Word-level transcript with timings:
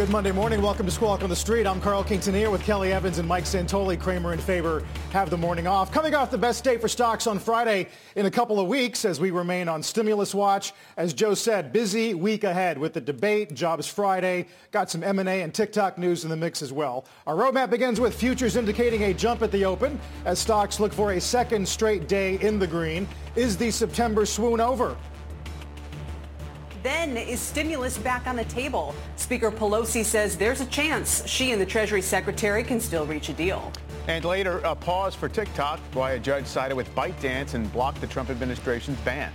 Good 0.00 0.08
Monday 0.08 0.32
morning. 0.32 0.62
Welcome 0.62 0.86
to 0.86 0.92
Squawk 0.92 1.22
on 1.22 1.28
the 1.28 1.36
Street. 1.36 1.66
I'm 1.66 1.78
Carl 1.78 2.02
Quintanilla 2.02 2.50
with 2.50 2.62
Kelly 2.62 2.90
Evans 2.90 3.18
and 3.18 3.28
Mike 3.28 3.44
Santoli. 3.44 4.00
Cramer 4.00 4.32
in 4.32 4.38
Faber 4.38 4.82
have 5.12 5.28
the 5.28 5.36
morning 5.36 5.66
off. 5.66 5.92
Coming 5.92 6.14
off 6.14 6.30
the 6.30 6.38
best 6.38 6.64
day 6.64 6.78
for 6.78 6.88
stocks 6.88 7.26
on 7.26 7.38
Friday 7.38 7.86
in 8.16 8.24
a 8.24 8.30
couple 8.30 8.58
of 8.58 8.66
weeks 8.66 9.04
as 9.04 9.20
we 9.20 9.30
remain 9.30 9.68
on 9.68 9.82
stimulus 9.82 10.34
watch. 10.34 10.72
As 10.96 11.12
Joe 11.12 11.34
said, 11.34 11.70
busy 11.70 12.14
week 12.14 12.44
ahead 12.44 12.78
with 12.78 12.94
the 12.94 13.00
debate, 13.02 13.52
Jobs 13.52 13.86
Friday. 13.86 14.46
Got 14.70 14.90
some 14.90 15.04
M&A 15.04 15.42
and 15.42 15.52
TikTok 15.52 15.98
news 15.98 16.24
in 16.24 16.30
the 16.30 16.36
mix 16.36 16.62
as 16.62 16.72
well. 16.72 17.04
Our 17.26 17.34
roadmap 17.34 17.68
begins 17.68 18.00
with 18.00 18.14
futures 18.14 18.56
indicating 18.56 19.02
a 19.02 19.12
jump 19.12 19.42
at 19.42 19.52
the 19.52 19.66
open 19.66 20.00
as 20.24 20.38
stocks 20.38 20.80
look 20.80 20.94
for 20.94 21.12
a 21.12 21.20
second 21.20 21.68
straight 21.68 22.08
day 22.08 22.36
in 22.40 22.58
the 22.58 22.66
green. 22.66 23.06
Is 23.36 23.58
the 23.58 23.70
September 23.70 24.24
swoon 24.24 24.62
over? 24.62 24.96
Then 26.82 27.18
is 27.18 27.40
stimulus 27.40 27.98
back 27.98 28.26
on 28.26 28.36
the 28.36 28.44
table? 28.44 28.94
Speaker 29.16 29.50
Pelosi 29.50 30.02
says 30.02 30.36
there's 30.36 30.62
a 30.62 30.66
chance 30.66 31.26
she 31.28 31.52
and 31.52 31.60
the 31.60 31.66
Treasury 31.66 32.00
Secretary 32.00 32.64
can 32.64 32.80
still 32.80 33.04
reach 33.04 33.28
a 33.28 33.34
deal. 33.34 33.70
And 34.08 34.24
later, 34.24 34.60
a 34.60 34.74
pause 34.74 35.14
for 35.14 35.28
TikTok, 35.28 35.78
why 35.92 36.12
a 36.12 36.18
judge 36.18 36.46
sided 36.46 36.74
with 36.74 36.92
ByteDance 36.94 37.52
and 37.52 37.70
blocked 37.72 38.00
the 38.00 38.06
Trump 38.06 38.30
administration's 38.30 38.98
ban. 39.00 39.30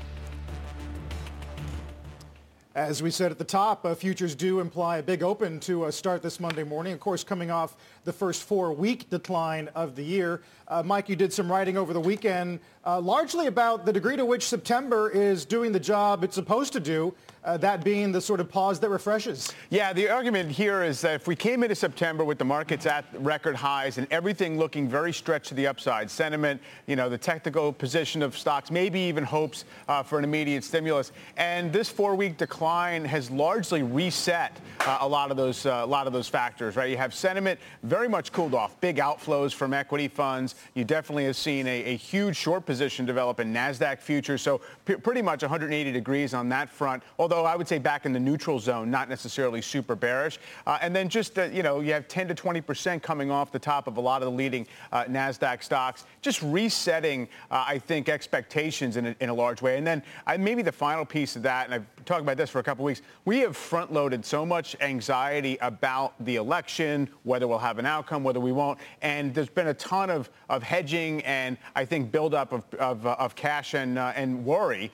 As 2.75 3.01
we 3.01 3.09
said 3.09 3.31
at 3.31 3.37
the 3.37 3.45
top, 3.45 3.85
uh, 3.85 3.95
futures 3.95 4.35
do 4.35 4.59
imply 4.59 4.97
a 4.97 5.03
big 5.03 5.23
open 5.23 5.61
to 5.61 5.85
uh, 5.85 5.91
start 5.91 6.21
this 6.21 6.41
Monday 6.41 6.65
morning. 6.65 6.91
Of 6.91 6.99
course, 6.99 7.23
coming 7.23 7.49
off 7.49 7.77
the 8.03 8.11
first 8.11 8.43
four-week 8.43 9.09
decline 9.09 9.69
of 9.75 9.95
the 9.95 10.03
year. 10.03 10.41
Uh, 10.67 10.83
Mike, 10.83 11.07
you 11.07 11.15
did 11.15 11.31
some 11.31 11.49
writing 11.49 11.77
over 11.77 11.93
the 11.93 12.01
weekend, 12.01 12.59
uh, 12.85 12.99
largely 12.99 13.47
about 13.47 13.85
the 13.85 13.93
degree 13.93 14.17
to 14.17 14.25
which 14.25 14.43
September 14.43 15.09
is 15.09 15.45
doing 15.45 15.71
the 15.71 15.79
job 15.79 16.21
it's 16.21 16.35
supposed 16.35 16.73
to 16.73 16.81
do 16.81 17.13
uh, 17.45 17.55
that 17.57 17.83
being 17.83 18.11
the 18.11 18.19
sort 18.19 18.39
of 18.39 18.49
pause 18.49 18.79
that 18.79 18.89
refreshes. 18.89 19.53
Yeah, 19.69 19.93
the 19.93 20.09
argument 20.09 20.51
here 20.51 20.83
is 20.83 20.99
that 21.01 21.13
if 21.13 21.27
we 21.27 21.35
came 21.35 21.63
into 21.63 21.75
September 21.75 22.25
with 22.25 22.39
the 22.39 22.45
markets 22.45 22.87
at 22.87 23.05
record 23.19 23.55
highs 23.55 23.99
and 23.99 24.07
everything 24.11 24.57
looking 24.57 24.89
very 24.89 25.13
stretched 25.13 25.49
to 25.49 25.53
the 25.53 25.67
upside, 25.67 26.09
sentiment, 26.09 26.59
you 26.87 26.95
know, 26.95 27.07
the 27.07 27.17
technical 27.17 27.71
position 27.71 28.23
of 28.23 28.35
stocks, 28.35 28.71
maybe 28.71 28.99
even 28.99 29.23
hopes 29.23 29.65
uh, 29.87 30.01
for 30.01 30.17
an 30.17 30.23
immediate 30.23 30.63
stimulus, 30.63 31.11
and 31.37 31.71
this 31.71 31.87
four-week 31.87 32.37
decline 32.37 32.64
has 32.65 33.29
largely 33.29 33.83
reset 33.83 34.51
uh, 34.81 34.97
a 35.01 35.07
lot 35.07 35.29
of 35.29 35.37
those 35.37 35.65
uh, 35.65 35.81
a 35.83 35.85
lot 35.85 36.07
of 36.07 36.13
those 36.13 36.27
factors, 36.27 36.75
right? 36.75 36.89
You 36.89 36.97
have 36.97 37.13
sentiment 37.13 37.59
very 37.83 38.07
much 38.07 38.31
cooled 38.31 38.55
off, 38.55 38.79
big 38.81 38.97
outflows 38.97 39.53
from 39.53 39.73
equity 39.73 40.07
funds. 40.07 40.55
You 40.73 40.83
definitely 40.83 41.25
have 41.25 41.35
seen 41.35 41.67
a, 41.67 41.83
a 41.83 41.95
huge 41.95 42.35
short 42.35 42.65
position 42.65 43.05
develop 43.05 43.39
in 43.39 43.53
Nasdaq 43.53 43.99
futures, 43.99 44.41
so 44.41 44.61
p- 44.85 44.95
pretty 44.95 45.21
much 45.21 45.43
180 45.43 45.91
degrees 45.91 46.33
on 46.33 46.49
that 46.49 46.69
front. 46.69 47.03
Although 47.19 47.45
I 47.45 47.55
would 47.55 47.67
say 47.67 47.77
back 47.77 48.05
in 48.05 48.13
the 48.13 48.19
neutral 48.19 48.59
zone, 48.59 48.89
not 48.89 49.09
necessarily 49.09 49.61
super 49.61 49.95
bearish. 49.95 50.39
Uh, 50.65 50.79
and 50.81 50.95
then 50.95 51.07
just, 51.07 51.37
uh, 51.37 51.43
you 51.43 51.61
know, 51.61 51.81
you 51.81 51.93
have 51.93 52.07
10 52.07 52.27
to 52.29 52.35
20% 52.35 53.01
coming 53.01 53.29
off 53.29 53.51
the 53.51 53.59
top 53.59 53.87
of 53.87 53.97
a 53.97 54.01
lot 54.01 54.21
of 54.23 54.25
the 54.25 54.35
leading 54.35 54.65
uh, 54.91 55.03
NASDAQ 55.05 55.63
stocks, 55.63 56.05
just 56.21 56.41
resetting, 56.41 57.27
uh, 57.51 57.63
I 57.67 57.77
think, 57.77 58.09
expectations 58.09 58.97
in 58.97 59.07
a, 59.07 59.15
in 59.19 59.29
a 59.29 59.33
large 59.33 59.61
way. 59.61 59.77
And 59.77 59.85
then 59.85 60.01
maybe 60.39 60.61
the 60.61 60.71
final 60.71 61.05
piece 61.05 61.35
of 61.35 61.43
that, 61.43 61.65
and 61.65 61.73
I've 61.75 62.05
talked 62.05 62.21
about 62.21 62.37
this 62.37 62.54
for 62.55 62.59
a 62.59 62.63
couple 62.63 62.85
weeks, 62.85 63.01
we 63.25 63.39
have 63.39 63.57
front-loaded 63.57 64.23
so 64.23 64.45
much 64.45 64.77
anxiety 64.79 65.57
about 65.59 66.13
the 66.23 66.37
election, 66.37 67.09
whether 67.23 67.49
we'll 67.49 67.57
have 67.57 67.79
an 67.79 67.85
outcome, 67.85 68.23
whether 68.23 68.39
we 68.39 68.53
won't. 68.53 68.79
And 69.01 69.33
there's 69.33 69.49
been 69.49 69.67
a 69.67 69.73
ton 69.73 70.09
of, 70.09 70.29
of 70.47 70.63
hedging 70.63 71.21
and 71.25 71.57
I 71.75 71.83
think 71.83 72.13
buildup 72.13 72.53
of, 72.53 72.63
of, 72.75 73.05
uh, 73.05 73.17
of 73.19 73.35
cash 73.35 73.73
and, 73.73 73.99
and 73.99 74.45
worry 74.45 74.89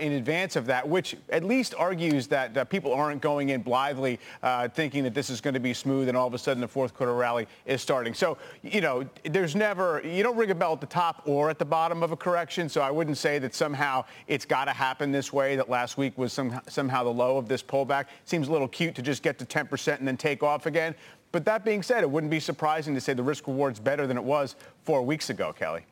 in 0.00 0.14
advance 0.14 0.56
of 0.56 0.66
that, 0.66 0.88
which 0.88 1.16
at 1.30 1.44
least 1.44 1.76
argues 1.78 2.26
that 2.26 2.56
uh, 2.56 2.64
people 2.64 2.92
aren't 2.92 3.22
going 3.22 3.50
in 3.50 3.62
blithely 3.62 4.18
uh, 4.42 4.66
thinking 4.66 5.04
that 5.04 5.14
this 5.14 5.30
is 5.30 5.40
going 5.40 5.54
to 5.54 5.60
be 5.60 5.72
smooth 5.72 6.08
and 6.08 6.16
all 6.16 6.26
of 6.26 6.34
a 6.34 6.38
sudden 6.38 6.60
the 6.60 6.66
fourth 6.66 6.94
quarter 6.94 7.14
rally 7.14 7.46
is 7.64 7.80
starting. 7.80 8.12
So, 8.12 8.38
you 8.64 8.80
know, 8.80 9.08
there's 9.22 9.54
never, 9.54 10.02
you 10.04 10.24
don't 10.24 10.36
ring 10.36 10.50
a 10.50 10.54
bell 10.56 10.72
at 10.72 10.80
the 10.80 10.86
top 10.88 11.22
or 11.26 11.48
at 11.48 11.60
the 11.60 11.64
bottom 11.64 12.02
of 12.02 12.10
a 12.10 12.16
correction. 12.16 12.68
So 12.68 12.80
I 12.80 12.90
wouldn't 12.90 13.18
say 13.18 13.38
that 13.38 13.54
somehow 13.54 14.04
it's 14.26 14.44
got 14.44 14.64
to 14.64 14.72
happen 14.72 15.12
this 15.12 15.32
way, 15.32 15.54
that 15.54 15.70
last 15.70 15.96
week 15.96 16.18
was 16.18 16.32
some, 16.32 16.60
somehow 16.68 17.03
the 17.04 17.12
low 17.12 17.36
of 17.36 17.48
this 17.48 17.62
pullback. 17.62 18.06
Seems 18.24 18.48
a 18.48 18.52
little 18.52 18.68
cute 18.68 18.94
to 18.96 19.02
just 19.02 19.22
get 19.22 19.38
to 19.38 19.44
10% 19.44 19.98
and 19.98 20.08
then 20.08 20.16
take 20.16 20.42
off 20.42 20.66
again. 20.66 20.94
But 21.32 21.44
that 21.46 21.64
being 21.64 21.82
said, 21.82 22.02
it 22.02 22.10
wouldn't 22.10 22.30
be 22.30 22.40
surprising 22.40 22.94
to 22.94 23.00
say 23.00 23.12
the 23.12 23.22
risk 23.22 23.46
reward's 23.46 23.80
better 23.80 24.06
than 24.06 24.16
it 24.16 24.24
was 24.24 24.56
four 24.84 25.02
weeks 25.02 25.30
ago, 25.30 25.52
Kelly. 25.52 25.84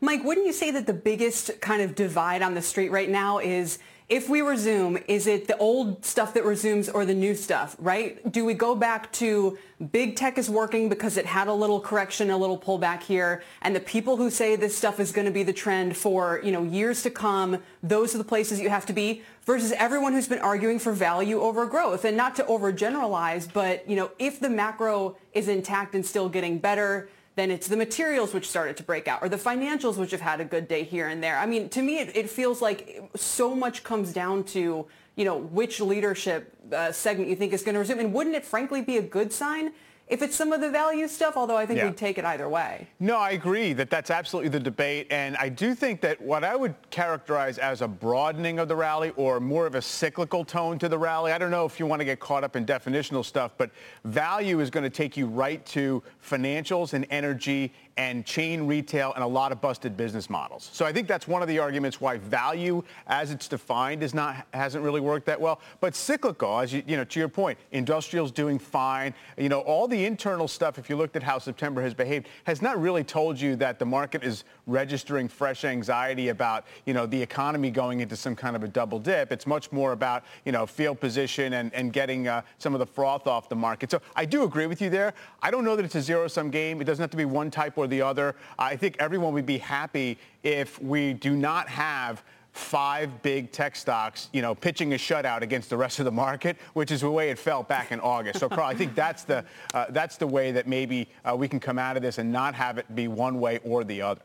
Mike, 0.00 0.24
wouldn't 0.24 0.46
you 0.46 0.52
say 0.52 0.72
that 0.72 0.86
the 0.86 0.92
biggest 0.92 1.60
kind 1.60 1.80
of 1.80 1.94
divide 1.94 2.42
on 2.42 2.54
the 2.54 2.62
street 2.62 2.90
right 2.90 3.08
now 3.08 3.38
is 3.38 3.78
if 4.12 4.28
we 4.28 4.42
resume, 4.42 4.98
is 5.08 5.26
it 5.26 5.46
the 5.46 5.56
old 5.56 6.04
stuff 6.04 6.34
that 6.34 6.44
resumes 6.44 6.90
or 6.90 7.06
the 7.06 7.14
new 7.14 7.34
stuff, 7.34 7.74
right? 7.78 8.30
Do 8.30 8.44
we 8.44 8.52
go 8.52 8.74
back 8.74 9.10
to 9.14 9.56
big 9.90 10.16
tech 10.16 10.36
is 10.36 10.50
working 10.50 10.90
because 10.90 11.16
it 11.16 11.24
had 11.24 11.48
a 11.48 11.52
little 11.54 11.80
correction, 11.80 12.28
a 12.28 12.36
little 12.36 12.58
pullback 12.58 13.02
here, 13.02 13.42
and 13.62 13.74
the 13.74 13.80
people 13.80 14.18
who 14.18 14.28
say 14.28 14.54
this 14.54 14.76
stuff 14.76 15.00
is 15.00 15.12
going 15.12 15.24
to 15.24 15.32
be 15.32 15.42
the 15.42 15.52
trend 15.52 15.96
for, 15.96 16.42
you 16.44 16.52
know, 16.52 16.62
years 16.62 17.02
to 17.04 17.10
come, 17.10 17.62
those 17.82 18.14
are 18.14 18.18
the 18.18 18.24
places 18.24 18.60
you 18.60 18.68
have 18.68 18.84
to 18.84 18.92
be 18.92 19.22
versus 19.46 19.72
everyone 19.78 20.12
who's 20.12 20.28
been 20.28 20.40
arguing 20.40 20.78
for 20.78 20.92
value 20.92 21.40
over 21.40 21.64
growth. 21.64 22.04
And 22.04 22.14
not 22.14 22.36
to 22.36 22.42
overgeneralize, 22.42 23.50
but, 23.50 23.88
you 23.88 23.96
know, 23.96 24.10
if 24.18 24.40
the 24.40 24.50
macro 24.50 25.16
is 25.32 25.48
intact 25.48 25.94
and 25.94 26.04
still 26.04 26.28
getting 26.28 26.58
better, 26.58 27.08
then 27.34 27.50
it's 27.50 27.68
the 27.68 27.76
materials 27.76 28.34
which 28.34 28.48
started 28.48 28.76
to 28.76 28.82
break 28.82 29.08
out 29.08 29.22
or 29.22 29.28
the 29.28 29.36
financials 29.36 29.96
which 29.96 30.10
have 30.10 30.20
had 30.20 30.40
a 30.40 30.44
good 30.44 30.68
day 30.68 30.82
here 30.82 31.08
and 31.08 31.22
there. 31.22 31.38
I 31.38 31.46
mean, 31.46 31.68
to 31.70 31.82
me, 31.82 31.98
it, 31.98 32.14
it 32.16 32.30
feels 32.30 32.60
like 32.60 33.02
so 33.16 33.54
much 33.54 33.82
comes 33.84 34.12
down 34.12 34.44
to, 34.44 34.86
you 35.16 35.24
know, 35.24 35.38
which 35.38 35.80
leadership 35.80 36.52
uh, 36.72 36.92
segment 36.92 37.30
you 37.30 37.36
think 37.36 37.52
is 37.52 37.62
going 37.62 37.74
to 37.74 37.78
resume. 37.78 38.00
And 38.00 38.12
wouldn't 38.12 38.36
it 38.36 38.44
frankly 38.44 38.82
be 38.82 38.98
a 38.98 39.02
good 39.02 39.32
sign 39.32 39.72
if 40.12 40.20
it's 40.20 40.36
some 40.36 40.52
of 40.52 40.60
the 40.60 40.68
value 40.68 41.08
stuff, 41.08 41.38
although 41.38 41.56
I 41.56 41.64
think 41.64 41.78
yeah. 41.78 41.86
we'd 41.86 41.96
take 41.96 42.18
it 42.18 42.24
either 42.26 42.46
way. 42.46 42.86
No, 43.00 43.16
I 43.16 43.30
agree 43.30 43.72
that 43.72 43.88
that's 43.88 44.10
absolutely 44.10 44.50
the 44.50 44.60
debate. 44.60 45.06
And 45.10 45.38
I 45.38 45.48
do 45.48 45.74
think 45.74 46.02
that 46.02 46.20
what 46.20 46.44
I 46.44 46.54
would 46.54 46.74
characterize 46.90 47.56
as 47.56 47.80
a 47.80 47.88
broadening 47.88 48.58
of 48.58 48.68
the 48.68 48.76
rally 48.76 49.14
or 49.16 49.40
more 49.40 49.64
of 49.64 49.74
a 49.74 49.80
cyclical 49.80 50.44
tone 50.44 50.78
to 50.80 50.88
the 50.90 50.98
rally, 50.98 51.32
I 51.32 51.38
don't 51.38 51.50
know 51.50 51.64
if 51.64 51.80
you 51.80 51.86
want 51.86 52.00
to 52.00 52.04
get 52.04 52.20
caught 52.20 52.44
up 52.44 52.56
in 52.56 52.66
definitional 52.66 53.24
stuff, 53.24 53.52
but 53.56 53.70
value 54.04 54.60
is 54.60 54.68
going 54.68 54.84
to 54.84 54.90
take 54.90 55.16
you 55.16 55.26
right 55.26 55.64
to 55.66 56.02
financials 56.22 56.92
and 56.92 57.06
energy 57.08 57.72
and 57.96 58.24
chain 58.24 58.66
retail 58.66 59.12
and 59.14 59.22
a 59.22 59.26
lot 59.26 59.52
of 59.52 59.60
busted 59.60 59.96
business 59.96 60.30
models. 60.30 60.70
So 60.72 60.86
I 60.86 60.92
think 60.92 61.08
that's 61.08 61.28
one 61.28 61.42
of 61.42 61.48
the 61.48 61.58
arguments 61.58 62.00
why 62.00 62.16
value 62.16 62.82
as 63.06 63.30
it's 63.30 63.48
defined 63.48 64.02
is 64.02 64.14
not 64.14 64.46
hasn't 64.54 64.82
really 64.82 65.00
worked 65.00 65.26
that 65.26 65.40
well. 65.40 65.60
But 65.80 65.94
cyclical, 65.94 66.58
as 66.60 66.72
you, 66.72 66.82
you 66.86 66.96
know, 66.96 67.04
to 67.04 67.18
your 67.18 67.28
point, 67.28 67.58
industrial's 67.70 68.30
doing 68.30 68.58
fine. 68.58 69.14
You 69.36 69.48
know, 69.48 69.60
all 69.60 69.86
the 69.86 70.04
internal 70.04 70.48
stuff, 70.48 70.78
if 70.78 70.88
you 70.88 70.96
looked 70.96 71.16
at 71.16 71.22
how 71.22 71.38
September 71.38 71.82
has 71.82 71.92
behaved, 71.92 72.28
has 72.44 72.62
not 72.62 72.80
really 72.80 73.04
told 73.04 73.38
you 73.38 73.56
that 73.56 73.78
the 73.78 73.86
market 73.86 74.24
is 74.24 74.44
registering 74.66 75.28
fresh 75.28 75.64
anxiety 75.64 76.28
about, 76.28 76.64
you 76.86 76.94
know, 76.94 77.04
the 77.04 77.20
economy 77.20 77.70
going 77.70 78.00
into 78.00 78.16
some 78.16 78.34
kind 78.34 78.56
of 78.56 78.62
a 78.62 78.68
double 78.68 78.98
dip. 78.98 79.32
It's 79.32 79.46
much 79.46 79.70
more 79.70 79.92
about, 79.92 80.24
you 80.44 80.52
know, 80.52 80.66
field 80.66 80.98
position 80.98 81.54
and, 81.54 81.74
and 81.74 81.92
getting 81.92 82.28
uh, 82.28 82.42
some 82.58 82.74
of 82.74 82.78
the 82.78 82.86
froth 82.86 83.26
off 83.26 83.48
the 83.48 83.56
market. 83.56 83.90
So 83.90 84.00
I 84.16 84.24
do 84.24 84.44
agree 84.44 84.66
with 84.66 84.80
you 84.80 84.88
there. 84.88 85.12
I 85.42 85.50
don't 85.50 85.64
know 85.64 85.76
that 85.76 85.84
it's 85.84 85.94
a 85.94 86.00
zero-sum 86.02 86.50
game. 86.50 86.80
It 86.80 86.84
doesn't 86.84 87.02
have 87.02 87.10
to 87.10 87.16
be 87.16 87.24
one 87.24 87.50
type 87.50 87.76
or 87.82 87.86
the 87.86 88.02
other. 88.02 88.36
I 88.58 88.76
think 88.76 88.96
everyone 88.98 89.34
would 89.34 89.46
be 89.46 89.58
happy 89.58 90.18
if 90.42 90.80
we 90.80 91.12
do 91.12 91.34
not 91.34 91.68
have 91.68 92.22
five 92.52 93.22
big 93.22 93.50
tech 93.50 93.74
stocks, 93.74 94.28
you 94.32 94.42
know, 94.42 94.54
pitching 94.54 94.92
a 94.92 94.96
shutout 94.96 95.40
against 95.40 95.70
the 95.70 95.76
rest 95.76 95.98
of 95.98 96.04
the 96.04 96.12
market, 96.12 96.56
which 96.74 96.90
is 96.90 97.00
the 97.00 97.10
way 97.10 97.30
it 97.30 97.38
felt 97.38 97.66
back 97.66 97.92
in 97.92 98.00
August. 98.00 98.40
So, 98.40 98.48
Carl, 98.48 98.66
I 98.66 98.74
think 98.74 98.94
that's 98.94 99.24
the 99.24 99.44
uh, 99.74 99.86
that's 99.88 100.16
the 100.16 100.26
way 100.26 100.52
that 100.52 100.66
maybe 100.66 101.08
uh, 101.24 101.34
we 101.34 101.48
can 101.48 101.60
come 101.60 101.78
out 101.78 101.96
of 101.96 102.02
this 102.02 102.18
and 102.18 102.30
not 102.30 102.54
have 102.54 102.78
it 102.78 102.94
be 102.94 103.08
one 103.08 103.40
way 103.40 103.58
or 103.64 103.84
the 103.84 104.02
other. 104.02 104.20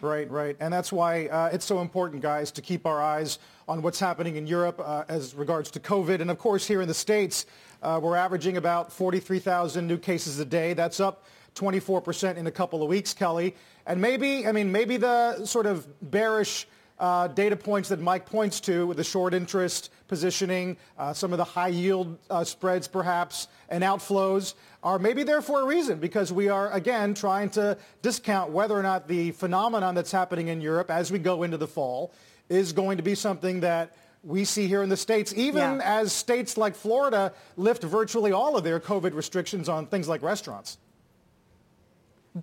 Right, 0.00 0.30
right. 0.30 0.56
And 0.60 0.72
that's 0.72 0.92
why 0.92 1.26
uh, 1.26 1.50
it's 1.52 1.64
so 1.64 1.80
important, 1.80 2.22
guys, 2.22 2.52
to 2.52 2.62
keep 2.62 2.86
our 2.86 3.02
eyes 3.02 3.40
on 3.66 3.82
what's 3.82 3.98
happening 3.98 4.36
in 4.36 4.46
Europe 4.46 4.80
uh, 4.84 5.04
as 5.08 5.34
regards 5.34 5.72
to 5.72 5.80
COVID. 5.80 6.20
And 6.20 6.30
of 6.30 6.38
course, 6.38 6.66
here 6.66 6.80
in 6.80 6.86
the 6.86 6.94
States, 6.94 7.46
uh, 7.82 7.98
we're 8.00 8.16
averaging 8.16 8.56
about 8.56 8.92
43,000 8.92 9.86
new 9.86 9.98
cases 9.98 10.38
a 10.38 10.44
day. 10.44 10.72
That's 10.72 11.00
up 11.00 11.24
24% 11.58 12.36
in 12.36 12.46
a 12.46 12.50
couple 12.50 12.82
of 12.82 12.88
weeks, 12.88 13.12
Kelly. 13.12 13.54
And 13.86 14.00
maybe, 14.00 14.46
I 14.46 14.52
mean, 14.52 14.70
maybe 14.70 14.96
the 14.96 15.44
sort 15.44 15.66
of 15.66 15.86
bearish 16.10 16.66
uh, 16.98 17.28
data 17.28 17.56
points 17.56 17.88
that 17.90 18.00
Mike 18.00 18.26
points 18.26 18.60
to 18.60 18.86
with 18.86 18.96
the 18.96 19.04
short 19.04 19.34
interest 19.34 19.90
positioning, 20.08 20.76
uh, 20.98 21.12
some 21.12 21.32
of 21.32 21.38
the 21.38 21.44
high 21.44 21.68
yield 21.68 22.18
uh, 22.30 22.44
spreads 22.44 22.88
perhaps, 22.88 23.48
and 23.68 23.84
outflows 23.84 24.54
are 24.82 24.98
maybe 24.98 25.22
there 25.22 25.42
for 25.42 25.60
a 25.60 25.64
reason 25.64 25.98
because 25.98 26.32
we 26.32 26.48
are, 26.48 26.70
again, 26.72 27.14
trying 27.14 27.50
to 27.50 27.76
discount 28.02 28.50
whether 28.50 28.76
or 28.76 28.82
not 28.82 29.06
the 29.06 29.30
phenomenon 29.32 29.94
that's 29.94 30.12
happening 30.12 30.48
in 30.48 30.60
Europe 30.60 30.90
as 30.90 31.12
we 31.12 31.18
go 31.18 31.42
into 31.42 31.56
the 31.56 31.68
fall 31.68 32.12
is 32.48 32.72
going 32.72 32.96
to 32.96 33.02
be 33.02 33.14
something 33.14 33.60
that 33.60 33.94
we 34.24 34.44
see 34.44 34.66
here 34.66 34.82
in 34.82 34.88
the 34.88 34.96
States, 34.96 35.32
even 35.36 35.76
yeah. 35.76 36.00
as 36.00 36.12
states 36.12 36.56
like 36.56 36.74
Florida 36.74 37.32
lift 37.56 37.82
virtually 37.82 38.32
all 38.32 38.56
of 38.56 38.64
their 38.64 38.80
COVID 38.80 39.14
restrictions 39.14 39.68
on 39.68 39.86
things 39.86 40.08
like 40.08 40.22
restaurants. 40.22 40.78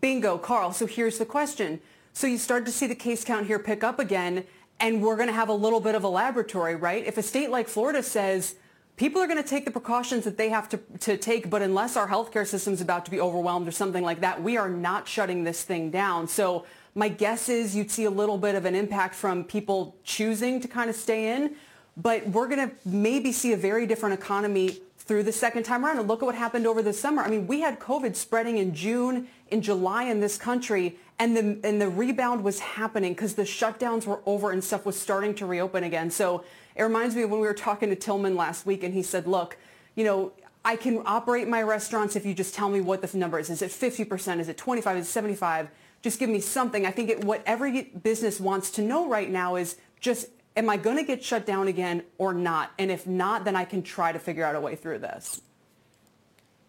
Bingo, 0.02 0.38
Carl. 0.38 0.72
So 0.72 0.86
here's 0.86 1.18
the 1.18 1.26
question. 1.26 1.80
So 2.14 2.28
you 2.28 2.38
start 2.38 2.66
to 2.66 2.72
see 2.72 2.88
the 2.88 2.96
case 2.96 3.24
count 3.24 3.48
here 3.48 3.60
pick 3.60 3.84
up 3.84 4.00
again, 4.00 4.46
and 4.80 5.02
we're 5.02 5.16
going 5.16 5.28
to 5.28 5.34
have 5.34 5.50
a 5.50 5.54
little 5.54 5.80
bit 5.80 5.96
of 5.96 6.04
a 6.04 6.08
laboratory, 6.08 6.76
right? 6.76 7.06
If 7.06 7.18
a 7.18 7.24
state 7.24 7.50
like 7.50 7.68
Florida 7.68 8.02
says 8.02 8.56
people 8.98 9.22
are 9.22 9.28
going 9.28 9.42
to 9.42 9.48
take 9.48 9.66
the 9.66 9.72
precautions 9.72 10.24
that 10.24 10.38
they 10.38 10.50
have 10.50 10.70
to, 10.70 10.78
to 11.02 11.18
take, 11.18 11.50
but 11.50 11.62
unless 11.62 11.98
our 11.98 12.08
healthcare 12.08 12.48
system 12.48 12.74
is 12.74 12.82
about 12.82 13.06
to 13.06 13.12
be 13.12 13.20
overwhelmed 13.20 13.68
or 13.68 13.72
something 13.72 14.04
like 14.04 14.22
that, 14.22 14.42
we 14.42 14.58
are 14.58 14.70
not 14.70 15.08
shutting 15.08 15.44
this 15.44 15.64
thing 15.64 15.92
down. 15.92 16.28
So 16.28 16.66
my 16.96 17.10
guess 17.10 17.50
is 17.50 17.76
you'd 17.76 17.92
see 17.92 18.06
a 18.06 18.10
little 18.10 18.38
bit 18.38 18.56
of 18.56 18.66
an 18.66 18.76
impact 18.76 19.16
from 19.16 19.44
people 19.44 19.96
choosing 20.04 20.62
to 20.62 20.68
kind 20.68 20.90
of 20.90 20.96
stay 20.96 21.36
in, 21.36 21.56
but 21.98 22.26
we're 22.30 22.48
going 22.48 22.70
to 22.70 22.76
maybe 22.86 23.34
see 23.34 23.52
a 23.52 23.58
very 23.58 23.86
different 23.86 24.18
economy 24.18 24.80
through 25.06 25.24
the 25.24 25.32
second 25.32 25.64
time 25.64 25.86
around. 25.86 26.00
And 26.00 26.08
look 26.08 26.22
at 26.22 26.26
what 26.26 26.36
happened 26.36 26.66
over 26.66 26.82
the 26.82 26.94
summer. 26.94 27.22
I 27.22 27.30
mean, 27.30 27.48
we 27.48 27.62
had 27.62 27.80
COVID 27.80 28.16
spreading 28.16 28.58
in 28.58 28.74
June, 28.74 29.28
in 29.50 29.62
July 29.62 30.04
in 30.04 30.20
this 30.20 30.38
country, 30.38 30.98
and 31.20 31.38
the, 31.38 31.60
and 31.64 31.82
the 31.82 31.90
rebound 31.90 32.44
was 32.44 32.60
happening 32.60 33.14
because 33.14 33.36
the 33.36 33.44
shutdowns 33.44 34.06
were 34.06 34.20
over 34.26 34.52
and 34.52 34.64
stuff 34.64 34.86
was 34.86 35.00
starting 35.00 35.34
to 35.36 35.46
reopen 35.46 35.84
again. 35.84 36.12
So 36.12 36.44
it 36.76 36.84
reminds 36.84 37.16
me 37.16 37.22
of 37.22 37.30
when 37.30 37.40
we 37.40 37.48
were 37.48 37.54
talking 37.54 37.90
to 37.90 37.96
Tilman 37.96 38.36
last 38.36 38.66
week 38.66 38.84
and 38.84 38.94
he 38.94 39.02
said, 39.02 39.28
look, 39.28 39.58
you 39.96 40.04
know, 40.04 40.34
I 40.66 40.76
can 40.76 41.04
operate 41.06 41.48
my 41.48 41.62
restaurants 41.62 42.16
if 42.16 42.26
you 42.26 42.34
just 42.34 42.56
tell 42.56 42.70
me 42.70 42.82
what 42.82 43.02
the 43.02 43.18
number 43.18 43.38
is. 43.38 43.50
Is 43.52 43.62
it 43.62 43.70
50%? 43.70 44.40
Is 44.40 44.50
it 44.50 44.58
25? 44.58 44.98
Is 44.98 45.08
it 45.08 45.10
75? 45.10 45.70
Just 46.02 46.20
give 46.20 46.30
me 46.30 46.40
something. 46.40 46.86
I 46.86 46.92
think 46.92 47.10
it, 47.10 47.24
what 47.24 47.44
every 47.46 47.84
business 47.84 48.40
wants 48.40 48.72
to 48.72 48.82
know 48.82 49.08
right 49.08 49.30
now 49.30 49.56
is 49.56 49.78
just 50.00 50.28
am 50.56 50.70
I 50.70 50.78
going 50.78 50.98
to 50.98 51.04
get 51.04 51.24
shut 51.24 51.46
down 51.46 51.68
again 51.68 52.04
or 52.18 52.34
not? 52.34 52.72
And 52.80 52.90
if 52.90 53.06
not, 53.06 53.46
then 53.46 53.56
I 53.56 53.66
can 53.66 53.82
try 53.82 54.12
to 54.12 54.20
figure 54.20 54.44
out 54.44 54.56
a 54.56 54.60
way 54.60 54.76
through 54.76 55.00
this. 55.00 55.42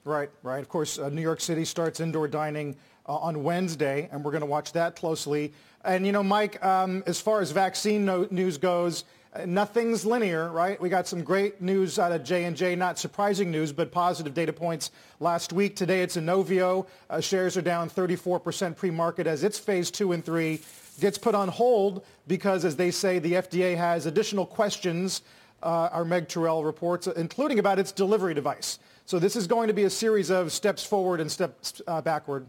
Right, 0.04 0.30
right. 0.42 0.60
Of 0.60 0.68
course, 0.68 0.98
uh, 0.98 1.08
New 1.08 1.22
York 1.22 1.40
City 1.40 1.64
starts 1.64 1.98
indoor 2.00 2.28
dining 2.28 2.76
uh, 3.08 3.16
on 3.16 3.42
Wednesday, 3.42 4.08
and 4.12 4.24
we're 4.24 4.30
going 4.30 4.40
to 4.42 4.46
watch 4.46 4.72
that 4.72 4.96
closely. 4.96 5.52
And, 5.84 6.06
you 6.06 6.12
know, 6.12 6.22
Mike, 6.22 6.64
um, 6.64 7.02
as 7.06 7.20
far 7.20 7.40
as 7.40 7.50
vaccine 7.50 8.04
no- 8.04 8.28
news 8.30 8.56
goes, 8.58 9.04
uh, 9.34 9.44
nothing's 9.46 10.06
linear, 10.06 10.48
right? 10.50 10.80
We 10.80 10.88
got 10.88 11.06
some 11.06 11.22
great 11.22 11.60
news 11.60 11.98
out 11.98 12.12
of 12.12 12.24
J&J, 12.24 12.76
not 12.76 12.98
surprising 12.98 13.50
news, 13.50 13.72
but 13.72 13.90
positive 13.92 14.32
data 14.32 14.52
points 14.52 14.90
last 15.20 15.52
week. 15.52 15.76
Today 15.76 16.02
it's 16.02 16.16
Inovio. 16.16 16.86
Uh, 17.10 17.20
shares 17.20 17.56
are 17.56 17.62
down 17.62 17.90
34% 17.90 18.76
pre-market 18.76 19.26
as 19.26 19.44
its 19.44 19.58
phase 19.58 19.90
two 19.90 20.12
and 20.12 20.24
three 20.24 20.60
gets 21.00 21.18
put 21.18 21.34
on 21.34 21.48
hold 21.48 22.04
because, 22.26 22.64
as 22.64 22.76
they 22.76 22.90
say, 22.90 23.18
the 23.18 23.34
FDA 23.34 23.76
has 23.76 24.06
additional 24.06 24.46
questions, 24.46 25.22
uh, 25.62 25.88
our 25.92 26.04
Meg 26.04 26.28
Terrell 26.28 26.64
reports, 26.64 27.06
including 27.06 27.58
about 27.58 27.78
its 27.78 27.92
delivery 27.92 28.34
device. 28.34 28.78
So 29.04 29.18
this 29.18 29.36
is 29.36 29.46
going 29.46 29.68
to 29.68 29.74
be 29.74 29.84
a 29.84 29.90
series 29.90 30.30
of 30.30 30.52
steps 30.52 30.84
forward 30.84 31.20
and 31.20 31.30
steps 31.30 31.80
uh, 31.86 32.00
backward. 32.00 32.46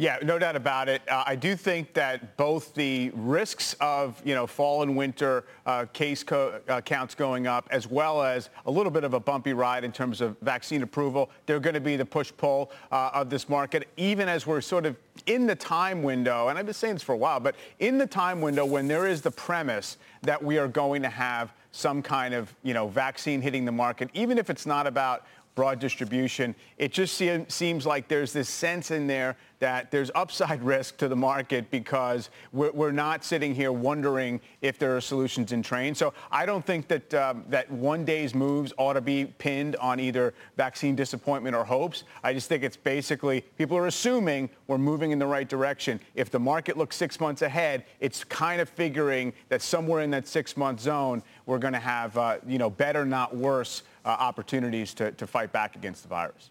Yeah, 0.00 0.16
no 0.22 0.38
doubt 0.38 0.56
about 0.56 0.88
it. 0.88 1.02
Uh, 1.06 1.24
I 1.26 1.36
do 1.36 1.54
think 1.54 1.92
that 1.92 2.38
both 2.38 2.72
the 2.72 3.10
risks 3.14 3.76
of, 3.82 4.18
you 4.24 4.34
know, 4.34 4.46
fall 4.46 4.82
and 4.82 4.96
winter 4.96 5.44
uh, 5.66 5.84
case 5.92 6.22
co- 6.22 6.58
uh, 6.70 6.80
counts 6.80 7.14
going 7.14 7.46
up, 7.46 7.68
as 7.70 7.86
well 7.86 8.22
as 8.22 8.48
a 8.64 8.70
little 8.70 8.90
bit 8.90 9.04
of 9.04 9.12
a 9.12 9.20
bumpy 9.20 9.52
ride 9.52 9.84
in 9.84 9.92
terms 9.92 10.22
of 10.22 10.38
vaccine 10.40 10.82
approval, 10.82 11.28
they're 11.44 11.60
going 11.60 11.74
to 11.74 11.82
be 11.82 11.96
the 11.96 12.04
push-pull 12.06 12.70
uh, 12.90 13.10
of 13.12 13.28
this 13.28 13.46
market, 13.46 13.88
even 13.98 14.26
as 14.26 14.46
we're 14.46 14.62
sort 14.62 14.86
of 14.86 14.96
in 15.26 15.46
the 15.46 15.54
time 15.54 16.02
window, 16.02 16.48
and 16.48 16.58
I've 16.58 16.64
been 16.64 16.72
saying 16.72 16.94
this 16.94 17.02
for 17.02 17.12
a 17.12 17.18
while, 17.18 17.38
but 17.38 17.54
in 17.78 17.98
the 17.98 18.06
time 18.06 18.40
window 18.40 18.64
when 18.64 18.88
there 18.88 19.06
is 19.06 19.20
the 19.20 19.30
premise 19.30 19.98
that 20.22 20.42
we 20.42 20.56
are 20.56 20.68
going 20.68 21.02
to 21.02 21.10
have 21.10 21.52
some 21.72 22.00
kind 22.00 22.32
of, 22.32 22.54
you 22.62 22.72
know, 22.72 22.88
vaccine 22.88 23.42
hitting 23.42 23.66
the 23.66 23.72
market, 23.72 24.08
even 24.14 24.38
if 24.38 24.48
it's 24.48 24.64
not 24.64 24.86
about 24.86 25.26
broad 25.54 25.78
distribution. 25.78 26.54
It 26.78 26.92
just 26.92 27.16
see, 27.16 27.44
seems 27.48 27.84
like 27.84 28.08
there's 28.08 28.32
this 28.32 28.48
sense 28.48 28.90
in 28.90 29.06
there 29.06 29.36
that 29.60 29.90
there's 29.90 30.10
upside 30.14 30.62
risk 30.62 30.96
to 30.96 31.06
the 31.06 31.16
market 31.16 31.70
because 31.70 32.30
we're, 32.52 32.72
we're, 32.72 32.90
not 32.90 33.22
sitting 33.22 33.54
here 33.54 33.70
wondering 33.70 34.40
if 34.62 34.78
there 34.78 34.96
are 34.96 35.00
solutions 35.00 35.52
in 35.52 35.62
train. 35.62 35.94
So 35.94 36.12
I 36.32 36.44
don't 36.44 36.66
think 36.66 36.88
that 36.88 37.14
um, 37.14 37.44
that 37.50 37.70
one 37.70 38.04
day's 38.04 38.34
moves 38.34 38.72
ought 38.78 38.94
to 38.94 39.00
be 39.00 39.26
pinned 39.26 39.76
on 39.76 40.00
either 40.00 40.34
vaccine 40.56 40.96
disappointment 40.96 41.54
or 41.54 41.64
hopes. 41.64 42.02
I 42.24 42.32
just 42.32 42.48
think 42.48 42.64
it's 42.64 42.76
basically 42.76 43.42
people 43.58 43.76
are 43.76 43.86
assuming 43.86 44.50
we're 44.66 44.78
moving 44.78 45.12
in 45.12 45.18
the 45.18 45.26
right 45.26 45.48
direction. 45.48 46.00
If 46.14 46.30
the 46.30 46.40
market 46.40 46.76
looks 46.76 46.96
six 46.96 47.20
months 47.20 47.42
ahead, 47.42 47.84
it's 48.00 48.24
kind 48.24 48.60
of 48.60 48.68
figuring 48.68 49.32
that 49.50 49.62
somewhere 49.62 50.02
in 50.02 50.10
that 50.10 50.26
six-month 50.26 50.80
zone 50.80 51.22
we're 51.46 51.58
going 51.58 51.74
to 51.74 51.78
have 51.78 52.16
uh, 52.16 52.38
you 52.46 52.58
know 52.58 52.70
better, 52.70 53.04
not 53.04 53.36
worse, 53.36 53.82
uh, 54.04 54.08
opportunities 54.08 54.94
to, 54.94 55.12
to 55.12 55.26
fight 55.26 55.52
back 55.52 55.76
against 55.76 56.02
the 56.02 56.08
virus. 56.08 56.50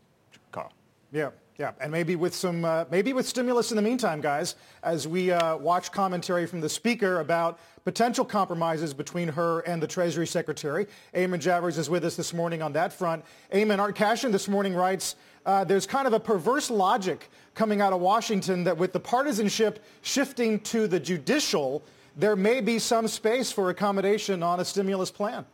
Carl. 0.52 0.72
Yeah. 1.12 1.32
Yeah, 1.60 1.74
and 1.82 1.92
maybe 1.92 2.16
with 2.16 2.34
some, 2.34 2.64
uh, 2.64 2.86
maybe 2.90 3.12
with 3.12 3.28
stimulus 3.28 3.72
in 3.72 3.76
the 3.76 3.82
meantime, 3.82 4.22
guys, 4.22 4.56
as 4.82 5.10
we 5.10 5.30
uh, 5.30 5.58
watch 5.58 5.92
commentary 5.92 6.48
from 6.48 6.62
the 6.62 6.70
speaker 6.70 7.20
about 7.20 7.60
potential 7.84 8.24
compromises 8.24 8.94
between 8.94 9.28
her 9.28 9.60
and 9.62 9.84
the 9.84 9.88
Treasury 9.88 10.26
Secretary. 10.26 10.88
Eamon 11.14 11.42
Javers 11.42 11.78
is 11.78 11.90
with 11.90 12.06
us 12.06 12.16
this 12.16 12.34
morning 12.34 12.62
on 12.62 12.72
that 12.72 12.94
front. 12.94 13.26
Eamon, 13.54 13.80
Art 13.80 13.94
Cashin 13.96 14.32
this 14.32 14.48
morning 14.48 14.74
writes, 14.74 15.18
uh, 15.46 15.66
there's 15.66 15.86
kind 15.86 16.08
of 16.08 16.14
a 16.14 16.20
perverse 16.20 16.70
logic 16.70 17.30
coming 17.56 17.82
out 17.82 17.92
of 17.92 18.00
Washington 18.00 18.64
that 18.64 18.78
with 18.78 18.94
the 18.94 19.00
partisanship 19.02 19.84
shifting 20.02 20.62
to 20.62 20.88
the 20.88 20.98
judicial, 21.00 21.84
there 22.16 22.38
may 22.38 22.62
be 22.62 22.80
some 22.80 23.06
space 23.06 23.52
for 23.52 23.70
accommodation 23.70 24.44
on 24.44 24.62
a 24.62 24.66
stimulus 24.66 25.12
plan. 25.12 25.46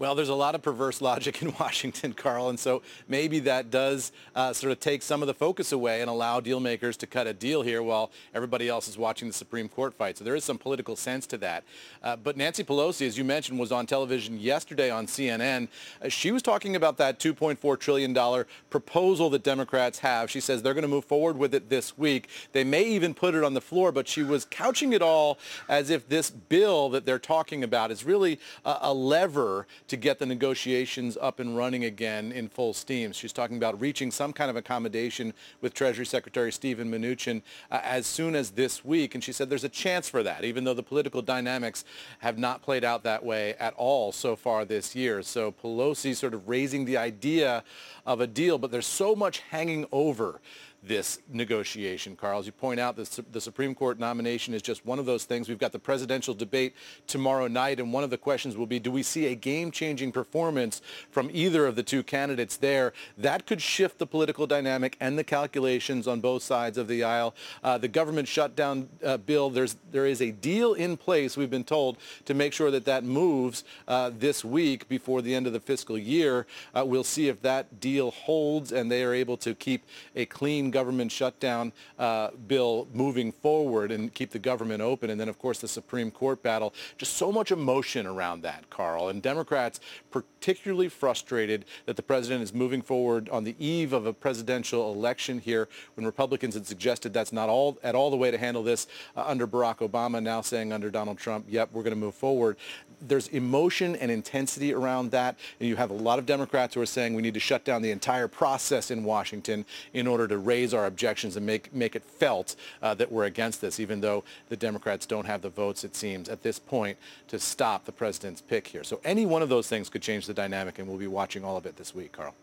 Well, 0.00 0.14
there's 0.14 0.28
a 0.28 0.34
lot 0.34 0.54
of 0.54 0.62
perverse 0.62 1.00
logic 1.00 1.42
in 1.42 1.52
Washington, 1.60 2.12
Carl, 2.12 2.50
and 2.50 2.60
so 2.60 2.82
maybe 3.08 3.40
that 3.40 3.72
does 3.72 4.12
uh, 4.36 4.52
sort 4.52 4.70
of 4.70 4.78
take 4.78 5.02
some 5.02 5.22
of 5.22 5.26
the 5.26 5.34
focus 5.34 5.72
away 5.72 6.02
and 6.02 6.08
allow 6.08 6.38
dealmakers 6.38 6.96
to 6.98 7.06
cut 7.08 7.26
a 7.26 7.32
deal 7.32 7.62
here 7.62 7.82
while 7.82 8.12
everybody 8.32 8.68
else 8.68 8.86
is 8.86 8.96
watching 8.96 9.26
the 9.26 9.34
Supreme 9.34 9.68
Court 9.68 9.92
fight. 9.92 10.16
So 10.16 10.22
there 10.22 10.36
is 10.36 10.44
some 10.44 10.56
political 10.56 10.94
sense 10.94 11.26
to 11.26 11.38
that. 11.38 11.64
Uh, 12.00 12.14
but 12.14 12.36
Nancy 12.36 12.62
Pelosi, 12.62 13.08
as 13.08 13.18
you 13.18 13.24
mentioned, 13.24 13.58
was 13.58 13.72
on 13.72 13.86
television 13.86 14.38
yesterday 14.38 14.88
on 14.88 15.08
CNN. 15.08 15.66
Uh, 16.00 16.08
she 16.08 16.30
was 16.30 16.42
talking 16.42 16.76
about 16.76 16.96
that 16.98 17.18
$2.4 17.18 17.78
trillion 17.80 18.44
proposal 18.70 19.30
that 19.30 19.42
Democrats 19.42 19.98
have. 19.98 20.30
She 20.30 20.40
says 20.40 20.62
they're 20.62 20.74
going 20.74 20.82
to 20.82 20.88
move 20.88 21.06
forward 21.06 21.36
with 21.36 21.54
it 21.54 21.70
this 21.70 21.98
week. 21.98 22.28
They 22.52 22.62
may 22.62 22.84
even 22.84 23.14
put 23.14 23.34
it 23.34 23.42
on 23.42 23.54
the 23.54 23.60
floor, 23.60 23.90
but 23.90 24.06
she 24.06 24.22
was 24.22 24.44
couching 24.44 24.92
it 24.92 25.02
all 25.02 25.40
as 25.68 25.90
if 25.90 26.08
this 26.08 26.30
bill 26.30 26.88
that 26.90 27.04
they're 27.04 27.18
talking 27.18 27.64
about 27.64 27.90
is 27.90 28.04
really 28.04 28.38
a, 28.64 28.76
a 28.82 28.94
lever 28.94 29.66
to 29.88 29.96
get 29.96 30.18
the 30.18 30.26
negotiations 30.26 31.16
up 31.20 31.40
and 31.40 31.56
running 31.56 31.84
again 31.84 32.30
in 32.30 32.48
full 32.48 32.72
steam. 32.72 33.12
She's 33.12 33.32
talking 33.32 33.56
about 33.56 33.80
reaching 33.80 34.10
some 34.10 34.32
kind 34.32 34.50
of 34.50 34.56
accommodation 34.56 35.32
with 35.60 35.74
Treasury 35.74 36.06
Secretary 36.06 36.52
Steven 36.52 36.90
Mnuchin 36.90 37.42
uh, 37.70 37.80
as 37.82 38.06
soon 38.06 38.34
as 38.34 38.50
this 38.50 38.84
week. 38.84 39.14
And 39.14 39.24
she 39.24 39.32
said 39.32 39.48
there's 39.48 39.64
a 39.64 39.68
chance 39.68 40.08
for 40.08 40.22
that, 40.22 40.44
even 40.44 40.64
though 40.64 40.74
the 40.74 40.82
political 40.82 41.22
dynamics 41.22 41.84
have 42.18 42.38
not 42.38 42.62
played 42.62 42.84
out 42.84 43.02
that 43.02 43.24
way 43.24 43.54
at 43.54 43.74
all 43.74 44.12
so 44.12 44.36
far 44.36 44.64
this 44.64 44.94
year. 44.94 45.22
So 45.22 45.52
Pelosi 45.52 46.14
sort 46.14 46.34
of 46.34 46.48
raising 46.48 46.84
the 46.84 46.96
idea 46.98 47.64
of 48.06 48.20
a 48.20 48.26
deal, 48.26 48.58
but 48.58 48.70
there's 48.70 48.86
so 48.86 49.16
much 49.16 49.40
hanging 49.50 49.86
over 49.90 50.40
this 50.82 51.18
negotiation, 51.28 52.14
Carl. 52.14 52.38
As 52.38 52.46
you 52.46 52.52
point 52.52 52.78
out, 52.78 52.96
the, 52.96 53.24
the 53.32 53.40
Supreme 53.40 53.74
Court 53.74 53.98
nomination 53.98 54.54
is 54.54 54.62
just 54.62 54.86
one 54.86 54.98
of 54.98 55.06
those 55.06 55.24
things. 55.24 55.48
We've 55.48 55.58
got 55.58 55.72
the 55.72 55.78
presidential 55.78 56.34
debate 56.34 56.74
tomorrow 57.06 57.48
night, 57.48 57.80
and 57.80 57.92
one 57.92 58.04
of 58.04 58.10
the 58.10 58.18
questions 58.18 58.56
will 58.56 58.66
be, 58.66 58.78
do 58.78 58.90
we 58.90 59.02
see 59.02 59.26
a 59.26 59.34
game-changing 59.34 60.12
performance 60.12 60.80
from 61.10 61.30
either 61.32 61.66
of 61.66 61.74
the 61.74 61.82
two 61.82 62.02
candidates 62.02 62.56
there? 62.56 62.92
That 63.16 63.46
could 63.46 63.60
shift 63.60 63.98
the 63.98 64.06
political 64.06 64.46
dynamic 64.46 64.96
and 65.00 65.18
the 65.18 65.24
calculations 65.24 66.06
on 66.06 66.20
both 66.20 66.42
sides 66.42 66.78
of 66.78 66.86
the 66.86 67.02
aisle. 67.02 67.34
Uh, 67.64 67.76
the 67.78 67.88
government 67.88 68.28
shutdown 68.28 68.88
uh, 69.04 69.16
bill, 69.16 69.50
there's, 69.50 69.76
there 69.90 70.06
is 70.06 70.22
a 70.22 70.30
deal 70.30 70.74
in 70.74 70.96
place, 70.96 71.36
we've 71.36 71.50
been 71.50 71.64
told, 71.64 71.96
to 72.24 72.34
make 72.34 72.52
sure 72.52 72.70
that 72.70 72.84
that 72.84 73.02
moves 73.04 73.64
uh, 73.88 74.10
this 74.16 74.44
week 74.44 74.88
before 74.88 75.22
the 75.22 75.34
end 75.34 75.46
of 75.46 75.52
the 75.52 75.60
fiscal 75.60 75.98
year. 75.98 76.46
Uh, 76.74 76.84
we'll 76.86 77.04
see 77.04 77.28
if 77.28 77.42
that 77.42 77.80
deal 77.80 78.12
holds 78.12 78.72
and 78.72 78.90
they 78.90 79.02
are 79.02 79.14
able 79.14 79.36
to 79.36 79.54
keep 79.54 79.84
a 80.14 80.24
clean 80.24 80.70
government 80.78 81.10
shutdown 81.10 81.72
uh, 81.98 82.30
bill 82.46 82.86
moving 82.92 83.32
forward 83.32 83.90
and 83.90 84.14
keep 84.14 84.30
the 84.30 84.38
government 84.38 84.80
open. 84.80 85.10
And 85.10 85.18
then, 85.20 85.28
of 85.28 85.36
course, 85.36 85.58
the 85.58 85.66
Supreme 85.66 86.10
Court 86.12 86.40
battle. 86.40 86.72
Just 86.98 87.14
so 87.16 87.32
much 87.32 87.50
emotion 87.50 88.06
around 88.06 88.42
that, 88.42 88.70
Carl. 88.70 89.08
And 89.08 89.20
Democrats 89.20 89.80
particularly 90.10 90.88
frustrated 90.88 91.64
that 91.86 91.96
the 91.96 92.02
president 92.02 92.42
is 92.42 92.54
moving 92.54 92.82
forward 92.82 93.28
on 93.28 93.44
the 93.44 93.54
eve 93.58 93.92
of 93.92 94.06
a 94.06 94.12
presidential 94.12 94.92
election 94.92 95.38
here 95.38 95.68
when 95.94 96.06
Republicans 96.06 96.54
had 96.54 96.66
suggested 96.66 97.12
that's 97.12 97.32
not 97.32 97.48
all 97.48 97.78
at 97.82 97.94
all 97.94 98.10
the 98.10 98.16
way 98.16 98.30
to 98.30 98.38
handle 98.38 98.62
this 98.62 98.86
uh, 99.16 99.24
under 99.26 99.46
Barack 99.46 99.78
Obama, 99.78 100.22
now 100.22 100.40
saying 100.40 100.72
under 100.72 100.90
Donald 100.90 101.18
Trump, 101.18 101.46
yep, 101.48 101.68
we're 101.72 101.82
going 101.82 101.94
to 101.94 102.00
move 102.00 102.14
forward. 102.14 102.56
There's 103.00 103.28
emotion 103.28 103.94
and 103.96 104.10
intensity 104.10 104.74
around 104.74 105.12
that. 105.12 105.36
And 105.60 105.68
you 105.68 105.76
have 105.76 105.90
a 105.90 105.94
lot 105.94 106.18
of 106.18 106.26
Democrats 106.26 106.74
who 106.74 106.80
are 106.80 106.86
saying 106.86 107.14
we 107.14 107.22
need 107.22 107.34
to 107.34 107.40
shut 107.40 107.64
down 107.64 107.80
the 107.80 107.92
entire 107.92 108.26
process 108.26 108.90
in 108.90 109.04
Washington 109.04 109.64
in 109.92 110.08
order 110.08 110.26
to 110.26 110.36
raise 110.36 110.74
our 110.74 110.86
objections 110.86 111.36
and 111.36 111.46
make, 111.46 111.72
make 111.72 111.94
it 111.94 112.02
felt 112.02 112.56
uh, 112.82 112.94
that 112.94 113.12
we're 113.12 113.24
against 113.24 113.60
this, 113.60 113.78
even 113.78 114.00
though 114.00 114.24
the 114.48 114.56
Democrats 114.56 115.06
don't 115.06 115.26
have 115.26 115.42
the 115.42 115.48
votes, 115.48 115.84
it 115.84 115.94
seems, 115.94 116.28
at 116.28 116.42
this 116.42 116.58
point 116.58 116.98
to 117.28 117.38
stop 117.38 117.84
the 117.84 117.92
president's 117.92 118.40
pick 118.40 118.66
here. 118.66 118.82
So 118.82 119.00
any 119.04 119.26
one 119.26 119.42
of 119.42 119.48
those 119.48 119.68
things 119.68 119.88
could 119.88 119.97
change 119.98 120.26
the 120.26 120.34
dynamic, 120.34 120.78
and 120.78 120.88
we'll 120.88 120.98
be 120.98 121.06
watching 121.06 121.44
all 121.44 121.56
of 121.56 121.66
it 121.66 121.76
this 121.76 121.94
week, 121.94 122.12
Carl. 122.12 122.34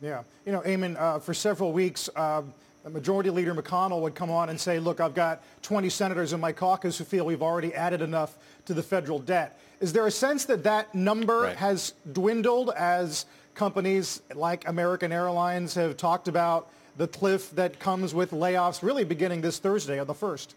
Yeah. 0.00 0.22
You 0.44 0.52
know, 0.52 0.60
Eamon, 0.60 1.00
uh, 1.00 1.20
for 1.20 1.32
several 1.32 1.72
weeks, 1.72 2.10
uh, 2.16 2.42
Majority 2.88 3.30
Leader 3.30 3.54
McConnell 3.54 4.00
would 4.00 4.16
come 4.16 4.30
on 4.30 4.48
and 4.48 4.60
say, 4.60 4.80
look, 4.80 5.00
I've 5.00 5.14
got 5.14 5.42
20 5.62 5.88
senators 5.88 6.32
in 6.32 6.40
my 6.40 6.50
caucus 6.50 6.98
who 6.98 7.04
feel 7.04 7.24
we've 7.24 7.42
already 7.42 7.72
added 7.74 8.02
enough 8.02 8.36
to 8.66 8.74
the 8.74 8.82
federal 8.82 9.20
debt. 9.20 9.58
Is 9.80 9.92
there 9.92 10.06
a 10.06 10.10
sense 10.10 10.44
that 10.46 10.64
that 10.64 10.94
number 10.94 11.42
right. 11.42 11.56
has 11.56 11.94
dwindled 12.12 12.70
as 12.76 13.26
companies 13.54 14.22
like 14.34 14.66
American 14.66 15.12
Airlines 15.12 15.74
have 15.74 15.96
talked 15.96 16.26
about 16.26 16.68
the 16.96 17.06
cliff 17.06 17.50
that 17.52 17.78
comes 17.78 18.14
with 18.14 18.32
layoffs 18.32 18.82
really 18.82 19.04
beginning 19.04 19.40
this 19.40 19.58
Thursday 19.58 20.00
on 20.00 20.06
the 20.06 20.14
1st? 20.14 20.48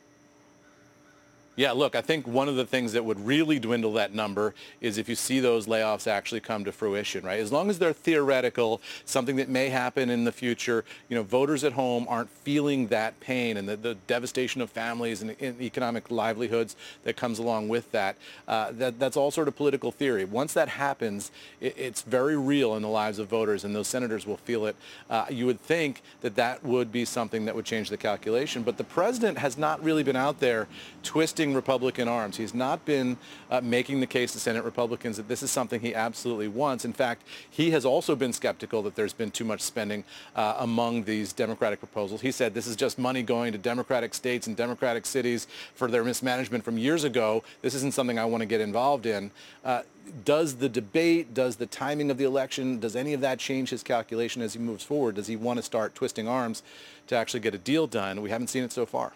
Yeah, 1.57 1.71
look, 1.71 1.95
I 1.95 2.01
think 2.01 2.27
one 2.27 2.49
of 2.49 2.57
the 2.57 2.65
things 2.65 2.91
that 2.93 3.05
would 3.05 3.25
really 3.25 3.59
dwindle 3.59 3.93
that 3.93 4.13
number 4.13 4.53
is 4.81 4.97
if 4.97 5.07
you 5.07 5.15
see 5.15 5.39
those 5.39 5.67
layoffs 5.67 6.05
actually 6.05 6.41
come 6.41 6.65
to 6.65 6.71
fruition, 6.71 7.25
right? 7.25 7.39
As 7.39 7.51
long 7.51 7.69
as 7.69 7.79
they're 7.79 7.93
theoretical, 7.93 8.81
something 9.05 9.37
that 9.37 9.47
may 9.47 9.69
happen 9.69 10.09
in 10.09 10.25
the 10.25 10.33
future, 10.33 10.83
you 11.07 11.15
know, 11.15 11.23
voters 11.23 11.63
at 11.63 11.71
home 11.71 12.05
aren't 12.09 12.29
feeling 12.29 12.87
that 12.87 13.17
pain 13.21 13.55
and 13.55 13.69
the, 13.69 13.77
the 13.77 13.95
devastation 14.07 14.61
of 14.61 14.69
families 14.69 15.21
and, 15.21 15.35
and, 15.39 15.61
economic 15.61 16.11
livelihoods 16.11 16.75
that 17.05 17.15
comes 17.15 17.39
along 17.39 17.69
with 17.69 17.89
that. 17.93 18.17
Uh, 18.47 18.71
that. 18.73 18.99
That's 18.99 19.15
all 19.15 19.31
sort 19.31 19.47
of 19.47 19.55
political 19.55 19.91
theory. 19.91 20.25
Once 20.25 20.53
that 20.53 20.67
happens, 20.67 21.31
it, 21.61 21.73
it's 21.77 22.01
very 22.01 22.37
real 22.37 22.75
in 22.75 22.81
the 22.81 22.89
lives 22.89 23.17
of 23.19 23.29
voters, 23.29 23.63
and 23.63 23.73
those 23.73 23.87
senators 23.87 24.27
will 24.27 24.37
feel 24.37 24.65
it. 24.65 24.75
Uh, 25.09 25.25
you 25.29 25.45
would 25.45 25.61
think 25.61 26.01
that 26.21 26.35
that 26.35 26.63
would 26.63 26.91
be 26.91 27.05
something 27.05 27.45
that 27.45 27.55
would 27.55 27.65
change 27.65 27.89
the 27.89 27.97
calculation, 27.97 28.61
but 28.61 28.77
the 28.77 28.83
president 28.83 29.37
has 29.37 29.57
not 29.57 29.81
really 29.81 30.03
been 30.03 30.15
out 30.17 30.39
there 30.39 30.67
twisting 31.03 31.44
Republican 31.53 32.07
arms. 32.07 32.37
He's 32.37 32.53
not 32.53 32.85
been 32.85 33.17
uh, 33.51 33.61
making 33.61 33.99
the 33.99 34.07
case 34.07 34.31
to 34.33 34.39
Senate 34.39 34.63
Republicans 34.63 35.17
that 35.17 35.27
this 35.27 35.43
is 35.43 35.51
something 35.51 35.79
he 35.79 35.93
absolutely 35.93 36.47
wants. 36.47 36.85
In 36.85 36.93
fact, 36.93 37.23
he 37.49 37.71
has 37.71 37.85
also 37.85 38.15
been 38.15 38.33
skeptical 38.33 38.81
that 38.83 38.95
there's 38.95 39.13
been 39.13 39.31
too 39.31 39.45
much 39.45 39.61
spending 39.61 40.03
uh, 40.35 40.55
among 40.59 41.03
these 41.03 41.33
Democratic 41.33 41.79
proposals. 41.79 42.21
He 42.21 42.31
said 42.31 42.53
this 42.53 42.67
is 42.67 42.75
just 42.75 42.97
money 42.97 43.21
going 43.21 43.51
to 43.51 43.57
Democratic 43.57 44.13
states 44.13 44.47
and 44.47 44.55
Democratic 44.55 45.05
cities 45.05 45.47
for 45.75 45.89
their 45.89 46.03
mismanagement 46.03 46.63
from 46.63 46.77
years 46.77 47.03
ago. 47.03 47.43
This 47.61 47.73
isn't 47.75 47.93
something 47.93 48.17
I 48.17 48.25
want 48.25 48.41
to 48.41 48.47
get 48.47 48.61
involved 48.61 49.05
in. 49.05 49.31
Uh, 49.63 49.83
does 50.23 50.55
the 50.55 50.69
debate, 50.69 51.33
does 51.33 51.55
the 51.55 51.65
timing 51.65 52.11
of 52.11 52.17
the 52.17 52.25
election, 52.25 52.79
does 52.79 52.95
any 52.95 53.13
of 53.13 53.21
that 53.21 53.39
change 53.39 53.71
his 53.71 53.83
calculation 53.83 54.41
as 54.41 54.53
he 54.53 54.59
moves 54.59 54.83
forward? 54.83 55.15
Does 55.15 55.27
he 55.27 55.35
want 55.35 55.57
to 55.57 55.63
start 55.63 55.95
twisting 55.95 56.27
arms 56.27 56.63
to 57.07 57.15
actually 57.15 57.39
get 57.39 57.55
a 57.55 57.57
deal 57.57 57.87
done? 57.87 58.21
We 58.21 58.29
haven't 58.29 58.47
seen 58.47 58.63
it 58.63 58.71
so 58.71 58.85
far 58.85 59.13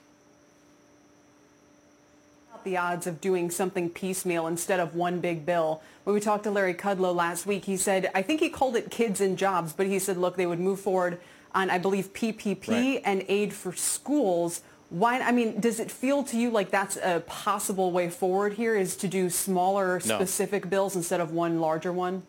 the 2.64 2.78
odds 2.78 3.08
of 3.08 3.22
doing 3.22 3.50
something 3.50 3.90
piecemeal 3.90 4.48
instead 4.48 4.80
of 4.80 4.96
one 4.96 5.20
big 5.20 5.46
bill. 5.46 5.82
When 6.04 6.14
we 6.14 6.20
talked 6.20 6.44
to 6.44 6.52
Larry 6.52 6.74
Kudlow 6.74 7.14
last 7.14 7.46
week, 7.46 7.66
he 7.66 7.78
said, 7.78 8.10
I 8.16 8.22
think 8.22 8.40
he 8.40 8.50
called 8.50 8.76
it 8.76 8.90
kids 8.90 9.22
and 9.22 9.38
jobs, 9.38 9.74
but 9.74 9.88
he 9.88 10.00
said, 10.00 10.18
look, 10.18 10.38
they 10.38 10.46
would 10.46 10.60
move 10.60 10.80
forward 10.80 11.20
on, 11.54 11.70
I 11.70 11.78
believe, 11.78 12.14
PPP 12.14 12.68
right. 12.68 13.02
and 13.06 13.24
aid 13.28 13.54
for 13.54 13.74
schools. 13.74 14.62
Why? 14.90 15.20
I 15.20 15.32
mean, 15.32 15.60
does 15.60 15.80
it 15.80 15.92
feel 15.92 16.24
to 16.24 16.38
you 16.38 16.50
like 16.50 16.72
that's 16.72 16.98
a 16.98 17.24
possible 17.28 17.92
way 17.92 18.10
forward 18.10 18.54
here 18.54 18.76
is 18.76 18.96
to 18.98 19.08
do 19.08 19.30
smaller 19.30 20.00
specific 20.00 20.70
bills 20.70 20.96
instead 20.96 21.22
of 21.22 21.32
one 21.32 21.60
larger 21.60 21.94
one? 21.94 22.24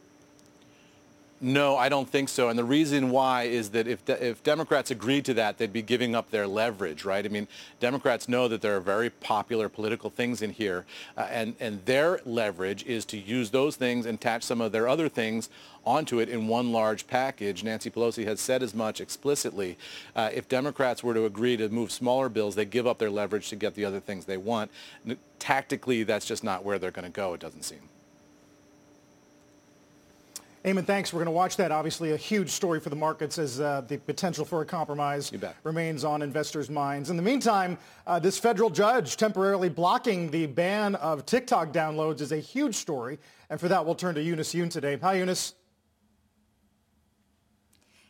No, 1.42 1.78
I 1.78 1.88
don't 1.88 2.09
think 2.09 2.28
so. 2.28 2.50
And 2.50 2.59
the 2.59 2.64
reason 2.64 3.09
why 3.09 3.44
is 3.44 3.70
that 3.70 3.87
if, 3.87 4.04
de- 4.04 4.23
if 4.23 4.42
Democrats 4.42 4.90
agreed 4.90 5.25
to 5.25 5.35
that, 5.35 5.56
they'd 5.56 5.73
be 5.73 5.80
giving 5.80 6.14
up 6.14 6.30
their 6.30 6.47
leverage, 6.47 7.06
right? 7.06 7.25
I 7.25 7.30
mean, 7.30 7.49
Democrats 7.80 8.28
know 8.28 8.47
that 8.49 8.61
there 8.61 8.76
are 8.76 8.80
very 8.80 9.09
popular 9.09 9.70
political 9.70 10.11
things 10.11 10.42
in 10.42 10.50
here, 10.50 10.85
uh, 11.16 11.23
and, 11.30 11.54
and 11.59 11.82
their 11.87 12.20
leverage 12.26 12.85
is 12.85 13.06
to 13.06 13.16
use 13.16 13.49
those 13.49 13.76
things 13.76 14.04
and 14.04 14.18
attach 14.18 14.42
some 14.42 14.61
of 14.61 14.70
their 14.70 14.87
other 14.87 15.09
things 15.09 15.49
onto 15.87 16.20
it 16.20 16.28
in 16.28 16.47
one 16.47 16.73
large 16.73 17.06
package. 17.06 17.64
Nancy 17.64 17.90
Pelosi 17.90 18.26
has 18.26 18.38
said 18.38 18.62
as 18.62 18.75
much 18.75 19.00
explicitly. 19.00 19.78
Uh, 20.14 20.28
if 20.35 20.47
Democrats 20.47 21.02
were 21.02 21.14
to 21.14 21.25
agree 21.25 21.56
to 21.56 21.70
move 21.70 21.90
smaller 21.90 22.28
bills, 22.28 22.54
they 22.54 22.66
give 22.66 22.87
up 22.87 22.99
their 22.99 23.09
leverage 23.09 23.49
to 23.49 23.56
get 23.56 23.75
the 23.75 23.87
other 23.87 23.99
things 23.99 24.26
they 24.26 24.37
want. 24.37 24.70
Tactically, 25.38 26.02
that's 26.02 26.26
just 26.26 26.44
not 26.44 26.66
where 26.66 26.78
they're 26.78 26.90
going 26.90 27.06
to 27.06 27.11
go, 27.11 27.32
it 27.32 27.40
doesn't 27.40 27.62
seem. 27.62 27.80
Eamon, 30.64 30.84
thanks. 30.84 31.10
We're 31.10 31.20
going 31.20 31.26
to 31.26 31.30
watch 31.30 31.56
that. 31.56 31.72
Obviously, 31.72 32.12
a 32.12 32.18
huge 32.18 32.50
story 32.50 32.80
for 32.80 32.90
the 32.90 32.96
markets 32.96 33.38
as 33.38 33.60
uh, 33.60 33.80
the 33.88 33.96
potential 33.96 34.44
for 34.44 34.60
a 34.60 34.66
compromise 34.66 35.32
remains 35.64 36.04
on 36.04 36.20
investors' 36.20 36.68
minds. 36.68 37.08
In 37.08 37.16
the 37.16 37.22
meantime, 37.22 37.78
uh, 38.06 38.18
this 38.18 38.38
federal 38.38 38.68
judge 38.68 39.16
temporarily 39.16 39.70
blocking 39.70 40.30
the 40.30 40.44
ban 40.44 40.96
of 40.96 41.24
TikTok 41.24 41.72
downloads 41.72 42.20
is 42.20 42.32
a 42.32 42.36
huge 42.36 42.74
story. 42.74 43.18
And 43.48 43.58
for 43.58 43.68
that, 43.68 43.86
we'll 43.86 43.94
turn 43.94 44.14
to 44.16 44.22
Eunice 44.22 44.52
Yoon 44.52 44.70
today. 44.70 44.98
Hi, 44.98 45.14
Eunice. 45.14 45.54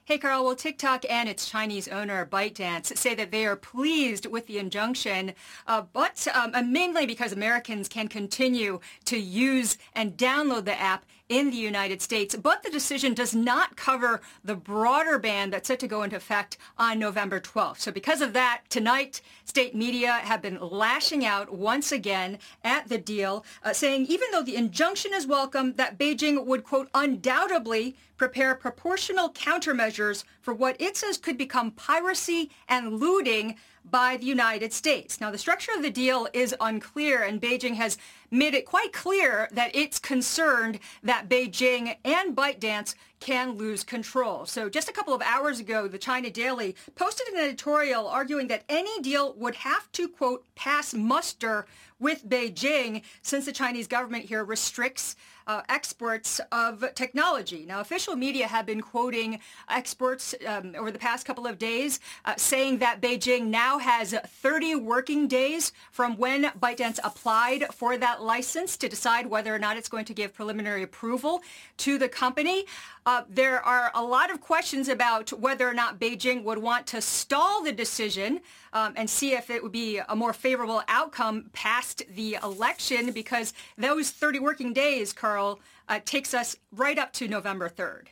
Hey, 0.05 0.19
Carl. 0.19 0.45
Well, 0.45 0.57
TikTok 0.57 1.05
and 1.09 1.29
its 1.29 1.49
Chinese 1.49 1.87
owner, 1.87 2.27
ByteDance, 2.27 2.97
say 2.99 3.15
that 3.15 3.31
they 3.31 3.47
are 3.47 3.55
pleased 3.55 4.27
with 4.27 4.49
the 4.49 4.59
injunction, 4.59 5.35
uh, 5.69 5.83
but 5.93 6.27
um, 6.35 6.73
mainly 6.73 7.07
because 7.07 7.31
Americans 7.31 7.89
can 7.89 8.09
continue 8.09 8.81
to 9.05 9.17
use 9.17 9.79
and 9.95 10.17
download 10.17 10.65
the 10.65 10.77
app 10.77 11.05
in 11.31 11.49
the 11.51 11.57
United 11.57 12.03
States. 12.03 12.35
But 12.35 12.63
the 12.63 12.71
decision 12.71 13.15
does 13.15 13.35
not 13.35 13.77
cover 13.77 14.21
the 14.45 14.57
broader 14.57 15.19
ban 15.19 15.51
that's 15.51 15.69
set 15.69 15.79
to 15.79 15.87
go 15.87 16.03
into 16.03 16.17
effect 16.17 16.59
on 16.77 16.99
November 16.99 17.41
12th. 17.41 17.79
So 17.79 17.93
because 17.93 18.21
of 18.21 18.33
that, 18.35 18.63
tonight, 18.69 19.23
state 19.45 19.75
media 19.75 20.13
have 20.13 20.43
been 20.43 20.59
lashing 20.61 21.25
out 21.25 21.53
once 21.53 21.93
again 21.93 22.39
at 22.65 22.89
the 22.89 22.99
deal, 22.99 23.45
uh, 23.63 23.73
saying 23.73 24.07
even 24.07 24.29
though 24.33 24.43
the 24.43 24.57
injunction 24.57 25.13
is 25.15 25.27
welcome, 25.27 25.75
that 25.75 25.99
Beijing 25.99 26.45
would, 26.45 26.65
quote, 26.65 26.91
undoubtedly 26.95 27.97
prepare 28.17 28.55
proportional 28.55 29.33
countermeasures 29.33 30.25
for 30.43 30.53
what 30.53 30.77
it 30.79 30.97
says 30.97 31.17
could 31.17 31.39
become 31.39 31.71
piracy 31.71 32.51
and 32.69 32.99
looting 32.99 33.57
by 33.85 34.17
the 34.17 34.27
United 34.27 34.73
States. 34.73 35.21
Now, 35.21 35.31
the 35.31 35.39
structure 35.39 35.73
of 35.75 35.83
the 35.83 35.91
deal 35.91 36.29
is 36.33 36.55
unclear, 36.61 37.23
and 37.23 37.41
Beijing 37.41 37.77
has 37.77 37.97
made 38.31 38.55
it 38.55 38.67
quite 38.67 38.93
clear 38.93 39.49
that 39.53 39.75
it's 39.75 39.99
concerned 39.99 40.79
that 41.03 41.29
Beijing 41.29 41.97
and 42.05 42.37
ByteDance 42.37 42.95
can 43.21 43.53
lose 43.53 43.85
control. 43.85 44.47
So 44.47 44.69
just 44.69 44.89
a 44.89 44.93
couple 44.93 45.15
of 45.15 45.23
hours 45.23 45.61
ago, 45.61 45.87
the 45.87 45.99
China 45.99 46.31
Daily 46.31 46.75
posted 46.95 47.29
an 47.29 47.39
editorial 47.39 48.09
arguing 48.09 48.49
that 48.49 48.65
any 48.69 49.01
deal 49.03 49.35
would 49.35 49.57
have 49.57 49.93
to, 49.93 50.09
quote, 50.09 50.45
pass 50.55 50.95
muster 50.95 51.67
with 51.99 52.27
Beijing 52.27 53.03
since 53.21 53.45
the 53.45 53.53
Chinese 53.53 53.87
government 53.87 54.25
here 54.25 54.43
restricts 54.43 55.17
uh, 55.47 55.63
exports 55.69 56.41
of 56.53 56.85
technology. 56.95 57.65
Now, 57.67 57.81
official 57.81 58.17
media 58.17 58.47
have 58.47 58.67
been 58.67 58.81
quoting 58.81 59.41
experts 59.69 60.35
um, 60.47 60.75
over 60.79 60.91
the 60.91 60.99
past 60.99 61.27
couple 61.27 61.47
of 61.47 61.59
days 61.59 62.01
uh, 62.25 62.35
saying 62.37 62.79
that 62.79 63.01
Beijing 63.01 63.47
now 63.47 63.79
has 63.79 64.15
30 64.15 64.77
working 64.77 65.29
days 65.29 65.73
from 65.91 66.17
when 66.17 66.45
ByteDance 66.61 67.01
applied 67.05 67.67
for 67.75 67.99
that 67.99 68.20
license 68.21 68.77
to 68.77 68.89
decide 68.89 69.27
whether 69.27 69.55
or 69.55 69.59
not 69.59 69.77
it's 69.77 69.89
going 69.89 70.05
to 70.05 70.15
give 70.15 70.33
preliminary 70.35 70.83
approval 70.83 71.43
to 71.79 71.99
the 71.99 72.09
company. 72.09 72.65
Uh, 73.07 73.23
there 73.29 73.61
are 73.63 73.91
a 73.95 74.03
lot 74.03 74.31
of 74.31 74.41
questions 74.41 74.89
about 74.89 75.31
whether 75.33 75.67
or 75.69 75.75
not 75.75 75.99
Beijing 75.99 76.45
would 76.45 76.59
want 76.59 76.87
to 76.89 77.01
stall 77.01 77.63
the 77.63 77.73
decision 77.73 78.41
um, 78.73 78.93
and 78.97 79.09
see 79.09 79.33
if 79.33 79.51
it 79.51 79.63
would 79.63 79.73
be 79.73 80.01
a 80.09 80.17
more 80.17 80.33
favorable 80.33 80.83
outcome 80.89 81.51
past 81.53 82.03
the 82.15 82.37
election 82.43 83.11
because 83.13 83.53
those 83.79 84.11
30 84.11 84.39
working 84.39 84.73
days, 84.73 85.13
Carl, 85.13 85.61
uh, 85.89 86.01
takes 86.05 86.35
us 86.35 86.57
right 86.73 86.99
up 86.99 87.13
to 87.15 87.29
November 87.29 87.69
3rd. 87.69 88.07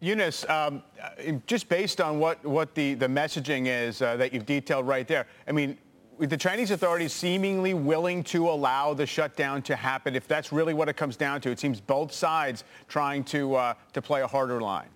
Eunice, 0.00 0.48
um, 0.50 0.82
just 1.46 1.68
based 1.70 2.02
on 2.02 2.18
what, 2.18 2.44
what 2.44 2.74
the, 2.74 2.94
the 2.94 3.06
messaging 3.06 3.66
is 3.66 4.02
uh, 4.02 4.16
that 4.16 4.32
you've 4.32 4.44
detailed 4.44 4.86
right 4.86 5.08
there, 5.08 5.26
I 5.48 5.52
mean, 5.52 5.78
with 6.18 6.30
the 6.30 6.36
Chinese 6.36 6.70
authorities 6.70 7.12
seemingly 7.12 7.74
willing 7.74 8.24
to 8.24 8.48
allow 8.48 8.94
the 8.94 9.06
shutdown 9.06 9.62
to 9.62 9.76
happen, 9.76 10.16
if 10.16 10.26
that's 10.26 10.52
really 10.52 10.74
what 10.74 10.88
it 10.88 10.96
comes 10.96 11.16
down 11.16 11.40
to, 11.42 11.50
it 11.50 11.58
seems 11.58 11.80
both 11.80 12.12
sides 12.12 12.64
trying 12.88 13.24
to, 13.24 13.54
uh, 13.54 13.74
to 13.92 14.02
play 14.02 14.22
a 14.22 14.26
harder 14.26 14.60
line. 14.60 14.88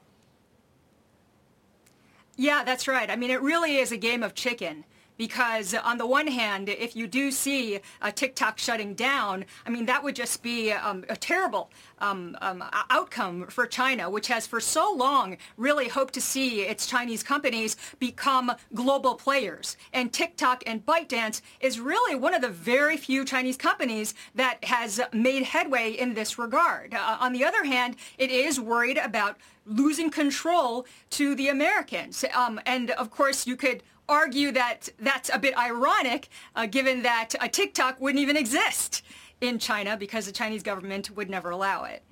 Yeah, 2.36 2.64
that's 2.64 2.88
right. 2.88 3.10
I 3.10 3.16
mean, 3.16 3.30
it 3.30 3.42
really 3.42 3.76
is 3.76 3.92
a 3.92 3.96
game 3.96 4.22
of 4.22 4.34
chicken 4.34 4.84
because 5.20 5.74
on 5.74 5.98
the 5.98 6.06
one 6.06 6.26
hand, 6.26 6.70
if 6.70 6.96
you 6.96 7.06
do 7.06 7.30
see 7.30 7.78
TikTok 8.14 8.58
shutting 8.58 8.94
down, 8.94 9.44
I 9.66 9.68
mean, 9.68 9.84
that 9.84 10.02
would 10.02 10.16
just 10.16 10.42
be 10.42 10.72
um, 10.72 11.04
a 11.10 11.14
terrible 11.14 11.70
um, 11.98 12.38
um, 12.40 12.64
outcome 12.88 13.46
for 13.48 13.66
China, 13.66 14.08
which 14.08 14.28
has 14.28 14.46
for 14.46 14.60
so 14.60 14.90
long 14.90 15.36
really 15.58 15.88
hoped 15.88 16.14
to 16.14 16.22
see 16.22 16.62
its 16.62 16.86
Chinese 16.86 17.22
companies 17.22 17.76
become 17.98 18.50
global 18.72 19.14
players. 19.14 19.76
And 19.92 20.10
TikTok 20.10 20.62
and 20.66 20.86
ByteDance 20.86 21.42
is 21.60 21.78
really 21.78 22.14
one 22.14 22.32
of 22.32 22.40
the 22.40 22.48
very 22.48 22.96
few 22.96 23.26
Chinese 23.26 23.58
companies 23.58 24.14
that 24.34 24.64
has 24.64 25.02
made 25.12 25.42
headway 25.42 25.90
in 25.90 26.14
this 26.14 26.38
regard. 26.38 26.94
Uh, 26.94 27.18
on 27.20 27.34
the 27.34 27.44
other 27.44 27.64
hand, 27.64 27.96
it 28.16 28.30
is 28.30 28.58
worried 28.58 28.96
about 28.96 29.36
losing 29.66 30.10
control 30.10 30.86
to 31.10 31.34
the 31.34 31.48
Americans. 31.48 32.24
Um, 32.34 32.58
and 32.64 32.90
of 32.92 33.10
course, 33.10 33.46
you 33.46 33.56
could 33.56 33.82
argue 34.10 34.50
that 34.52 34.88
that's 34.98 35.30
a 35.32 35.38
bit 35.38 35.56
ironic, 35.56 36.28
uh, 36.56 36.66
given 36.66 37.02
that 37.02 37.34
a 37.40 37.48
TikTok 37.48 38.00
wouldn't 38.00 38.20
even 38.20 38.36
exist 38.36 39.02
in 39.40 39.58
China 39.58 39.96
because 39.96 40.26
the 40.26 40.32
Chinese 40.32 40.62
government 40.62 41.10
would 41.16 41.30
never 41.30 41.50
allow 41.50 41.84
it. 41.84 42.02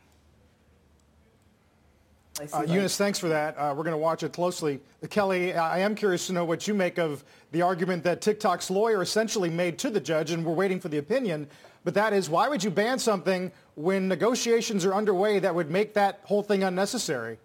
Uh, 2.52 2.62
Eunice, 2.68 2.96
thanks 2.96 3.18
for 3.18 3.28
that. 3.28 3.56
Uh, 3.56 3.74
we're 3.76 3.82
going 3.82 3.92
to 3.92 3.98
watch 3.98 4.22
it 4.22 4.32
closely. 4.32 4.78
Kelly, 5.10 5.54
I 5.54 5.80
am 5.80 5.96
curious 5.96 6.28
to 6.28 6.32
know 6.32 6.44
what 6.44 6.68
you 6.68 6.74
make 6.74 6.96
of 6.96 7.24
the 7.50 7.62
argument 7.62 8.04
that 8.04 8.20
TikTok's 8.20 8.70
lawyer 8.70 9.02
essentially 9.02 9.50
made 9.50 9.76
to 9.80 9.90
the 9.90 10.00
judge, 10.00 10.30
and 10.30 10.44
we're 10.44 10.54
waiting 10.54 10.78
for 10.78 10.88
the 10.88 10.98
opinion. 10.98 11.48
But 11.82 11.94
that 11.94 12.12
is, 12.12 12.30
why 12.30 12.48
would 12.48 12.62
you 12.62 12.70
ban 12.70 13.00
something 13.00 13.50
when 13.74 14.06
negotiations 14.06 14.84
are 14.84 14.94
underway 14.94 15.40
that 15.40 15.52
would 15.52 15.68
make 15.68 15.94
that 15.94 16.20
whole 16.22 16.44
thing 16.44 16.62
unnecessary? 16.62 17.38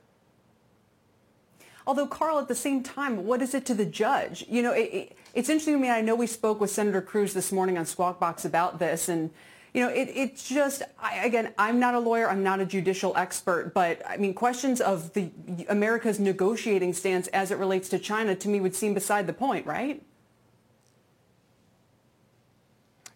Although, 1.85 2.07
Carl, 2.07 2.39
at 2.39 2.47
the 2.47 2.55
same 2.55 2.83
time, 2.83 3.25
what 3.25 3.41
is 3.41 3.53
it 3.53 3.65
to 3.67 3.73
the 3.73 3.85
judge? 3.85 4.45
You 4.47 4.61
know, 4.61 4.71
it, 4.71 4.89
it, 4.93 5.17
it's 5.33 5.49
interesting 5.49 5.73
to 5.75 5.79
me. 5.79 5.89
I 5.89 6.01
know 6.01 6.15
we 6.15 6.27
spoke 6.27 6.61
with 6.61 6.69
Senator 6.69 7.01
Cruz 7.01 7.33
this 7.33 7.51
morning 7.51 7.77
on 7.77 7.85
Squawk 7.85 8.19
Box 8.19 8.45
about 8.45 8.79
this, 8.79 9.09
and 9.09 9.31
you 9.73 9.81
know, 9.81 9.89
it, 9.89 10.09
it's 10.13 10.47
just, 10.47 10.83
I, 10.99 11.25
again, 11.25 11.53
I'm 11.57 11.79
not 11.79 11.95
a 11.95 11.99
lawyer, 11.99 12.29
I'm 12.29 12.43
not 12.43 12.59
a 12.59 12.65
judicial 12.65 13.13
expert, 13.17 13.73
but 13.73 14.01
I 14.07 14.17
mean, 14.17 14.33
questions 14.33 14.79
of 14.79 15.13
the 15.13 15.31
America's 15.67 16.19
negotiating 16.19 16.93
stance 16.93 17.27
as 17.29 17.49
it 17.49 17.57
relates 17.57 17.89
to 17.89 17.99
China 17.99 18.35
to 18.35 18.49
me 18.49 18.61
would 18.61 18.75
seem 18.75 18.93
beside 18.93 19.25
the 19.25 19.33
point, 19.33 19.65
right? 19.65 20.03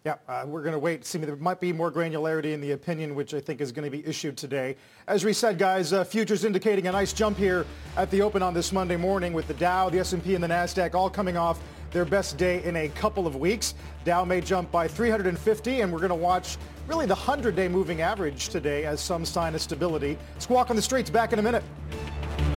Yeah, 0.08 0.14
uh, 0.26 0.46
we're 0.46 0.62
going 0.62 0.72
to 0.72 0.78
wait. 0.78 1.04
See, 1.04 1.18
there 1.18 1.36
might 1.36 1.60
be 1.60 1.70
more 1.70 1.92
granularity 1.92 2.54
in 2.54 2.62
the 2.62 2.72
opinion, 2.72 3.14
which 3.14 3.34
I 3.34 3.40
think 3.40 3.60
is 3.60 3.72
going 3.72 3.84
to 3.84 3.90
be 3.90 4.06
issued 4.08 4.38
today. 4.38 4.74
As 5.06 5.22
we 5.22 5.34
said, 5.34 5.58
guys, 5.58 5.92
uh, 5.92 6.02
futures 6.02 6.44
indicating 6.44 6.86
a 6.86 6.92
nice 6.92 7.12
jump 7.12 7.36
here 7.36 7.66
at 7.94 8.10
the 8.10 8.22
open 8.22 8.42
on 8.42 8.54
this 8.54 8.72
Monday 8.72 8.96
morning 8.96 9.34
with 9.34 9.46
the 9.48 9.52
Dow, 9.52 9.90
the 9.90 9.98
S&P, 9.98 10.34
and 10.34 10.42
the 10.42 10.48
Nasdaq 10.48 10.94
all 10.94 11.10
coming 11.10 11.36
off 11.36 11.60
their 11.90 12.06
best 12.06 12.38
day 12.38 12.64
in 12.64 12.74
a 12.76 12.88
couple 12.88 13.26
of 13.26 13.36
weeks. 13.36 13.74
Dow 14.04 14.24
may 14.24 14.40
jump 14.40 14.72
by 14.72 14.88
350, 14.88 15.82
and 15.82 15.92
we're 15.92 15.98
going 15.98 16.08
to 16.08 16.14
watch 16.14 16.56
really 16.86 17.04
the 17.04 17.14
100-day 17.14 17.68
moving 17.68 18.00
average 18.00 18.48
today 18.48 18.86
as 18.86 19.02
some 19.02 19.26
sign 19.26 19.54
of 19.54 19.60
stability. 19.60 20.16
Squawk 20.38 20.70
on 20.70 20.76
the 20.76 20.80
streets 20.80 21.10
back 21.10 21.34
in 21.34 21.38
a 21.38 21.42
minute. 21.42 21.62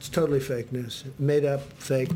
It's 0.00 0.08
totally 0.08 0.40
fake 0.40 0.72
news, 0.72 1.04
made 1.18 1.44
up, 1.44 1.60
fake. 1.74 2.08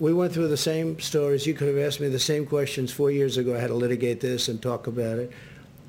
We 0.00 0.12
went 0.12 0.34
through 0.34 0.48
the 0.48 0.56
same 0.58 1.00
stories. 1.00 1.46
You 1.46 1.54
could 1.54 1.68
have 1.68 1.78
asked 1.78 1.98
me 1.98 2.08
the 2.08 2.18
same 2.18 2.44
questions 2.44 2.92
four 2.92 3.10
years 3.10 3.38
ago. 3.38 3.56
I 3.56 3.58
had 3.58 3.68
to 3.68 3.74
litigate 3.74 4.20
this 4.20 4.48
and 4.48 4.60
talk 4.60 4.86
about 4.86 5.18
it. 5.18 5.32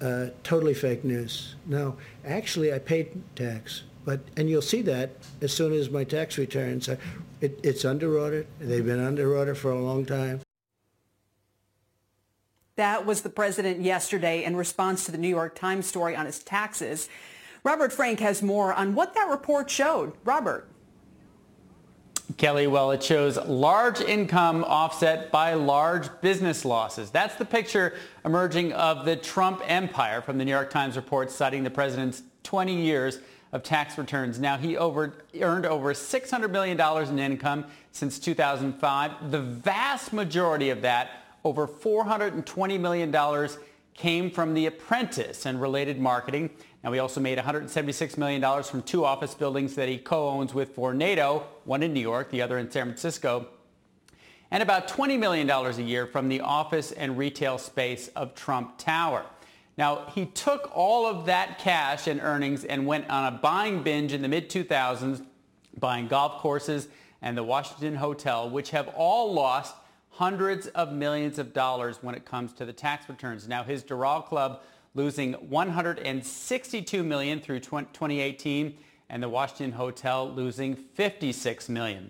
Uh, 0.01 0.27
totally 0.43 0.73
fake 0.73 1.03
news. 1.03 1.55
No, 1.65 1.97
actually, 2.25 2.73
I 2.73 2.79
paid 2.79 3.21
tax, 3.35 3.83
but 4.05 4.21
and 4.37 4.49
you'll 4.49 4.61
see 4.61 4.81
that 4.83 5.11
as 5.41 5.51
soon 5.51 5.73
as 5.73 5.89
my 5.89 6.05
tax 6.05 6.37
returns. 6.37 6.87
It, 6.87 7.59
it's 7.61 7.83
under 7.83 8.17
audit. 8.17 8.47
They've 8.61 8.85
been 8.85 9.03
under 9.03 9.37
audit 9.37 9.57
for 9.57 9.71
a 9.71 9.81
long 9.81 10.05
time. 10.05 10.39
That 12.77 13.05
was 13.05 13.19
the 13.19 13.29
president 13.29 13.81
yesterday 13.81 14.45
in 14.45 14.55
response 14.55 15.05
to 15.07 15.11
the 15.11 15.17
New 15.17 15.27
York 15.27 15.55
Times 15.55 15.87
story 15.87 16.15
on 16.15 16.25
his 16.25 16.39
taxes. 16.39 17.09
Robert 17.65 17.91
Frank 17.91 18.21
has 18.21 18.41
more 18.41 18.73
on 18.73 18.95
what 18.95 19.13
that 19.15 19.27
report 19.29 19.69
showed. 19.69 20.13
Robert. 20.23 20.70
Kelly, 22.37 22.67
well, 22.67 22.91
it 22.91 23.01
shows 23.01 23.37
large 23.37 23.99
income 23.99 24.63
offset 24.63 25.31
by 25.31 25.55
large 25.55 26.09
business 26.21 26.63
losses. 26.63 27.09
That's 27.09 27.35
the 27.35 27.45
picture 27.45 27.95
emerging 28.23 28.73
of 28.73 29.05
the 29.05 29.15
Trump 29.15 29.61
empire 29.65 30.21
from 30.21 30.37
the 30.37 30.45
New 30.45 30.51
York 30.51 30.69
Times 30.69 30.95
report 30.95 31.31
citing 31.31 31.63
the 31.63 31.71
president's 31.71 32.21
20 32.43 32.79
years 32.79 33.19
of 33.51 33.63
tax 33.63 33.97
returns. 33.97 34.39
Now, 34.39 34.57
he 34.57 34.77
over, 34.77 35.13
earned 35.41 35.65
over 35.65 35.93
$600 35.93 36.51
million 36.51 36.79
in 37.09 37.19
income 37.19 37.65
since 37.91 38.19
2005. 38.19 39.31
The 39.31 39.41
vast 39.41 40.13
majority 40.13 40.69
of 40.69 40.81
that, 40.83 41.23
over 41.43 41.67
$420 41.67 42.79
million, 42.79 43.49
came 43.93 44.31
from 44.31 44.53
The 44.53 44.67
Apprentice 44.67 45.45
and 45.45 45.59
related 45.59 45.99
marketing. 45.99 46.51
Now, 46.83 46.89
we 46.89 46.97
also 46.97 47.21
made 47.21 47.37
$176 47.37 48.17
million 48.17 48.63
from 48.63 48.81
two 48.81 49.05
office 49.05 49.35
buildings 49.35 49.75
that 49.75 49.87
he 49.87 49.99
co-owns 49.99 50.53
with 50.53 50.75
Vornado, 50.75 51.43
one 51.63 51.83
in 51.83 51.93
New 51.93 51.99
York, 51.99 52.31
the 52.31 52.41
other 52.41 52.57
in 52.57 52.71
San 52.71 52.85
Francisco, 52.85 53.47
and 54.49 54.63
about 54.63 54.87
$20 54.87 55.19
million 55.19 55.49
a 55.49 55.71
year 55.81 56.07
from 56.07 56.27
the 56.27 56.41
office 56.41 56.91
and 56.91 57.17
retail 57.17 57.59
space 57.59 58.07
of 58.15 58.33
Trump 58.33 58.79
Tower. 58.79 59.25
Now, 59.77 60.07
he 60.13 60.25
took 60.25 60.71
all 60.75 61.05
of 61.05 61.27
that 61.27 61.59
cash 61.59 62.07
and 62.07 62.19
earnings 62.19 62.65
and 62.65 62.85
went 62.85 63.09
on 63.09 63.31
a 63.31 63.37
buying 63.37 63.83
binge 63.83 64.11
in 64.11 64.21
the 64.21 64.27
mid-2000s, 64.27 65.23
buying 65.79 66.07
golf 66.07 66.41
courses 66.41 66.87
and 67.21 67.37
the 67.37 67.43
Washington 67.43 67.95
Hotel, 67.95 68.49
which 68.49 68.71
have 68.71 68.87
all 68.89 69.31
lost 69.31 69.75
hundreds 70.09 70.67
of 70.67 70.91
millions 70.91 71.39
of 71.39 71.53
dollars 71.53 71.99
when 72.01 72.15
it 72.15 72.25
comes 72.25 72.53
to 72.53 72.65
the 72.65 72.73
tax 72.73 73.07
returns. 73.07 73.47
Now, 73.47 73.63
his 73.63 73.83
Doral 73.83 74.25
Club 74.25 74.61
losing 74.93 75.33
162 75.33 77.03
million 77.03 77.39
through 77.39 77.59
2018 77.59 78.77
and 79.09 79.21
the 79.21 79.29
Washington 79.29 79.73
Hotel 79.73 80.29
losing 80.29 80.75
56 80.75 81.69
million. 81.69 82.09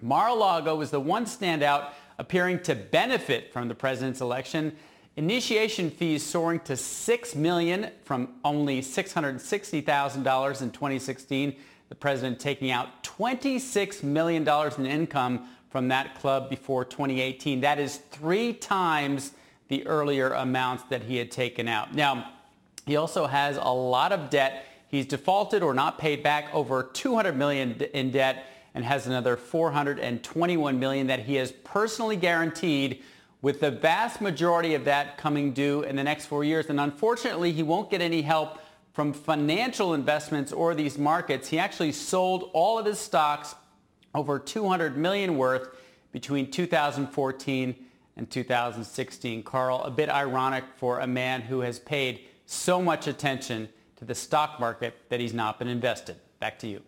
Mar-a-Lago 0.00 0.76
was 0.76 0.90
the 0.90 1.00
one 1.00 1.26
standout 1.26 1.90
appearing 2.18 2.60
to 2.60 2.74
benefit 2.74 3.52
from 3.52 3.68
the 3.68 3.74
president's 3.74 4.20
election. 4.20 4.76
Initiation 5.16 5.90
fees 5.90 6.24
soaring 6.24 6.60
to 6.60 6.76
6 6.76 7.34
million 7.34 7.90
from 8.04 8.34
only 8.44 8.80
$660,000 8.80 10.62
in 10.62 10.70
2016. 10.70 11.56
The 11.88 11.94
president 11.94 12.38
taking 12.38 12.70
out 12.70 13.02
$26 13.02 14.02
million 14.02 14.48
in 14.78 14.86
income 14.86 15.48
from 15.68 15.88
that 15.88 16.18
club 16.18 16.48
before 16.48 16.84
2018. 16.84 17.60
That 17.60 17.78
is 17.78 17.96
three 17.96 18.52
times 18.52 19.32
the 19.70 19.86
earlier 19.86 20.32
amounts 20.32 20.82
that 20.90 21.04
he 21.04 21.16
had 21.16 21.30
taken 21.30 21.68
out. 21.68 21.94
Now, 21.94 22.32
he 22.86 22.96
also 22.96 23.26
has 23.26 23.56
a 23.56 23.72
lot 23.72 24.12
of 24.12 24.28
debt. 24.28 24.66
He's 24.88 25.06
defaulted 25.06 25.62
or 25.62 25.72
not 25.72 25.96
paid 25.96 26.24
back 26.24 26.52
over 26.52 26.82
200 26.82 27.36
million 27.36 27.80
in 27.94 28.10
debt 28.10 28.46
and 28.74 28.84
has 28.84 29.06
another 29.06 29.36
421 29.36 30.78
million 30.78 31.06
that 31.06 31.20
he 31.20 31.36
has 31.36 31.52
personally 31.52 32.16
guaranteed 32.16 33.02
with 33.42 33.60
the 33.60 33.70
vast 33.70 34.20
majority 34.20 34.74
of 34.74 34.84
that 34.84 35.16
coming 35.16 35.52
due 35.52 35.82
in 35.84 35.94
the 35.94 36.04
next 36.04 36.26
four 36.26 36.42
years. 36.42 36.66
And 36.66 36.80
unfortunately, 36.80 37.52
he 37.52 37.62
won't 37.62 37.90
get 37.90 38.00
any 38.00 38.22
help 38.22 38.58
from 38.92 39.12
financial 39.12 39.94
investments 39.94 40.52
or 40.52 40.74
these 40.74 40.98
markets. 40.98 41.48
He 41.48 41.60
actually 41.60 41.92
sold 41.92 42.50
all 42.54 42.76
of 42.76 42.86
his 42.86 42.98
stocks 42.98 43.54
over 44.16 44.40
200 44.40 44.96
million 44.96 45.38
worth 45.38 45.68
between 46.10 46.50
2014 46.50 47.86
and 48.20 48.30
2016. 48.30 49.42
Carl, 49.42 49.82
a 49.82 49.90
bit 49.90 50.08
ironic 50.08 50.64
for 50.76 51.00
a 51.00 51.06
man 51.06 51.40
who 51.40 51.60
has 51.60 51.78
paid 51.78 52.20
so 52.46 52.80
much 52.80 53.08
attention 53.08 53.68
to 53.96 54.04
the 54.04 54.14
stock 54.14 54.60
market 54.60 54.94
that 55.08 55.18
he's 55.20 55.34
not 55.34 55.58
been 55.58 55.68
invested. 55.68 56.16
Back 56.38 56.58
to 56.60 56.68
you. 56.68 56.82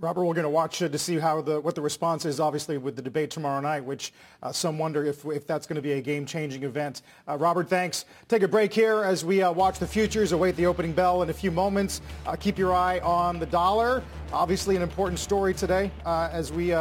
Robert, 0.00 0.24
we're 0.24 0.34
going 0.34 0.42
to 0.42 0.50
watch 0.50 0.82
uh, 0.82 0.88
to 0.88 0.98
see 0.98 1.16
how 1.16 1.40
the 1.40 1.60
what 1.60 1.76
the 1.76 1.80
response 1.80 2.24
is, 2.24 2.40
obviously, 2.40 2.76
with 2.76 2.96
the 2.96 3.02
debate 3.02 3.30
tomorrow 3.30 3.60
night, 3.60 3.84
which 3.84 4.12
uh, 4.42 4.50
some 4.50 4.76
wonder 4.76 5.04
if, 5.04 5.24
if 5.26 5.46
that's 5.46 5.64
going 5.64 5.76
to 5.76 5.82
be 5.82 5.92
a 5.92 6.00
game-changing 6.00 6.64
event. 6.64 7.02
Uh, 7.28 7.38
Robert, 7.38 7.68
thanks. 7.68 8.04
Take 8.26 8.42
a 8.42 8.48
break 8.48 8.74
here 8.74 9.04
as 9.04 9.24
we 9.24 9.42
uh, 9.42 9.52
watch 9.52 9.78
the 9.78 9.86
futures, 9.86 10.32
await 10.32 10.56
the 10.56 10.66
opening 10.66 10.92
bell 10.92 11.22
in 11.22 11.30
a 11.30 11.32
few 11.32 11.52
moments. 11.52 12.00
Uh, 12.26 12.34
keep 12.34 12.58
your 12.58 12.74
eye 12.74 12.98
on 12.98 13.38
the 13.38 13.46
dollar. 13.46 14.02
Obviously, 14.32 14.74
an 14.74 14.82
important 14.82 15.20
story 15.20 15.54
today 15.54 15.88
uh, 16.04 16.28
as 16.32 16.52
we 16.52 16.74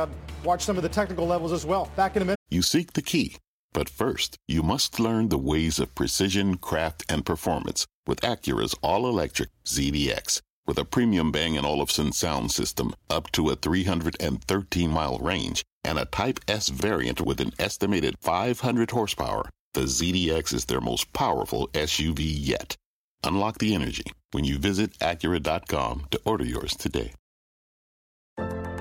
watch 0.43 0.63
some 0.63 0.77
of 0.77 0.83
the 0.83 0.89
technical 0.89 1.27
levels 1.27 1.51
as 1.51 1.65
well. 1.65 1.91
Back 1.95 2.15
in 2.15 2.21
a 2.21 2.25
minute. 2.25 2.39
You 2.49 2.61
seek 2.61 2.93
the 2.93 3.01
key, 3.01 3.37
but 3.73 3.89
first, 3.89 4.37
you 4.47 4.63
must 4.63 4.99
learn 4.99 5.29
the 5.29 5.37
ways 5.37 5.79
of 5.79 5.95
precision, 5.95 6.57
craft, 6.57 7.03
and 7.09 7.25
performance 7.25 7.85
with 8.05 8.21
Acura's 8.21 8.75
all-electric 8.81 9.49
ZDX. 9.65 10.41
With 10.67 10.77
a 10.77 10.85
premium 10.85 11.31
Bang 11.31 11.57
& 11.57 11.65
Olufsen 11.65 12.11
sound 12.11 12.51
system 12.51 12.93
up 13.09 13.31
to 13.31 13.49
a 13.49 13.55
313-mile 13.55 15.17
range 15.17 15.63
and 15.83 15.97
a 15.97 16.05
Type 16.05 16.39
S 16.47 16.69
variant 16.69 17.19
with 17.19 17.41
an 17.41 17.51
estimated 17.57 18.15
500 18.21 18.91
horsepower, 18.91 19.49
the 19.73 19.81
ZDX 19.81 20.53
is 20.53 20.65
their 20.65 20.81
most 20.81 21.11
powerful 21.13 21.67
SUV 21.69 22.19
yet. 22.19 22.75
Unlock 23.23 23.57
the 23.57 23.73
energy 23.73 24.05
when 24.31 24.43
you 24.43 24.57
visit 24.57 24.97
Acura.com 24.99 26.07
to 26.11 26.19
order 26.25 26.45
yours 26.45 26.75
today. 26.75 27.13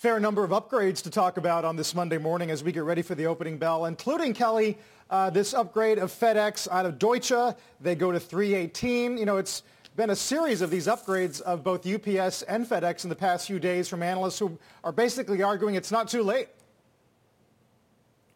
Fair 0.00 0.18
number 0.18 0.42
of 0.42 0.50
upgrades 0.50 1.02
to 1.02 1.10
talk 1.10 1.36
about 1.36 1.62
on 1.62 1.76
this 1.76 1.94
Monday 1.94 2.16
morning 2.16 2.50
as 2.50 2.64
we 2.64 2.72
get 2.72 2.84
ready 2.84 3.02
for 3.02 3.14
the 3.14 3.26
opening 3.26 3.58
bell, 3.58 3.84
including 3.84 4.32
Kelly, 4.32 4.78
uh, 5.10 5.28
this 5.28 5.52
upgrade 5.52 5.98
of 5.98 6.10
FedEx 6.10 6.66
out 6.70 6.86
of 6.86 6.98
Deutsche. 6.98 7.54
They 7.82 7.94
go 7.94 8.10
to 8.10 8.18
318. 8.18 9.18
You 9.18 9.26
know, 9.26 9.36
it's 9.36 9.62
been 9.96 10.08
a 10.08 10.16
series 10.16 10.62
of 10.62 10.70
these 10.70 10.86
upgrades 10.86 11.42
of 11.42 11.62
both 11.62 11.86
UPS 11.86 12.40
and 12.44 12.66
FedEx 12.66 13.04
in 13.04 13.10
the 13.10 13.14
past 13.14 13.46
few 13.46 13.58
days 13.58 13.88
from 13.88 14.02
analysts 14.02 14.38
who 14.38 14.58
are 14.84 14.90
basically 14.90 15.42
arguing 15.42 15.74
it's 15.74 15.92
not 15.92 16.08
too 16.08 16.22
late. 16.22 16.48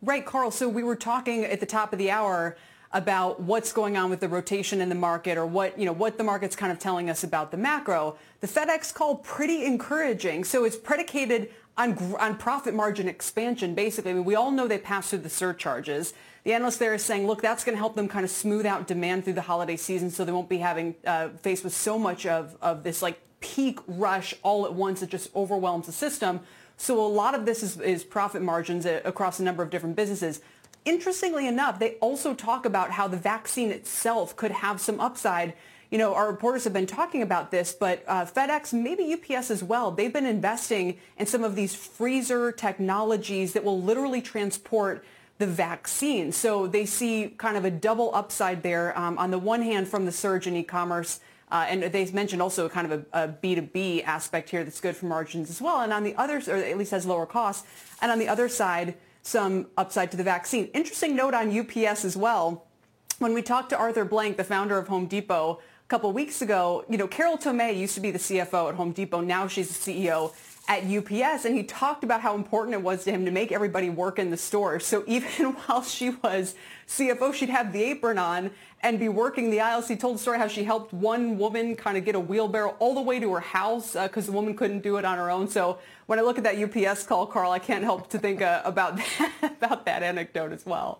Right, 0.03 0.27
Carl. 0.27 0.51
So 0.51 0.69
we 0.69 0.83
were 0.83 0.97
talking 0.97 1.47
at 1.47 1.61
the 1.61 1.67
top 1.67 1.95
of 1.95 1.99
the 1.99 2.11
hour 2.11 2.59
about 2.95 3.41
what's 3.41 3.73
going 3.73 3.97
on 3.97 4.09
with 4.09 4.21
the 4.21 4.29
rotation 4.29 4.81
in 4.81 4.89
the 4.89 4.95
market 4.95 5.37
or 5.37 5.45
what, 5.45 5.77
you 5.77 5.85
know, 5.85 5.93
what 5.93 6.17
the 6.17 6.23
market's 6.23 6.55
kind 6.55 6.71
of 6.71 6.79
telling 6.79 7.11
us 7.11 7.25
about 7.25 7.51
the 7.51 7.57
macro. 7.57 8.17
The 8.41 8.47
FedEx 8.47 8.95
call 8.95 9.17
pretty 9.17 9.65
encouraging. 9.65 10.45
So 10.45 10.65
it's 10.65 10.77
predicated 10.77 11.51
on, 11.77 11.99
on 12.21 12.37
profit 12.37 12.73
margin 12.73 13.09
expansion, 13.09 13.75
basically. 13.75 14.13
I 14.13 14.15
mean, 14.15 14.25
we 14.25 14.37
all 14.37 14.53
know 14.53 14.69
they 14.69 14.79
pass 14.79 15.11
through 15.11 15.19
the 15.19 15.29
surcharges. 15.29 16.15
The 16.45 16.53
analyst 16.53 16.79
there 16.79 16.95
is 16.95 17.05
saying, 17.05 17.27
look, 17.27 17.43
that's 17.43 17.65
going 17.65 17.75
to 17.75 17.81
help 17.81 17.97
them 17.97 18.07
kind 18.07 18.25
of 18.25 18.31
smooth 18.31 18.65
out 18.65 18.87
demand 18.87 19.25
through 19.25 19.33
the 19.33 19.43
holiday 19.43 19.77
season 19.77 20.09
so 20.11 20.25
they 20.25 20.31
won't 20.31 20.49
be 20.49 20.59
having 20.59 20.95
uh, 21.05 21.31
faced 21.41 21.65
with 21.65 21.75
so 21.75 21.99
much 21.99 22.27
of, 22.27 22.57
of 22.63 22.85
this 22.85 23.03
like 23.03 23.19
peak 23.41 23.81
rush 23.89 24.35
all 24.45 24.65
at 24.67 24.73
once 24.73 25.01
that 25.01 25.11
just 25.11 25.35
overwhelms 25.35 25.87
the 25.87 25.93
system. 25.93 26.41
So 26.77 27.05
a 27.05 27.07
lot 27.07 27.35
of 27.35 27.45
this 27.45 27.63
is, 27.63 27.81
is 27.81 28.05
profit 28.05 28.41
margins 28.41 28.87
uh, 28.87 29.01
across 29.05 29.41
a 29.41 29.43
number 29.43 29.63
of 29.63 29.71
different 29.71 29.97
businesses. 29.97 30.41
Interestingly 30.85 31.47
enough, 31.47 31.79
they 31.79 31.93
also 31.95 32.35
talk 32.35 32.67
about 32.67 32.91
how 32.91 33.09
the 33.09 33.17
vaccine 33.17 33.71
itself 33.71 34.37
could 34.37 34.51
have 34.51 34.81
some 34.81 35.01
upside. 35.01 35.55
You 35.91 35.97
know, 35.97 36.15
our 36.15 36.27
reporters 36.31 36.65
have 36.65 36.75
been 36.75 36.87
talking 36.87 37.23
about 37.23 37.51
this, 37.51 37.73
but 37.73 38.05
uh, 38.07 38.27
FedEx, 38.27 38.73
maybe 38.75 39.15
UPS 39.15 39.51
as 39.51 39.63
well, 39.63 39.91
they've 39.91 40.13
been 40.13 40.27
investing 40.27 40.99
in 41.17 41.27
some 41.27 41.43
of 41.43 41.57
these 41.57 41.75
freezer 41.75 42.53
technologies 42.53 43.55
that 43.55 43.65
will 43.65 43.81
literally 43.81 44.21
transport 44.21 45.05
the 45.39 45.47
vaccine. 45.47 46.33
So 46.33 46.67
they 46.67 46.85
see 46.85 47.35
kind 47.39 47.57
of 47.57 47.65
a 47.65 47.71
double 47.71 48.15
upside 48.15 48.63
there. 48.63 48.97
Um, 48.99 49.17
on 49.19 49.31
the 49.31 49.39
one 49.39 49.63
hand, 49.63 49.89
from 49.89 50.05
the 50.05 50.13
surge 50.13 50.47
in 50.47 50.55
e-commerce, 50.55 51.21
uh, 51.51 51.67
and 51.69 51.83
they 51.85 52.11
mentioned 52.11 52.43
also 52.43 52.69
kind 52.69 52.91
of 52.91 53.07
a 53.13 53.25
a 53.25 53.29
B2B 53.29 54.05
aspect 54.05 54.51
here 54.51 54.65
that's 54.65 54.81
good 54.81 54.97
for 54.97 55.07
margins 55.07 55.51
as 55.51 55.61
well. 55.63 55.81
And 55.81 55.93
on 55.93 56.05
the 56.05 56.15
other, 56.17 56.43
or 56.49 56.57
at 56.57 56.77
least 56.77 56.91
has 56.91 57.07
lower 57.07 57.27
costs. 57.27 57.67
And 58.03 58.11
on 58.11 58.19
the 58.19 58.29
other 58.29 58.49
side, 58.49 58.95
some 59.25 59.67
upside 59.77 60.11
to 60.13 60.17
the 60.17 60.23
vaccine. 60.23 60.67
Interesting 60.75 61.17
note 61.17 61.35
on 61.35 61.59
UPS 61.59 62.05
as 62.05 62.17
well. 62.17 62.67
When 63.19 63.33
we 63.33 63.43
talked 63.43 63.71
to 63.71 63.77
Arthur 63.77 64.05
Blank, 64.05 64.37
the 64.37 64.45
founder 64.45 64.79
of 64.79 64.87
Home 64.89 65.07
Depot, 65.07 65.61
a 65.85 65.89
couple 65.89 66.13
weeks 66.13 66.43
ago, 66.43 66.85
you 66.89 66.99
know, 66.99 67.09
Carol 67.09 67.39
Tomé 67.39 67.77
used 67.77 67.95
to 67.95 68.01
be 68.01 68.11
the 68.11 68.19
CFO 68.19 68.69
at 68.69 68.75
Home 68.75 68.93
Depot. 68.93 69.21
Now 69.21 69.49
she's 69.49 69.77
the 69.77 69.93
CEO 69.93 70.33
at 70.69 70.85
UPS 70.85 71.45
and 71.45 71.55
he 71.55 71.63
talked 71.63 72.05
about 72.05 72.21
how 72.21 72.35
important 72.35 72.75
it 72.75 72.83
was 72.83 73.05
to 73.05 73.11
him 73.11 73.25
to 73.25 73.31
make 73.31 73.51
everybody 73.51 73.91
work 73.91 74.19
in 74.19 74.31
the 74.31 74.37
store. 74.37 74.79
So 74.79 75.05
even 75.07 75.53
while 75.53 75.83
she 75.83 76.11
was 76.11 76.55
CFO, 76.87 77.33
she'd 77.33 77.49
have 77.49 77.73
the 77.73 77.83
apron 77.83 78.19
on 78.19 78.51
and 78.83 78.99
be 78.99 79.09
working 79.09 79.51
the 79.51 79.61
aisles. 79.61 79.89
He 79.89 79.97
told 79.97 80.17
the 80.17 80.19
story 80.19 80.39
how 80.39 80.49
she 80.49 80.65
helped 80.65 80.93
one 80.93 81.39
woman 81.39 81.77
kind 81.77 81.97
of 81.97 82.05
get 82.05 82.15
a 82.15 82.21
wheelbarrow 82.21 82.77
all 82.79 82.95
the 82.95 83.01
way 83.01 83.19
to 83.21 83.33
her 83.33 83.41
house 83.41 83.95
because 83.95 84.29
uh, 84.29 84.31
the 84.31 84.33
woman 84.33 84.55
couldn't 84.55 84.83
do 84.83 84.99
it 84.99 85.05
on 85.07 85.17
her 85.17 85.31
own. 85.31 85.49
So 85.49 85.79
when 86.07 86.19
I 86.19 86.23
look 86.23 86.39
at 86.39 86.45
that 86.45 86.57
UPS 86.57 87.05
call, 87.05 87.27
Carl, 87.27 87.51
I 87.51 87.59
can't 87.59 87.85
help 87.85 88.11
to 88.11 88.19
think 88.19 88.43
uh, 88.43 88.63
about 88.65 88.97
that, 88.97 89.33
about 89.43 89.87
that 89.87 90.03
anecdote 90.03 90.53
as 90.53 90.67
well. 90.67 90.99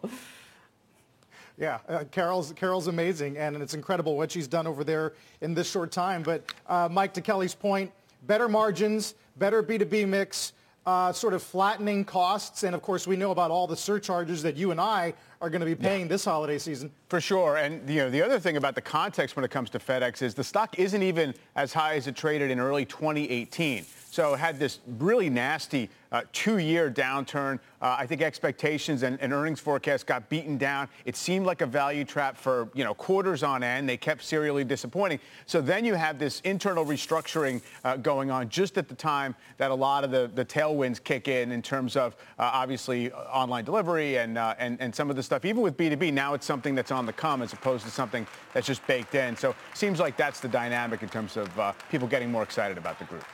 Yeah, 1.57 1.79
uh, 1.89 2.05
Carol's 2.11 2.53
Carol's 2.53 2.89
amazing, 2.89 3.37
and 3.37 3.57
it's 3.63 3.75
incredible 3.75 4.17
what 4.17 4.33
she's 4.33 4.49
done 4.49 4.67
over 4.67 4.83
there 4.83 5.13
in 5.41 5.55
this 5.55 5.71
short 5.71 5.93
time. 5.93 6.23
But 6.23 6.53
uh, 6.67 6.89
Mike, 6.91 7.15
to 7.15 7.21
Kelly's 7.21 7.55
point, 7.55 7.93
better 8.27 8.49
margins, 8.49 9.15
better 9.37 9.63
B2B 9.63 10.09
mix, 10.09 10.53
uh, 10.87 11.13
sort 11.13 11.33
of 11.33 11.43
flattening 11.43 12.05
costs. 12.05 12.65
And 12.65 12.75
of 12.75 12.83
course, 12.83 13.07
we 13.07 13.17
know 13.17 13.31
about 13.31 13.53
all 13.53 13.69
the 13.69 13.77
surcharges 13.77 14.43
that 14.43 14.57
you 14.57 14.73
and 14.73 14.81
I 14.81 15.15
are 15.41 15.49
going 15.49 15.61
to 15.61 15.67
be 15.67 15.77
paying 15.77 16.03
yeah. 16.03 16.09
this 16.09 16.25
holiday 16.25 16.59
season. 16.59 16.91
For 17.09 17.21
sure. 17.21 17.57
And 17.57 17.89
you 17.89 18.01
know, 18.01 18.11
the 18.11 18.23
other 18.23 18.41
thing 18.41 18.57
about 18.57 18.75
the 18.75 18.83
context 18.83 19.37
when 19.37 19.45
it 19.45 19.51
comes 19.51 19.71
to 19.71 19.79
FedEx 19.79 20.23
is 20.23 20.35
the 20.35 20.45
stock 20.45 20.79
isn't 20.79 21.03
even 21.03 21.35
as 21.55 21.73
high 21.73 21.95
as 21.95 22.07
it 22.07 22.17
traded 22.17 22.51
in 22.51 22.59
early 22.59 22.85
2018. 22.85 23.85
So 24.15 24.37
had 24.37 24.61
this 24.61 24.79
really 25.01 25.29
nasty 25.29 25.91
uh, 26.13 26.23
two-year 26.33 26.89
downturn. 26.89 27.59
Uh, 27.83 27.97
I 27.99 28.07
think 28.07 28.23
expectations 28.23 29.03
and, 29.03 29.21
and, 29.21 29.33
earnings 29.33 29.59
forecasts 29.59 30.05
got 30.05 30.29
beaten 30.29 30.57
down. 30.57 30.89
It 31.05 31.17
seemed 31.17 31.47
like 31.47 31.63
a 31.63 31.67
value 31.67 32.05
trap 32.05 32.37
for 32.37 32.69
you 32.75 32.85
know 32.85 32.95
quarters 32.95 33.43
on 33.43 33.65
end. 33.65 33.89
They 33.89 33.97
kept 33.97 34.23
serially 34.23 34.63
disappointing. 34.63 35.19
So 35.47 35.61
then 35.61 35.85
you 35.85 35.95
have 35.95 36.21
this 36.21 36.39
internal 36.43 36.85
restructuring 36.85 37.61
uh, 37.83 37.97
going 37.97 38.31
on 38.31 38.51
just 38.51 38.79
at 38.79 38.89
the 38.89 38.95
time 38.95 39.35
that 39.57 39.73
a 39.73 39.75
lot 39.75 40.05
of 40.05 40.13
the, 40.13 40.31
the 40.33 40.45
tailwinds 40.45 41.03
kick 41.03 41.27
in 41.27 41.51
in 41.51 41.61
terms 41.61 41.97
of 41.97 42.15
uh, 42.39 42.49
obviously 42.53 43.11
uh, 43.11 43.17
online 43.17 43.65
delivery 43.65 44.19
and, 44.19 44.39
uh, 44.39 44.55
and 44.61 44.81
and 44.81 44.95
some 44.95 45.11
of 45.11 45.17
the 45.17 45.25
stuff. 45.25 45.45
Even 45.45 45.61
with 45.61 45.77
B2B, 45.77 46.13
now 46.13 46.35
it's 46.35 46.47
something 46.47 46.77
that's 46.77 46.93
on 46.93 47.05
the 47.05 47.13
come 47.13 47.43
as 47.43 47.53
opposed 47.53 47.85
to 47.85 47.91
something 47.91 48.25
that's 48.53 48.69
just 48.69 48.87
baked 48.87 49.17
in. 49.17 49.37
So 49.37 49.57
seems 49.75 49.99
like 49.99 50.17
that's 50.17 50.39
the 50.39 50.47
dynamic 50.47 51.03
in 51.03 51.09
terms 51.09 51.37
of 51.37 51.51
people 51.91 52.07
getting 52.07 52.31
more 52.31 52.45
excited 52.45 52.79
about 52.79 53.01
the 53.01 53.07
group. 53.07 53.25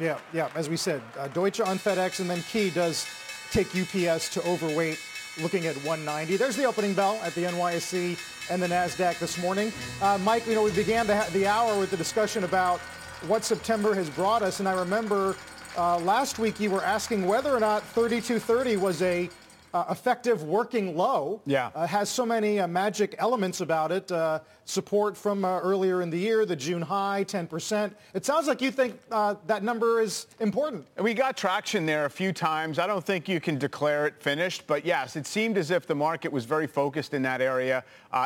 Yeah, 0.00 0.18
yeah. 0.32 0.48
As 0.54 0.68
we 0.68 0.76
said, 0.76 1.02
uh, 1.18 1.28
Deutsche 1.28 1.60
on 1.60 1.78
FedEx, 1.78 2.20
and 2.20 2.30
then 2.30 2.42
Key 2.42 2.70
does 2.70 3.06
take 3.50 3.66
UPS 3.74 4.28
to 4.30 4.46
overweight, 4.46 4.98
looking 5.42 5.66
at 5.66 5.74
190. 5.76 6.36
There's 6.36 6.56
the 6.56 6.64
opening 6.64 6.94
bell 6.94 7.18
at 7.24 7.34
the 7.34 7.42
NYSE 7.42 8.16
and 8.50 8.62
the 8.62 8.68
Nasdaq 8.68 9.18
this 9.18 9.38
morning. 9.38 9.72
Uh, 10.00 10.18
Mike, 10.18 10.46
you 10.46 10.54
know, 10.54 10.62
we 10.62 10.70
began 10.70 11.06
the, 11.06 11.26
the 11.32 11.46
hour 11.46 11.78
with 11.78 11.90
the 11.90 11.96
discussion 11.96 12.44
about 12.44 12.78
what 13.26 13.44
September 13.44 13.94
has 13.94 14.08
brought 14.10 14.42
us, 14.42 14.60
and 14.60 14.68
I 14.68 14.78
remember 14.78 15.34
uh, 15.76 15.98
last 15.98 16.38
week 16.38 16.60
you 16.60 16.70
were 16.70 16.84
asking 16.84 17.26
whether 17.26 17.54
or 17.54 17.60
not 17.60 17.82
3230 17.82 18.76
was 18.76 19.02
a 19.02 19.28
uh, 19.74 19.84
effective 19.90 20.42
working 20.42 20.96
low. 20.96 21.40
Yeah. 21.46 21.70
Uh, 21.74 21.86
has 21.86 22.08
so 22.08 22.24
many 22.24 22.60
uh, 22.60 22.66
magic 22.66 23.14
elements 23.18 23.60
about 23.60 23.92
it. 23.92 24.10
Uh, 24.10 24.40
support 24.64 25.16
from 25.16 25.44
uh, 25.44 25.60
earlier 25.60 26.02
in 26.02 26.10
the 26.10 26.18
year, 26.18 26.44
the 26.44 26.56
June 26.56 26.82
high, 26.82 27.24
10%. 27.26 27.92
It 28.12 28.26
sounds 28.26 28.46
like 28.46 28.60
you 28.60 28.70
think 28.70 28.98
uh, 29.10 29.34
that 29.46 29.62
number 29.62 30.00
is 30.00 30.26
important. 30.40 30.86
We 31.00 31.14
got 31.14 31.36
traction 31.36 31.86
there 31.86 32.04
a 32.04 32.10
few 32.10 32.32
times. 32.32 32.78
I 32.78 32.86
don't 32.86 33.04
think 33.04 33.28
you 33.28 33.40
can 33.40 33.56
declare 33.58 34.06
it 34.06 34.20
finished, 34.20 34.66
but 34.66 34.84
yes, 34.84 35.16
it 35.16 35.26
seemed 35.26 35.56
as 35.56 35.70
if 35.70 35.86
the 35.86 35.94
market 35.94 36.30
was 36.30 36.44
very 36.44 36.66
focused 36.66 37.14
in 37.14 37.22
that 37.22 37.40
area 37.40 37.82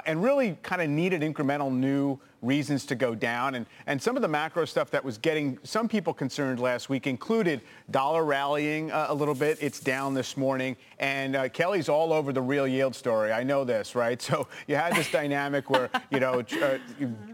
and 0.07 0.23
really 0.23 0.59
kind 0.63 0.83
of 0.83 0.89
needed 0.89 1.23
incremental 1.23 1.73
new 1.73 2.19
reasons 2.43 2.85
to 2.87 2.95
go 2.95 3.15
down. 3.15 3.55
And, 3.55 3.67
and 3.87 4.03
some 4.03 4.17
of 4.17 4.23
the 4.23 4.29
macro 4.29 4.65
stuff 4.65 4.91
that 4.91 5.05
was 5.05 5.17
getting 5.17 5.59
some 5.63 5.89
people 5.89 6.13
concerned 6.13 6.61
last 6.61 6.89
week 6.89 7.07
included 7.07 7.61
dollar 7.91 8.25
rallying 8.25 8.91
uh, 8.91 9.07
a 9.09 9.15
little 9.15 9.35
bit. 9.35 9.59
It's 9.61 9.81
down 9.81 10.15
this 10.15 10.37
morning. 10.37 10.77
And 10.99 11.37
uh, 11.37 11.49
Kelly's 11.49 11.89
all 11.89 12.13
over 12.13 12.33
the 12.33 12.43
real 12.43 12.67
yield 12.67 12.95
story. 12.95 13.33
I 13.33 13.45
know 13.45 13.65
this, 13.65 13.95
right? 13.95 14.21
So 14.33 14.49
you 14.67 14.77
had 14.77 14.95
this 14.97 15.11
dynamic 15.11 15.69
where, 15.69 15.91
you 16.11 16.19
know, 16.19 16.43
uh, 16.63 16.79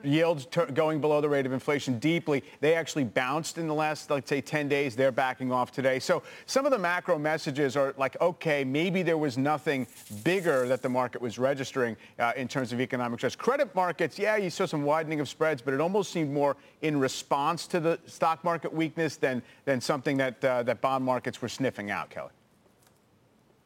yields 0.03 0.47
t- 0.47 0.65
going 0.75 1.01
below 1.01 1.21
the 1.21 1.29
rate 1.29 1.47
of 1.47 1.53
inflation 1.53 2.01
deeply. 2.01 2.43
They 2.61 2.75
actually 2.75 3.05
bounced 3.05 3.57
in 3.57 3.69
the 3.69 3.75
last, 3.75 4.11
let's 4.11 4.29
say, 4.29 4.41
10 4.41 4.69
days. 4.69 4.97
They're 4.97 5.13
backing 5.13 5.53
off 5.53 5.71
today. 5.71 6.01
So 6.01 6.25
some 6.47 6.67
of 6.67 6.73
the 6.73 6.79
macro 6.79 7.17
messages 7.19 7.77
are 7.77 7.95
like, 7.99 8.21
okay, 8.21 8.65
maybe 8.65 9.03
there 9.03 9.19
was 9.19 9.39
nothing 9.39 9.87
bigger 10.25 10.67
that 10.67 10.83
the 10.83 10.89
market 10.89 11.21
was 11.21 11.39
registering 11.39 11.97
uh, 12.19 12.33
in 12.37 12.49
terms 12.49 12.73
of 12.73 12.81
economic 12.81 13.21
stress. 13.21 13.37
Credit 13.37 13.73
markets, 13.75 14.19
yeah, 14.19 14.37
you 14.37 14.51
saw 14.51 14.67
some 14.67 14.83
widening 14.99 15.21
of 15.21 15.29
spreads, 15.29 15.63
but 15.63 15.73
it 15.73 15.81
almost 15.81 16.11
seemed 16.11 16.33
more 16.33 16.57
in 16.83 16.99
response 16.99 17.69
to 17.69 17.79
the 17.79 18.01
stock 18.07 18.43
market 18.43 18.73
weakness 18.73 19.15
than, 19.15 19.41
than 19.65 19.81
something 19.81 20.17
that, 20.17 20.45
uh, 20.45 20.65
that 20.65 20.81
bond 20.81 21.05
markets 21.05 21.41
were 21.41 21.49
sniffing 21.49 21.89
out, 21.89 22.11
Kelly. 22.11 22.31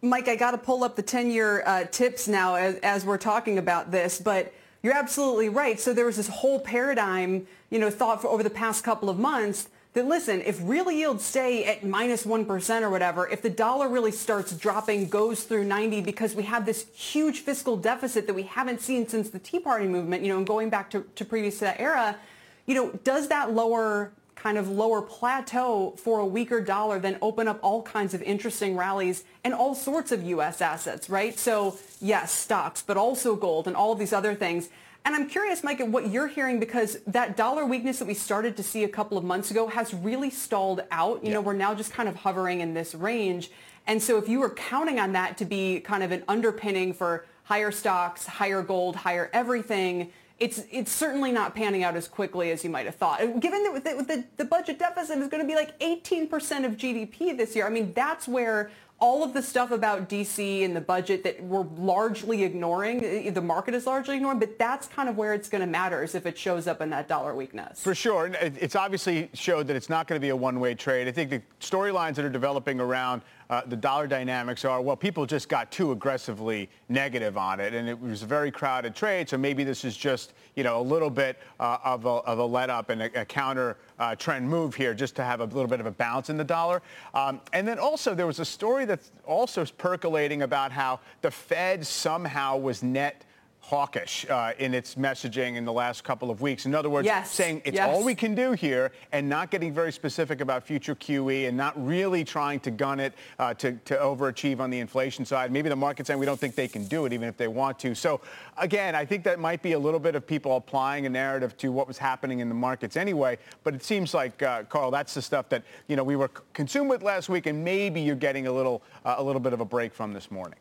Mike, 0.02 0.28
I 0.28 0.36
got 0.36 0.50
to 0.50 0.58
pull 0.58 0.84
up 0.84 0.94
the 0.94 1.02
10-year 1.02 1.62
uh, 1.64 1.84
TIPS 1.90 2.28
now 2.28 2.56
as, 2.56 2.74
as 2.82 3.06
we're 3.06 3.16
talking 3.16 3.56
about 3.56 3.90
this, 3.90 4.20
but 4.20 4.52
you're 4.82 4.92
absolutely 4.92 5.48
right. 5.48 5.80
So 5.80 5.94
there 5.94 6.04
was 6.04 6.18
this 6.18 6.28
whole 6.28 6.60
paradigm, 6.60 7.46
you 7.70 7.78
know, 7.78 7.88
thought 7.88 8.20
for 8.20 8.28
over 8.28 8.42
the 8.42 8.50
past 8.50 8.84
couple 8.84 9.08
of 9.08 9.18
months 9.18 9.70
that 9.94 10.06
listen, 10.06 10.40
if 10.40 10.58
real 10.62 10.90
yields 10.90 11.22
stay 11.24 11.64
at 11.66 11.84
minus 11.84 12.24
1 12.24 12.46
or 12.48 12.90
whatever, 12.90 13.28
if 13.28 13.42
the 13.42 13.50
dollar 13.50 13.88
really 13.88 14.12
starts 14.12 14.52
dropping, 14.56 15.08
goes 15.08 15.44
through 15.44 15.64
90 15.64 16.00
because 16.00 16.34
we 16.34 16.44
have 16.44 16.64
this 16.64 16.86
huge 16.94 17.40
fiscal 17.40 17.76
deficit 17.76 18.26
that 18.26 18.34
we 18.34 18.44
haven't 18.44 18.80
seen 18.80 19.06
since 19.06 19.28
the 19.28 19.38
Tea 19.38 19.60
Party 19.60 19.86
movement, 19.86 20.22
you 20.22 20.30
know, 20.30 20.38
and 20.38 20.46
going 20.46 20.70
back 20.70 20.90
to, 20.90 21.04
to 21.14 21.24
previous 21.26 21.58
to 21.58 21.66
that 21.66 21.78
era, 21.78 22.16
you 22.64 22.74
know, 22.74 22.90
does 23.04 23.28
that 23.28 23.52
lower 23.52 24.12
kind 24.34 24.58
of 24.58 24.68
lower 24.68 25.02
plateau 25.02 25.94
for 25.98 26.18
a 26.18 26.26
weaker 26.26 26.60
dollar 26.60 26.98
then 26.98 27.16
open 27.22 27.46
up 27.46 27.60
all 27.62 27.80
kinds 27.82 28.12
of 28.12 28.20
interesting 28.22 28.76
rallies 28.76 29.22
and 29.44 29.54
all 29.54 29.74
sorts 29.74 30.10
of 30.10 30.22
U.S. 30.24 30.60
assets, 30.60 31.08
right? 31.08 31.38
So 31.38 31.78
yes, 32.00 32.32
stocks, 32.32 32.82
but 32.82 32.96
also 32.96 33.36
gold 33.36 33.68
and 33.68 33.76
all 33.76 33.92
of 33.92 34.00
these 34.00 34.12
other 34.12 34.34
things. 34.34 34.68
And 35.04 35.16
I'm 35.16 35.28
curious, 35.28 35.64
Mike, 35.64 35.80
what 35.80 36.10
you're 36.10 36.28
hearing 36.28 36.60
because 36.60 36.98
that 37.06 37.36
dollar 37.36 37.66
weakness 37.66 37.98
that 37.98 38.06
we 38.06 38.14
started 38.14 38.56
to 38.56 38.62
see 38.62 38.84
a 38.84 38.88
couple 38.88 39.18
of 39.18 39.24
months 39.24 39.50
ago 39.50 39.66
has 39.66 39.92
really 39.92 40.30
stalled 40.30 40.82
out. 40.90 41.22
You 41.22 41.28
yeah. 41.28 41.34
know, 41.34 41.40
we're 41.40 41.54
now 41.54 41.74
just 41.74 41.92
kind 41.92 42.08
of 42.08 42.16
hovering 42.16 42.60
in 42.60 42.74
this 42.74 42.94
range. 42.94 43.50
And 43.86 44.00
so 44.00 44.16
if 44.16 44.28
you 44.28 44.38
were 44.38 44.50
counting 44.50 45.00
on 45.00 45.12
that 45.12 45.36
to 45.38 45.44
be 45.44 45.80
kind 45.80 46.04
of 46.04 46.12
an 46.12 46.22
underpinning 46.28 46.94
for 46.94 47.26
higher 47.44 47.72
stocks, 47.72 48.26
higher 48.26 48.62
gold, 48.62 48.94
higher 48.96 49.28
everything, 49.32 50.12
it's 50.38 50.64
it's 50.70 50.90
certainly 50.90 51.30
not 51.30 51.54
panning 51.54 51.84
out 51.84 51.96
as 51.96 52.08
quickly 52.08 52.50
as 52.50 52.64
you 52.64 52.70
might 52.70 52.86
have 52.86 52.96
thought. 52.96 53.18
Given 53.40 53.62
that 53.64 53.84
the, 53.84 54.04
the, 54.04 54.24
the 54.38 54.44
budget 54.44 54.78
deficit 54.78 55.18
is 55.18 55.28
going 55.28 55.42
to 55.42 55.46
be 55.46 55.54
like 55.54 55.78
18% 55.80 56.64
of 56.64 56.76
GDP 56.76 57.36
this 57.36 57.54
year, 57.54 57.66
I 57.66 57.70
mean, 57.70 57.92
that's 57.92 58.26
where 58.26 58.70
all 59.02 59.24
of 59.24 59.34
the 59.34 59.42
stuff 59.42 59.72
about 59.72 60.08
DC 60.08 60.64
and 60.64 60.76
the 60.76 60.80
budget 60.80 61.24
that 61.24 61.42
we're 61.42 61.66
largely 61.76 62.44
ignoring, 62.44 63.04
eh, 63.04 63.30
the 63.30 63.42
market 63.42 63.74
is 63.74 63.84
largely 63.84 64.14
ignoring, 64.14 64.38
but 64.38 64.56
that's 64.60 64.86
kind 64.86 65.08
of 65.08 65.16
where 65.16 65.34
it's 65.34 65.48
going 65.48 65.60
to 65.60 65.66
matter 65.66 66.04
is 66.04 66.14
if 66.14 66.24
it 66.24 66.38
shows 66.38 66.68
up 66.68 66.80
in 66.80 66.88
that 66.90 67.08
dollar 67.08 67.34
weakness. 67.34 67.82
For 67.82 67.96
sure. 67.96 68.30
It's 68.40 68.76
obviously 68.76 69.28
showed 69.34 69.66
that 69.66 69.74
it's 69.74 69.90
not 69.90 70.06
going 70.06 70.20
to 70.20 70.24
be 70.24 70.28
a 70.28 70.36
one-way 70.36 70.74
trade. 70.76 71.08
I 71.08 71.12
think 71.12 71.30
the 71.30 71.42
storylines 71.60 72.14
that 72.14 72.24
are 72.24 72.30
developing 72.30 72.78
around 72.78 73.22
uh, 73.52 73.60
the 73.66 73.76
dollar 73.76 74.06
dynamics 74.06 74.64
are, 74.64 74.80
well, 74.80 74.96
people 74.96 75.26
just 75.26 75.46
got 75.46 75.70
too 75.70 75.92
aggressively 75.92 76.70
negative 76.88 77.36
on 77.36 77.60
it, 77.60 77.74
and 77.74 77.86
it 77.86 78.00
was 78.00 78.22
a 78.22 78.26
very 78.26 78.50
crowded 78.50 78.94
trade, 78.94 79.28
so 79.28 79.36
maybe 79.36 79.62
this 79.62 79.84
is 79.84 79.94
just, 79.94 80.32
you 80.56 80.64
know, 80.64 80.80
a 80.80 80.82
little 80.82 81.10
bit 81.10 81.38
uh, 81.60 81.76
of, 81.84 82.06
a, 82.06 82.08
of 82.08 82.38
a 82.38 82.44
let-up 82.44 82.88
and 82.88 83.02
a, 83.02 83.20
a 83.20 83.26
counter 83.26 83.76
uh, 83.98 84.16
trend 84.16 84.48
move 84.48 84.74
here 84.74 84.94
just 84.94 85.14
to 85.14 85.22
have 85.22 85.40
a 85.40 85.44
little 85.44 85.66
bit 85.66 85.80
of 85.80 85.84
a 85.86 85.90
bounce 85.90 86.30
in 86.30 86.38
the 86.38 86.44
dollar. 86.44 86.80
Um, 87.12 87.42
and 87.52 87.68
then 87.68 87.78
also 87.78 88.14
there 88.14 88.26
was 88.26 88.40
a 88.40 88.44
story 88.46 88.86
that's 88.86 89.12
also 89.26 89.66
percolating 89.76 90.40
about 90.40 90.72
how 90.72 91.00
the 91.20 91.30
Fed 91.30 91.86
somehow 91.86 92.56
was 92.56 92.82
net 92.82 93.22
hawkish 93.62 94.26
uh, 94.28 94.52
in 94.58 94.74
its 94.74 94.96
messaging 94.96 95.56
in 95.56 95.64
the 95.64 95.72
last 95.72 96.04
couple 96.04 96.30
of 96.30 96.40
weeks. 96.40 96.66
In 96.66 96.74
other 96.74 96.90
words, 96.90 97.06
yes. 97.06 97.30
saying 97.30 97.62
it's 97.64 97.76
yes. 97.76 97.88
all 97.88 98.04
we 98.04 98.14
can 98.14 98.34
do 98.34 98.52
here 98.52 98.92
and 99.12 99.28
not 99.28 99.50
getting 99.50 99.72
very 99.72 99.92
specific 99.92 100.40
about 100.40 100.64
future 100.64 100.94
QE 100.94 101.48
and 101.48 101.56
not 101.56 101.72
really 101.82 102.24
trying 102.24 102.60
to 102.60 102.70
gun 102.70 103.00
it 103.00 103.14
uh, 103.38 103.54
to, 103.54 103.72
to 103.84 103.96
overachieve 103.96 104.58
on 104.58 104.68
the 104.68 104.78
inflation 104.78 105.24
side. 105.24 105.52
Maybe 105.52 105.68
the 105.68 105.76
market's 105.76 106.08
saying 106.08 106.18
we 106.18 106.26
don't 106.26 106.38
think 106.38 106.56
they 106.56 106.68
can 106.68 106.86
do 106.86 107.06
it 107.06 107.12
even 107.12 107.28
if 107.28 107.36
they 107.36 107.48
want 107.48 107.78
to. 107.78 107.94
So 107.94 108.20
again, 108.58 108.94
I 108.94 109.04
think 109.04 109.22
that 109.24 109.38
might 109.38 109.62
be 109.62 109.72
a 109.72 109.78
little 109.78 110.00
bit 110.00 110.16
of 110.16 110.26
people 110.26 110.56
applying 110.56 111.06
a 111.06 111.08
narrative 111.08 111.56
to 111.58 111.70
what 111.70 111.86
was 111.86 111.96
happening 111.96 112.40
in 112.40 112.48
the 112.48 112.54
markets 112.54 112.96
anyway. 112.96 113.38
But 113.62 113.74
it 113.74 113.84
seems 113.84 114.12
like, 114.12 114.42
uh, 114.42 114.64
Carl, 114.64 114.90
that's 114.90 115.14
the 115.14 115.22
stuff 115.22 115.48
that, 115.50 115.62
you 115.86 115.94
know, 115.94 116.04
we 116.04 116.16
were 116.16 116.28
consumed 116.52 116.90
with 116.90 117.02
last 117.02 117.28
week 117.28 117.46
and 117.46 117.64
maybe 117.64 118.00
you're 118.00 118.16
getting 118.16 118.48
a 118.48 118.52
little, 118.52 118.82
uh, 119.04 119.14
a 119.18 119.22
little 119.22 119.40
bit 119.40 119.52
of 119.52 119.60
a 119.60 119.64
break 119.64 119.94
from 119.94 120.12
this 120.12 120.30
morning. 120.32 120.58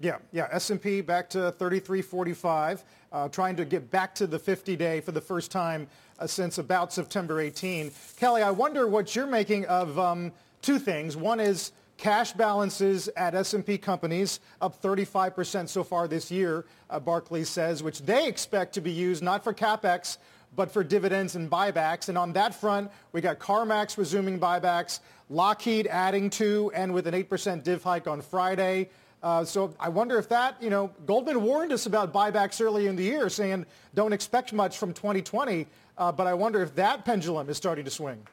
Yeah, 0.00 0.16
yeah. 0.32 0.48
S&P 0.50 1.02
back 1.02 1.28
to 1.30 1.54
33.45, 1.58 2.82
uh, 3.12 3.28
trying 3.28 3.54
to 3.56 3.66
get 3.66 3.90
back 3.90 4.14
to 4.14 4.26
the 4.26 4.38
50-day 4.38 5.02
for 5.02 5.12
the 5.12 5.20
first 5.20 5.50
time 5.50 5.86
uh, 6.18 6.26
since 6.26 6.56
about 6.56 6.90
September 6.90 7.38
18. 7.38 7.92
Kelly, 8.16 8.42
I 8.42 8.50
wonder 8.50 8.86
what 8.86 9.14
you're 9.14 9.26
making 9.26 9.66
of 9.66 9.98
um, 9.98 10.32
two 10.62 10.78
things. 10.78 11.18
One 11.18 11.38
is 11.38 11.72
cash 11.98 12.32
balances 12.32 13.10
at 13.14 13.34
S&P 13.34 13.76
companies 13.76 14.40
up 14.62 14.80
35% 14.80 15.68
so 15.68 15.84
far 15.84 16.08
this 16.08 16.30
year, 16.30 16.64
uh, 16.88 16.98
Barclays 16.98 17.50
says, 17.50 17.82
which 17.82 18.00
they 18.00 18.26
expect 18.26 18.72
to 18.74 18.80
be 18.80 18.90
used 18.90 19.22
not 19.22 19.44
for 19.44 19.52
capex 19.52 20.16
but 20.56 20.70
for 20.70 20.82
dividends 20.82 21.36
and 21.36 21.50
buybacks. 21.50 22.08
And 22.08 22.18
on 22.18 22.32
that 22.32 22.54
front, 22.54 22.90
we 23.12 23.20
got 23.20 23.38
CarMax 23.38 23.96
resuming 23.96 24.40
buybacks, 24.40 25.00
Lockheed 25.28 25.86
adding 25.86 26.28
to 26.30 26.72
and 26.74 26.92
with 26.92 27.06
an 27.06 27.14
8% 27.14 27.62
div 27.62 27.82
hike 27.84 28.08
on 28.08 28.20
Friday. 28.20 28.90
Uh, 29.22 29.44
so 29.44 29.74
I 29.78 29.88
wonder 29.88 30.18
if 30.18 30.28
that, 30.30 30.62
you 30.62 30.70
know, 30.70 30.90
Goldman 31.06 31.42
warned 31.42 31.72
us 31.72 31.86
about 31.86 32.12
buybacks 32.12 32.60
early 32.60 32.86
in 32.86 32.96
the 32.96 33.04
year, 33.04 33.28
saying 33.28 33.66
don't 33.94 34.12
expect 34.12 34.52
much 34.52 34.78
from 34.78 34.92
2020. 34.92 35.66
Uh, 35.98 36.10
but 36.10 36.26
I 36.26 36.34
wonder 36.34 36.62
if 36.62 36.74
that 36.76 37.04
pendulum 37.04 37.50
is 37.50 37.56
starting 37.56 37.84
to 37.84 37.90
swing. 37.90 38.26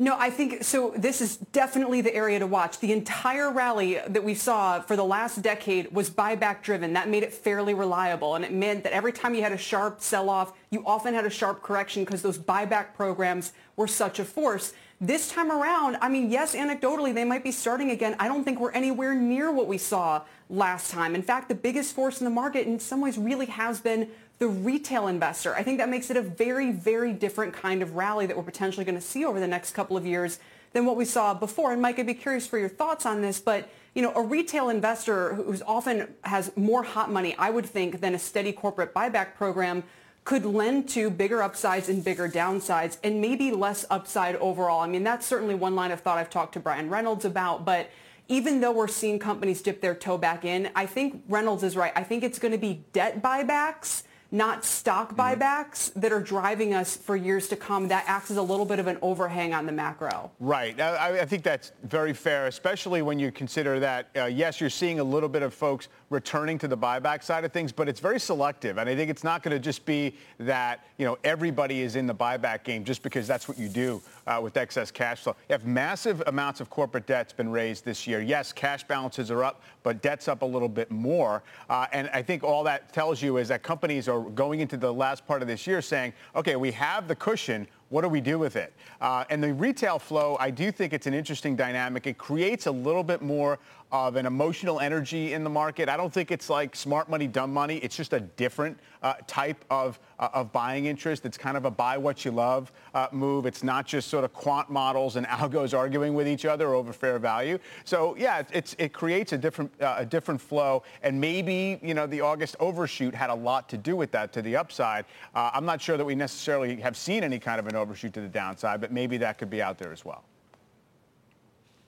No, 0.00 0.16
I 0.18 0.30
think 0.30 0.64
so. 0.64 0.94
This 0.96 1.20
is 1.20 1.36
definitely 1.36 2.00
the 2.00 2.14
area 2.14 2.38
to 2.38 2.46
watch. 2.46 2.78
The 2.78 2.90
entire 2.90 3.52
rally 3.52 4.00
that 4.08 4.24
we 4.24 4.34
saw 4.34 4.80
for 4.80 4.96
the 4.96 5.04
last 5.04 5.42
decade 5.42 5.92
was 5.92 6.08
buyback 6.08 6.62
driven. 6.62 6.94
That 6.94 7.10
made 7.10 7.22
it 7.22 7.34
fairly 7.34 7.74
reliable. 7.74 8.34
And 8.34 8.42
it 8.42 8.50
meant 8.50 8.82
that 8.84 8.94
every 8.94 9.12
time 9.12 9.34
you 9.34 9.42
had 9.42 9.52
a 9.52 9.58
sharp 9.58 10.00
sell 10.00 10.30
off, 10.30 10.54
you 10.70 10.82
often 10.86 11.12
had 11.12 11.26
a 11.26 11.30
sharp 11.30 11.62
correction 11.62 12.02
because 12.02 12.22
those 12.22 12.38
buyback 12.38 12.94
programs 12.94 13.52
were 13.76 13.86
such 13.86 14.18
a 14.18 14.24
force. 14.24 14.72
This 15.02 15.30
time 15.30 15.50
around, 15.50 15.96
I 16.02 16.10
mean, 16.10 16.30
yes, 16.30 16.54
anecdotally, 16.54 17.14
they 17.14 17.24
might 17.24 17.42
be 17.42 17.52
starting 17.52 17.90
again. 17.90 18.14
I 18.18 18.28
don't 18.28 18.44
think 18.44 18.60
we're 18.60 18.72
anywhere 18.72 19.14
near 19.14 19.50
what 19.50 19.66
we 19.66 19.78
saw 19.78 20.20
last 20.50 20.90
time. 20.90 21.14
In 21.14 21.22
fact, 21.22 21.48
the 21.48 21.54
biggest 21.54 21.94
force 21.94 22.20
in 22.20 22.26
the 22.26 22.30
market 22.30 22.66
in 22.66 22.78
some 22.78 23.00
ways 23.00 23.16
really 23.16 23.46
has 23.46 23.80
been 23.80 24.10
the 24.38 24.46
retail 24.46 25.08
investor. 25.08 25.54
I 25.54 25.62
think 25.62 25.78
that 25.78 25.88
makes 25.88 26.10
it 26.10 26.18
a 26.18 26.22
very, 26.22 26.70
very 26.70 27.14
different 27.14 27.54
kind 27.54 27.80
of 27.80 27.94
rally 27.94 28.26
that 28.26 28.36
we're 28.36 28.42
potentially 28.42 28.84
going 28.84 28.94
to 28.94 29.00
see 29.00 29.24
over 29.24 29.40
the 29.40 29.48
next 29.48 29.72
couple 29.72 29.96
of 29.96 30.04
years 30.04 30.38
than 30.74 30.84
what 30.84 30.96
we 30.96 31.06
saw 31.06 31.32
before. 31.32 31.72
And 31.72 31.80
Mike, 31.80 31.98
I'd 31.98 32.06
be 32.06 32.12
curious 32.12 32.46
for 32.46 32.58
your 32.58 32.68
thoughts 32.68 33.06
on 33.06 33.22
this, 33.22 33.40
but 33.40 33.70
you 33.94 34.02
know, 34.02 34.12
a 34.14 34.22
retail 34.22 34.68
investor 34.68 35.34
who's 35.34 35.62
often 35.62 36.14
has 36.24 36.54
more 36.58 36.82
hot 36.82 37.10
money, 37.10 37.34
I 37.38 37.48
would 37.48 37.64
think, 37.64 38.02
than 38.02 38.14
a 38.14 38.18
steady 38.18 38.52
corporate 38.52 38.92
buyback 38.92 39.34
program 39.34 39.82
could 40.24 40.44
lend 40.44 40.88
to 40.90 41.10
bigger 41.10 41.42
upsides 41.42 41.88
and 41.88 42.04
bigger 42.04 42.28
downsides 42.28 42.98
and 43.02 43.20
maybe 43.20 43.50
less 43.50 43.84
upside 43.90 44.36
overall. 44.36 44.80
I 44.80 44.86
mean, 44.86 45.02
that's 45.02 45.26
certainly 45.26 45.54
one 45.54 45.74
line 45.74 45.90
of 45.90 46.00
thought 46.00 46.18
I've 46.18 46.30
talked 46.30 46.54
to 46.54 46.60
Brian 46.60 46.90
Reynolds 46.90 47.24
about, 47.24 47.64
but 47.64 47.90
even 48.28 48.60
though 48.60 48.70
we're 48.70 48.86
seeing 48.86 49.18
companies 49.18 49.60
dip 49.60 49.80
their 49.80 49.94
toe 49.94 50.16
back 50.16 50.44
in, 50.44 50.70
I 50.76 50.86
think 50.86 51.24
Reynolds 51.28 51.64
is 51.64 51.76
right. 51.76 51.92
I 51.96 52.04
think 52.04 52.22
it's 52.22 52.38
going 52.38 52.52
to 52.52 52.58
be 52.58 52.84
debt 52.92 53.22
buybacks 53.22 54.04
not 54.32 54.64
stock 54.64 55.16
buybacks 55.16 55.92
that 55.94 56.12
are 56.12 56.20
driving 56.20 56.72
us 56.74 56.96
for 56.96 57.16
years 57.16 57.48
to 57.48 57.56
come. 57.56 57.88
That 57.88 58.04
acts 58.06 58.30
as 58.30 58.36
a 58.36 58.42
little 58.42 58.64
bit 58.64 58.78
of 58.78 58.86
an 58.86 58.98
overhang 59.02 59.52
on 59.54 59.66
the 59.66 59.72
macro. 59.72 60.30
Right. 60.38 60.78
I, 60.80 61.20
I 61.20 61.24
think 61.24 61.42
that's 61.42 61.72
very 61.82 62.12
fair, 62.12 62.46
especially 62.46 63.02
when 63.02 63.18
you 63.18 63.32
consider 63.32 63.80
that, 63.80 64.08
uh, 64.16 64.24
yes, 64.26 64.60
you're 64.60 64.70
seeing 64.70 65.00
a 65.00 65.04
little 65.04 65.28
bit 65.28 65.42
of 65.42 65.52
folks 65.52 65.88
returning 66.10 66.58
to 66.58 66.68
the 66.68 66.76
buyback 66.76 67.22
side 67.22 67.44
of 67.44 67.52
things, 67.52 67.72
but 67.72 67.88
it's 67.88 68.00
very 68.00 68.20
selective. 68.20 68.78
And 68.78 68.88
I 68.88 68.96
think 68.96 69.10
it's 69.10 69.24
not 69.24 69.42
going 69.42 69.56
to 69.56 69.60
just 69.60 69.84
be 69.84 70.14
that, 70.38 70.84
you 70.98 71.06
know, 71.06 71.18
everybody 71.24 71.82
is 71.82 71.96
in 71.96 72.06
the 72.06 72.14
buyback 72.14 72.64
game 72.64 72.84
just 72.84 73.02
because 73.02 73.26
that's 73.26 73.48
what 73.48 73.58
you 73.58 73.68
do 73.68 74.00
uh, 74.26 74.40
with 74.42 74.56
excess 74.56 74.90
cash 74.90 75.20
flow. 75.22 75.34
You 75.48 75.54
have 75.54 75.66
massive 75.66 76.22
amounts 76.26 76.60
of 76.60 76.70
corporate 76.70 77.06
debt's 77.06 77.32
been 77.32 77.50
raised 77.50 77.84
this 77.84 78.06
year. 78.06 78.20
Yes, 78.20 78.52
cash 78.52 78.84
balances 78.84 79.30
are 79.30 79.44
up, 79.44 79.62
but 79.82 80.02
debt's 80.02 80.28
up 80.28 80.42
a 80.42 80.46
little 80.46 80.68
bit 80.68 80.90
more. 80.90 81.42
Uh, 81.68 81.86
and 81.92 82.10
I 82.12 82.22
think 82.22 82.44
all 82.44 82.64
that 82.64 82.92
tells 82.92 83.22
you 83.22 83.38
is 83.38 83.48
that 83.48 83.62
companies 83.62 84.08
are 84.08 84.19
going 84.20 84.60
into 84.60 84.76
the 84.76 84.92
last 84.92 85.26
part 85.26 85.42
of 85.42 85.48
this 85.48 85.66
year 85.66 85.80
saying, 85.82 86.12
okay, 86.34 86.56
we 86.56 86.72
have 86.72 87.08
the 87.08 87.14
cushion. 87.14 87.66
What 87.90 88.02
do 88.02 88.08
we 88.08 88.20
do 88.20 88.38
with 88.38 88.54
it? 88.54 88.72
Uh, 89.00 89.24
and 89.30 89.42
the 89.42 89.52
retail 89.52 89.98
flow, 89.98 90.36
I 90.38 90.50
do 90.50 90.70
think 90.70 90.92
it's 90.92 91.08
an 91.08 91.14
interesting 91.14 91.56
dynamic. 91.56 92.06
It 92.06 92.18
creates 92.18 92.66
a 92.66 92.70
little 92.70 93.02
bit 93.02 93.20
more 93.20 93.58
of 93.92 94.16
an 94.16 94.26
emotional 94.26 94.78
energy 94.78 95.32
in 95.32 95.42
the 95.42 95.50
market. 95.50 95.88
I 95.88 95.96
don't 95.96 96.12
think 96.12 96.30
it's 96.30 96.48
like 96.48 96.76
smart 96.76 97.08
money, 97.08 97.26
dumb 97.26 97.52
money. 97.52 97.78
It's 97.78 97.96
just 97.96 98.12
a 98.12 98.20
different 98.20 98.78
uh, 99.02 99.14
type 99.26 99.64
of, 99.70 99.98
uh, 100.18 100.28
of 100.32 100.52
buying 100.52 100.86
interest. 100.86 101.26
It's 101.26 101.36
kind 101.36 101.56
of 101.56 101.64
a 101.64 101.70
buy 101.70 101.98
what 101.98 102.24
you 102.24 102.30
love 102.30 102.70
uh, 102.94 103.08
move. 103.10 103.46
It's 103.46 103.64
not 103.64 103.86
just 103.86 104.08
sort 104.08 104.24
of 104.24 104.32
quant 104.32 104.70
models 104.70 105.16
and 105.16 105.26
algos 105.40 105.76
arguing 105.76 106.14
with 106.14 106.28
each 106.28 106.44
other 106.44 106.74
over 106.74 106.92
fair 106.92 107.18
value. 107.18 107.58
So 107.84 108.14
yeah, 108.16 108.42
it's, 108.52 108.76
it 108.78 108.92
creates 108.92 109.32
a 109.32 109.38
different, 109.38 109.72
uh, 109.80 109.96
a 109.98 110.06
different 110.06 110.40
flow. 110.40 110.84
And 111.02 111.20
maybe, 111.20 111.80
you 111.82 111.94
know, 111.94 112.06
the 112.06 112.20
August 112.20 112.56
overshoot 112.60 113.14
had 113.14 113.30
a 113.30 113.34
lot 113.34 113.68
to 113.70 113.76
do 113.76 113.96
with 113.96 114.12
that 114.12 114.32
to 114.34 114.42
the 114.42 114.56
upside. 114.56 115.04
Uh, 115.34 115.50
I'm 115.52 115.64
not 115.64 115.82
sure 115.82 115.96
that 115.96 116.04
we 116.04 116.14
necessarily 116.14 116.76
have 116.76 116.96
seen 116.96 117.24
any 117.24 117.40
kind 117.40 117.58
of 117.58 117.66
an 117.66 117.74
overshoot 117.80 118.12
to 118.14 118.20
the 118.20 118.28
downside, 118.28 118.80
but 118.80 118.92
maybe 118.92 119.16
that 119.18 119.38
could 119.38 119.50
be 119.50 119.62
out 119.62 119.78
there 119.78 119.92
as 119.92 120.04
well. 120.04 120.24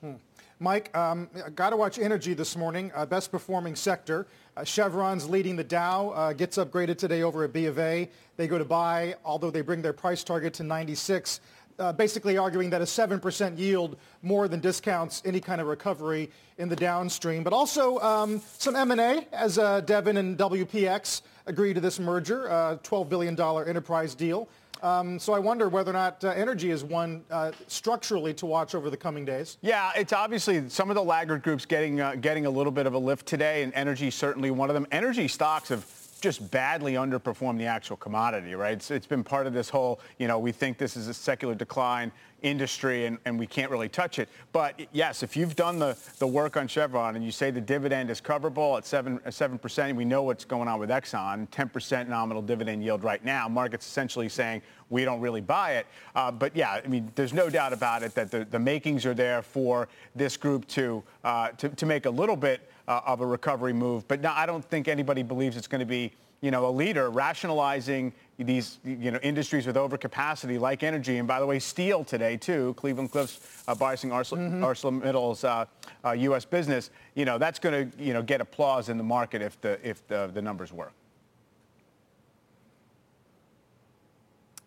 Hmm. 0.00 0.14
Mike, 0.59 0.96
um, 0.96 1.28
got 1.57 1.70
to 1.70 1.76
watch 1.76 1.98
energy 1.98 2.35
this 2.35 2.57
morning. 2.57 2.92
Uh, 2.94 3.05
best 3.05 3.33
performing 3.33 3.74
sector. 3.74 4.26
Uh, 4.57 4.62
Chevron's 4.62 5.28
leading 5.28 5.57
the 5.57 5.64
Dow. 5.64 6.11
Uh, 6.11 6.33
gets 6.33 6.57
upgraded 6.57 6.98
today 6.98 7.22
over 7.22 7.42
at 7.42 7.52
B 7.52 7.66
of 7.66 7.78
A. 7.78 8.09
They 8.37 8.46
go 8.46 8.59
to 8.59 8.64
buy, 8.64 9.16
although 9.24 9.50
they 9.50 9.61
bring 9.61 9.83
their 9.83 9.92
price 9.92 10.22
target 10.22 10.55
to 10.55 10.62
96. 10.62 11.40
Uh, 11.78 11.92
basically 11.92 12.38
arguing 12.38 12.70
that 12.70 12.81
a 12.81 12.85
7% 12.85 13.59
yield 13.59 13.96
more 14.22 14.46
than 14.46 14.61
discounts 14.61 15.22
any 15.24 15.40
kind 15.40 15.61
of 15.61 15.66
recovery 15.66 16.31
in 16.59 16.68
the 16.68 16.76
downstream. 16.76 17.42
But 17.42 17.52
also 17.52 17.98
um, 17.98 18.40
some 18.59 18.76
M&A 18.76 19.26
as 19.33 19.59
uh, 19.59 19.81
Devon 19.81 20.16
and 20.16 20.38
WPX 20.38 21.22
agree 21.46 21.74
to 21.74 21.81
this 21.81 21.98
merger, 21.98 22.50
uh, 22.50 22.76
$12 22.85 23.09
billion 23.09 23.40
enterprise 23.68 24.14
deal. 24.14 24.48
Um, 24.83 25.18
so 25.18 25.33
I 25.33 25.38
wonder 25.38 25.68
whether 25.68 25.90
or 25.90 25.95
not 25.95 26.25
uh, 26.25 26.31
energy 26.31 26.71
is 26.71 26.83
one 26.83 27.25
uh, 27.31 27.53
structurally 27.68 28.35
to 28.35 28.47
watch 28.47 28.75
over 28.75 28.90
the 28.90 28.97
coming 28.97 29.25
days. 29.25 29.59
Yeah, 29.62 29.92
it's 29.95 30.12
obviously 30.12 30.68
some 30.68 30.90
of 30.90 30.97
the 30.97 31.05
laggard 31.05 31.42
groups 31.42 31.64
getting 31.64 32.01
uh, 32.01 32.16
getting 32.16 32.47
a 32.47 32.51
little 32.51 32.73
bit 32.73 32.87
of 32.87 32.95
a 32.95 32.99
lift 32.99 33.27
today, 33.27 33.62
and 33.62 33.73
energy 33.75 34.11
certainly 34.11 34.51
one 34.51 34.71
of 34.71 34.75
them. 34.75 34.87
Energy 34.90 35.29
stocks 35.29 35.68
have 35.68 35.87
just 36.21 36.51
badly 36.51 36.95
underperformed 36.95 37.59
the 37.59 37.66
actual 37.66 37.97
commodity, 37.97 38.55
right? 38.55 38.81
So 38.81 38.95
it's 38.95 39.07
been 39.07 39.25
part 39.25 39.47
of 39.47 39.53
this 39.53 39.68
whole, 39.68 40.01
you 40.18 40.29
know, 40.29 40.38
we 40.38 40.53
think 40.53 40.79
this 40.79 40.97
is 40.97 41.09
a 41.09 41.14
secular 41.14 41.55
decline 41.55 42.12
industry 42.42 43.07
and, 43.07 43.18
and 43.24 43.38
we 43.38 43.46
can't 43.46 43.70
really 43.70 43.88
touch 43.88 44.18
it. 44.18 44.28
But 44.52 44.81
yes, 44.92 45.22
if 45.22 45.37
you've 45.37 45.57
done 45.57 45.78
the, 45.78 45.96
the 46.18 46.26
work 46.26 46.57
on 46.57 46.68
Chevron 46.68 47.16
and 47.16 47.24
you 47.24 47.31
say 47.31 47.50
the 47.50 47.61
dividend 47.61 48.11
is 48.11 48.20
coverable 48.20 48.76
at 48.76 48.85
7, 48.85 49.18
7%, 49.18 49.96
we 49.96 50.05
know 50.05 50.22
what's 50.22 50.44
going 50.44 50.68
on 50.68 50.78
with 50.78 50.90
Exxon, 50.90 51.48
10% 51.48 52.09
nominal 52.09 52.42
dividend 52.42 52.83
yield 52.83 53.02
right 53.05 53.24
now. 53.24 53.48
Market's 53.48 53.87
essentially 53.87 54.28
saying 54.28 54.62
we 54.90 55.05
don't 55.05 55.20
really 55.20 55.40
buy 55.40 55.72
it. 55.72 55.87
Uh, 56.14 56.31
but 56.31 56.55
yeah, 56.55 56.81
I 56.85 56.87
mean, 56.87 57.11
there's 57.14 57.33
no 57.33 57.48
doubt 57.48 57.72
about 57.72 58.02
it 58.02 58.14
that 58.14 58.31
the, 58.31 58.44
the 58.44 58.59
makings 58.59 59.07
are 59.07 59.14
there 59.14 59.42
for 59.42 59.88
this 60.14 60.37
group 60.37 60.66
to, 60.68 61.02
uh, 61.24 61.48
to, 61.50 61.68
to 61.70 61.87
make 61.87 62.07
a 62.07 62.11
little 62.11 62.37
bit 62.37 62.68
uh, 62.88 63.00
of 63.07 63.20
a 63.20 63.26
recovery 63.26 63.72
move. 63.72 64.07
But 64.09 64.20
no, 64.20 64.33
I 64.35 64.46
don't 64.46 64.64
think 64.64 64.88
anybody 64.88 65.22
believes 65.22 65.57
it's 65.57 65.68
going 65.68 65.81
to 65.81 65.87
be, 65.87 66.12
you 66.40 66.50
know, 66.50 66.66
a 66.66 66.70
leader 66.70 67.11
rationalizing 67.11 68.12
these, 68.38 68.79
you 68.85 69.11
know, 69.11 69.18
industries 69.23 69.66
with 69.66 69.77
overcapacity 69.77 70.59
like 70.59 70.83
energy. 70.83 71.18
And 71.18 71.29
by 71.29 71.38
the 71.38 71.47
way, 71.47 71.59
steel 71.59 72.03
today 72.05 72.37
too. 72.37 72.75
Cleveland 72.77 73.12
Cliffs 73.12 73.62
uh, 73.68 73.75
buying 73.75 73.92
Mm-hmm. 73.92 74.64
ArcelorMittal's 74.64 75.45
uh, 75.45 75.66
uh, 76.05 76.12
U.S. 76.12 76.45
business. 76.45 76.90
You 77.14 77.25
know, 77.25 77.38
that's 77.38 77.59
going 77.59 77.90
to, 77.90 78.03
you 78.03 78.12
know, 78.12 78.23
get 78.23 78.40
applause 78.40 78.88
in 78.88 78.97
the 78.97 79.05
market 79.05 79.42
if 79.42 79.61
the 79.61 79.79
if 79.87 80.07
the, 80.09 80.31
the 80.33 80.42
numbers 80.42 80.73
work. 80.73 80.92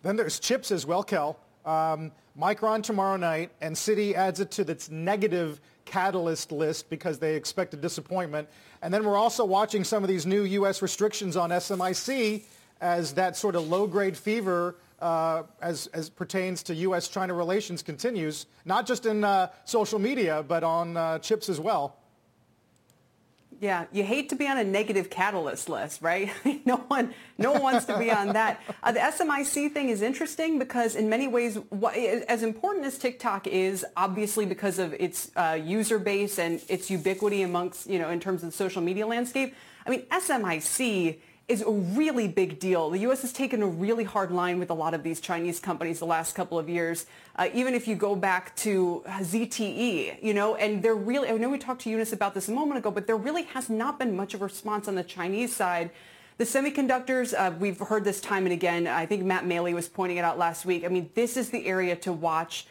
Then 0.04 0.15
there's 0.15 0.39
chips 0.39 0.71
as 0.71 0.86
well, 0.86 1.04
Kel. 1.04 1.39
Um, 1.65 2.12
Micron 2.39 2.84
tomorrow 2.84 3.17
night, 3.17 3.49
and 3.62 3.75
Citi 3.75 4.13
adds 4.13 4.39
it 4.39 4.51
to 4.51 4.62
its 4.62 4.91
negative 4.91 5.60
catalyst 5.86 6.51
list 6.51 6.89
because 6.89 7.17
they 7.17 7.36
expect 7.36 7.73
a 7.73 7.78
disappointment. 7.78 8.47
And 8.84 8.93
then 8.93 9.04
we're 9.04 9.17
also 9.17 9.43
watching 9.43 9.84
some 9.84 10.04
of 10.04 10.08
these 10.10 10.25
new 10.28 10.43
U.S. 10.43 10.82
restrictions 10.84 11.36
on 11.36 11.49
SMIC 11.49 12.43
as 12.81 13.13
that 13.13 13.35
sort 13.38 13.55
of 13.55 13.67
low-grade 13.67 14.17
fever 14.17 14.75
uh, 14.99 15.43
as, 15.61 15.88
as 15.88 16.09
pertains 16.09 16.63
to 16.63 16.75
U.S.-China 16.75 17.35
relations 17.35 17.81
continues, 17.81 18.45
not 18.65 18.85
just 18.85 19.05
in 19.05 19.23
uh, 19.23 19.49
social 19.65 19.99
media, 19.99 20.43
but 20.47 20.63
on 20.63 20.97
uh, 20.97 21.19
chips 21.19 21.49
as 21.49 21.59
well. 21.59 21.97
Yeah, 23.61 23.85
you 23.93 24.03
hate 24.03 24.29
to 24.29 24.35
be 24.35 24.47
on 24.47 24.57
a 24.57 24.63
negative 24.63 25.09
catalyst 25.09 25.69
list, 25.69 26.01
right? 26.01 26.29
no 26.65 26.75
one, 26.75 27.13
no 27.38 27.53
one 27.53 27.61
wants 27.61 27.85
to 27.85 27.97
be 27.97 28.11
on 28.11 28.33
that. 28.33 28.61
Uh, 28.83 28.91
the 28.91 28.99
SMIC 28.99 29.71
thing 29.71 29.89
is 29.89 30.01
interesting 30.01 30.59
because, 30.59 30.95
in 30.95 31.09
many 31.09 31.27
ways, 31.27 31.57
as 32.27 32.43
important 32.43 32.85
as 32.85 32.97
TikTok 32.97 33.47
is, 33.47 33.85
obviously 33.95 34.45
because 34.45 34.77
of 34.77 34.93
its 34.93 35.31
uh, 35.38 35.57
user 35.61 35.99
base 35.99 36.38
and 36.38 36.61
its 36.67 36.89
ubiquity 36.89 37.43
amongst, 37.43 37.89
you 37.89 37.97
know, 37.97 38.09
in 38.09 38.19
terms 38.19 38.43
of 38.43 38.49
the 38.49 38.55
social 38.55 38.81
media 38.81 39.07
landscape. 39.07 39.55
I 39.85 39.89
mean, 39.89 40.01
SMIC 40.07 41.17
is 41.47 41.62
a 41.62 41.69
really 41.69 42.27
big 42.27 42.60
deal. 42.60 42.89
The 42.89 42.99
U.S. 42.99 43.21
has 43.21 43.31
taken 43.31 43.62
a 43.62 43.67
really 43.67 44.03
hard 44.03 44.31
line 44.31 44.58
with 44.58 44.71
a 44.71 44.73
lot 44.73 44.95
of 44.95 45.03
these 45.03 45.19
Chinese 45.19 45.60
companies 45.60 45.99
the 45.99 46.05
last 46.05 46.34
couple 46.34 46.58
of 46.58 46.67
years. 46.67 47.05
Uh, 47.36 47.49
even 47.53 47.75
if 47.75 47.88
you 47.88 47.95
go 47.95 48.15
back 48.15 48.55
to 48.58 49.03
ZTE, 49.05 50.23
you 50.23 50.34
know, 50.34 50.55
and 50.55 50.81
there 50.81 50.95
really, 50.95 51.29
I 51.29 51.38
know 51.38 51.49
we 51.49 51.60
talked 51.60 51.81
to 51.81 51.89
Eunice 51.89 52.13
about 52.13 52.34
this 52.34 52.47
a 52.47 52.51
moment 52.51 52.79
ago, 52.79 52.89
but 52.89 53.05
there 53.05 53.17
really 53.17 53.43
has 53.43 53.69
not 53.69 53.99
been 53.99 54.15
much 54.15 54.34
of 54.34 54.41
a 54.41 54.45
response 54.45 54.88
on 54.88 54.95
the 54.95 55.03
Chinese 55.03 55.55
side. 55.55 55.91
The 56.38 56.45
semiconductors, 56.45 57.34
uh, 57.38 57.53
we've 57.60 57.79
heard 57.79 58.03
this 58.03 58.19
time 58.19 58.45
and 58.45 58.53
again. 58.53 58.88
I 58.88 59.05
think 59.05 59.23
Matt 59.23 59.45
Maley 59.45 59.73
was 59.73 59.88
pointing 59.88 60.17
it 60.17 60.25
out 60.25 60.39
last 60.39 60.65
week. 60.65 60.84
I 60.84 60.88
mean, 60.88 61.12
this 61.13 61.38
is 61.38 61.51
the 61.51 61.67
area 61.67 61.95
to 61.97 62.12
watch 62.12 62.65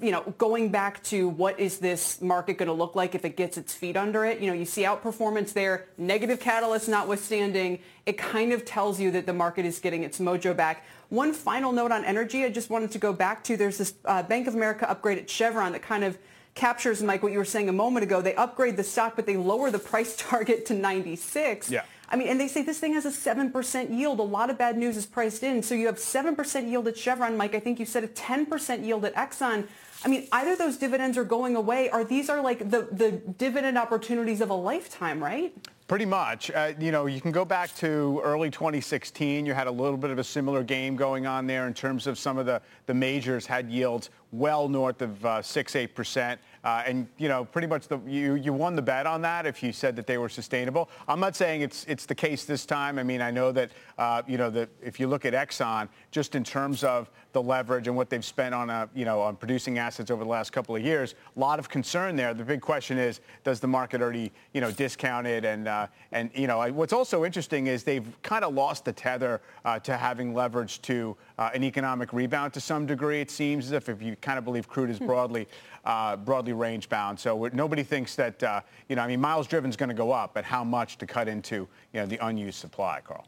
you 0.00 0.12
know, 0.12 0.22
going 0.38 0.70
back 0.70 1.02
to 1.04 1.28
what 1.28 1.58
is 1.58 1.78
this 1.78 2.20
market 2.20 2.58
going 2.58 2.68
to 2.68 2.72
look 2.72 2.94
like 2.94 3.16
if 3.16 3.24
it 3.24 3.36
gets 3.36 3.58
its 3.58 3.74
feet 3.74 3.96
under 3.96 4.24
it? 4.24 4.40
You 4.40 4.46
know, 4.46 4.52
you 4.52 4.64
see 4.64 4.82
outperformance 4.82 5.52
there, 5.52 5.86
negative 5.98 6.38
catalyst 6.38 6.88
notwithstanding. 6.88 7.80
It 8.06 8.16
kind 8.16 8.52
of 8.52 8.64
tells 8.64 9.00
you 9.00 9.10
that 9.10 9.26
the 9.26 9.32
market 9.32 9.64
is 9.64 9.80
getting 9.80 10.04
its 10.04 10.20
mojo 10.20 10.56
back. 10.56 10.84
One 11.08 11.32
final 11.32 11.72
note 11.72 11.90
on 11.90 12.04
energy 12.04 12.44
I 12.44 12.50
just 12.50 12.70
wanted 12.70 12.92
to 12.92 12.98
go 12.98 13.12
back 13.12 13.42
to. 13.44 13.56
There's 13.56 13.78
this 13.78 13.94
uh, 14.04 14.22
Bank 14.22 14.46
of 14.46 14.54
America 14.54 14.88
upgrade 14.88 15.18
at 15.18 15.28
Chevron 15.28 15.72
that 15.72 15.82
kind 15.82 16.04
of 16.04 16.18
captures, 16.54 17.02
Mike, 17.02 17.22
what 17.22 17.32
you 17.32 17.38
were 17.38 17.44
saying 17.44 17.68
a 17.68 17.72
moment 17.72 18.04
ago. 18.04 18.20
They 18.22 18.34
upgrade 18.36 18.76
the 18.76 18.84
stock, 18.84 19.16
but 19.16 19.26
they 19.26 19.36
lower 19.36 19.70
the 19.70 19.78
price 19.80 20.14
target 20.18 20.66
to 20.66 20.74
96. 20.74 21.70
Yeah. 21.70 21.82
I 22.08 22.16
mean, 22.16 22.28
and 22.28 22.38
they 22.38 22.48
say 22.48 22.62
this 22.62 22.78
thing 22.78 22.92
has 22.94 23.06
a 23.06 23.10
7% 23.10 23.96
yield. 23.96 24.20
A 24.20 24.22
lot 24.22 24.50
of 24.50 24.58
bad 24.58 24.76
news 24.76 24.96
is 24.96 25.06
priced 25.06 25.42
in. 25.42 25.62
So 25.62 25.74
you 25.74 25.86
have 25.86 25.96
7% 25.96 26.68
yield 26.68 26.88
at 26.88 26.96
Chevron, 26.96 27.36
Mike. 27.36 27.54
I 27.54 27.60
think 27.60 27.80
you 27.80 27.86
said 27.86 28.04
a 28.04 28.08
10% 28.08 28.84
yield 28.84 29.04
at 29.04 29.14
Exxon. 29.14 29.66
I 30.04 30.08
mean, 30.08 30.28
either 30.32 30.54
those 30.54 30.76
dividends 30.76 31.16
are 31.16 31.24
going 31.24 31.56
away 31.56 31.90
or 31.90 32.04
these 32.04 32.28
are 32.28 32.42
like 32.42 32.58
the, 32.70 32.88
the 32.92 33.12
dividend 33.38 33.78
opportunities 33.78 34.42
of 34.42 34.50
a 34.50 34.54
lifetime, 34.54 35.22
right? 35.22 35.54
Pretty 35.86 36.04
much. 36.06 36.50
Uh, 36.50 36.72
you 36.78 36.90
know, 36.92 37.06
you 37.06 37.20
can 37.20 37.30
go 37.30 37.44
back 37.44 37.74
to 37.76 38.20
early 38.24 38.50
2016. 38.50 39.44
You 39.44 39.52
had 39.52 39.66
a 39.66 39.70
little 39.70 39.98
bit 39.98 40.10
of 40.10 40.18
a 40.18 40.24
similar 40.24 40.62
game 40.62 40.96
going 40.96 41.26
on 41.26 41.46
there 41.46 41.66
in 41.66 41.74
terms 41.74 42.06
of 42.06 42.18
some 42.18 42.38
of 42.38 42.46
the, 42.46 42.60
the 42.86 42.94
majors 42.94 43.44
had 43.46 43.70
yields 43.70 44.10
well 44.38 44.68
north 44.68 45.02
of 45.02 45.24
uh, 45.24 45.42
6, 45.42 45.74
8%. 45.74 46.38
Uh, 46.64 46.82
and, 46.86 47.06
you 47.18 47.28
know, 47.28 47.44
pretty 47.44 47.66
much 47.66 47.88
the, 47.88 47.98
you, 48.06 48.36
you 48.36 48.52
won 48.52 48.74
the 48.74 48.82
bet 48.82 49.06
on 49.06 49.20
that 49.20 49.44
if 49.44 49.62
you 49.62 49.70
said 49.70 49.94
that 49.96 50.06
they 50.06 50.16
were 50.16 50.30
sustainable. 50.30 50.88
I'm 51.06 51.20
not 51.20 51.36
saying 51.36 51.60
it's, 51.60 51.84
it's 51.84 52.06
the 52.06 52.14
case 52.14 52.46
this 52.46 52.64
time. 52.64 52.98
I 52.98 53.02
mean, 53.02 53.20
I 53.20 53.30
know 53.30 53.52
that, 53.52 53.70
uh, 53.98 54.22
you 54.26 54.38
know, 54.38 54.48
that 54.50 54.70
if 54.82 54.98
you 54.98 55.06
look 55.06 55.26
at 55.26 55.34
Exxon, 55.34 55.88
just 56.10 56.34
in 56.34 56.42
terms 56.42 56.82
of 56.82 57.10
the 57.32 57.42
leverage 57.42 57.86
and 57.86 57.94
what 57.94 58.08
they've 58.08 58.24
spent 58.24 58.54
on, 58.54 58.70
a, 58.70 58.88
you 58.94 59.04
know, 59.04 59.20
on 59.20 59.36
producing 59.36 59.78
assets 59.78 60.10
over 60.10 60.24
the 60.24 60.30
last 60.30 60.52
couple 60.52 60.74
of 60.74 60.82
years, 60.82 61.14
a 61.36 61.38
lot 61.38 61.58
of 61.58 61.68
concern 61.68 62.16
there. 62.16 62.32
The 62.32 62.44
big 62.44 62.62
question 62.62 62.96
is, 62.96 63.20
does 63.42 63.60
the 63.60 63.66
market 63.66 64.00
already, 64.00 64.32
you 64.54 64.62
know, 64.62 64.70
discount 64.70 65.26
it? 65.26 65.44
And, 65.44 65.68
uh, 65.68 65.88
and 66.12 66.30
you 66.34 66.46
know, 66.46 66.66
what's 66.72 66.94
also 66.94 67.26
interesting 67.26 67.66
is 67.66 67.84
they've 67.84 68.06
kind 68.22 68.42
of 68.42 68.54
lost 68.54 68.86
the 68.86 68.92
tether 68.92 69.42
uh, 69.66 69.78
to 69.80 69.98
having 69.98 70.32
leverage 70.32 70.80
to 70.82 71.14
uh, 71.38 71.50
an 71.54 71.64
economic 71.64 72.12
rebound 72.12 72.52
to 72.54 72.60
some 72.60 72.86
degree. 72.86 73.20
It 73.20 73.30
seems 73.30 73.66
as 73.66 73.72
if, 73.72 73.88
if 73.88 74.02
you 74.02 74.16
kind 74.16 74.38
of 74.38 74.44
believe 74.44 74.68
crude 74.68 74.90
is 74.90 74.98
broadly 74.98 75.48
uh, 75.84 76.16
broadly 76.16 76.52
range 76.52 76.88
bound. 76.88 77.18
So 77.18 77.48
nobody 77.52 77.82
thinks 77.82 78.14
that, 78.16 78.42
uh, 78.42 78.60
you 78.88 78.96
know, 78.96 79.02
I 79.02 79.06
mean, 79.06 79.20
miles 79.20 79.46
driven 79.46 79.70
is 79.70 79.76
going 79.76 79.88
to 79.90 79.94
go 79.94 80.12
up, 80.12 80.34
but 80.34 80.44
how 80.44 80.64
much 80.64 80.98
to 80.98 81.06
cut 81.06 81.28
into, 81.28 81.68
you 81.92 82.00
know, 82.00 82.06
the 82.06 82.24
unused 82.26 82.58
supply, 82.58 83.00
Carl? 83.04 83.26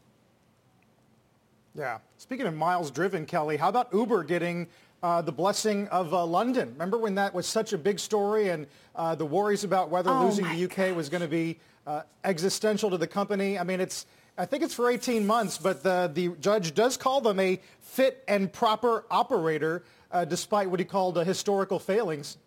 Yeah. 1.75 1.99
Speaking 2.17 2.47
of 2.47 2.55
miles 2.55 2.89
driven, 2.89 3.25
Kelly, 3.25 3.57
how 3.57 3.69
about 3.69 3.93
Uber 3.93 4.23
getting 4.23 4.67
uh, 5.03 5.21
the 5.21 5.31
blessing 5.31 5.87
of 5.89 6.13
uh, 6.13 6.25
London? 6.25 6.69
Remember 6.73 6.97
when 6.97 7.13
that 7.15 7.33
was 7.33 7.45
such 7.45 7.73
a 7.73 7.77
big 7.77 7.99
story 7.99 8.49
and 8.49 8.65
uh, 8.95 9.13
the 9.13 9.25
worries 9.25 9.63
about 9.63 9.89
whether 9.89 10.09
oh 10.09 10.25
losing 10.25 10.45
the 10.45 10.63
UK 10.63 10.75
gosh. 10.75 10.95
was 10.95 11.09
going 11.09 11.21
to 11.21 11.27
be 11.27 11.59
uh, 11.85 12.01
existential 12.23 12.89
to 12.89 12.97
the 12.97 13.05
company? 13.05 13.59
I 13.59 13.63
mean, 13.63 13.79
it's 13.79 14.07
I 14.37 14.45
think 14.45 14.61
it's 14.61 14.73
for 14.73 14.91
18 14.91 15.25
months, 15.25 15.57
but 15.57 15.81
the, 15.81 16.11
the 16.13 16.29
judge 16.39 16.75
does 16.75 16.95
call 16.95 17.21
them 17.21 17.39
a 17.39 17.59
fit 17.81 18.23
and 18.27 18.53
proper 18.53 19.03
operator, 19.09 19.83
uh, 20.11 20.25
despite 20.25 20.69
what 20.69 20.79
he 20.79 20.85
called 20.85 21.17
historical 21.17 21.79
failings. 21.79 22.37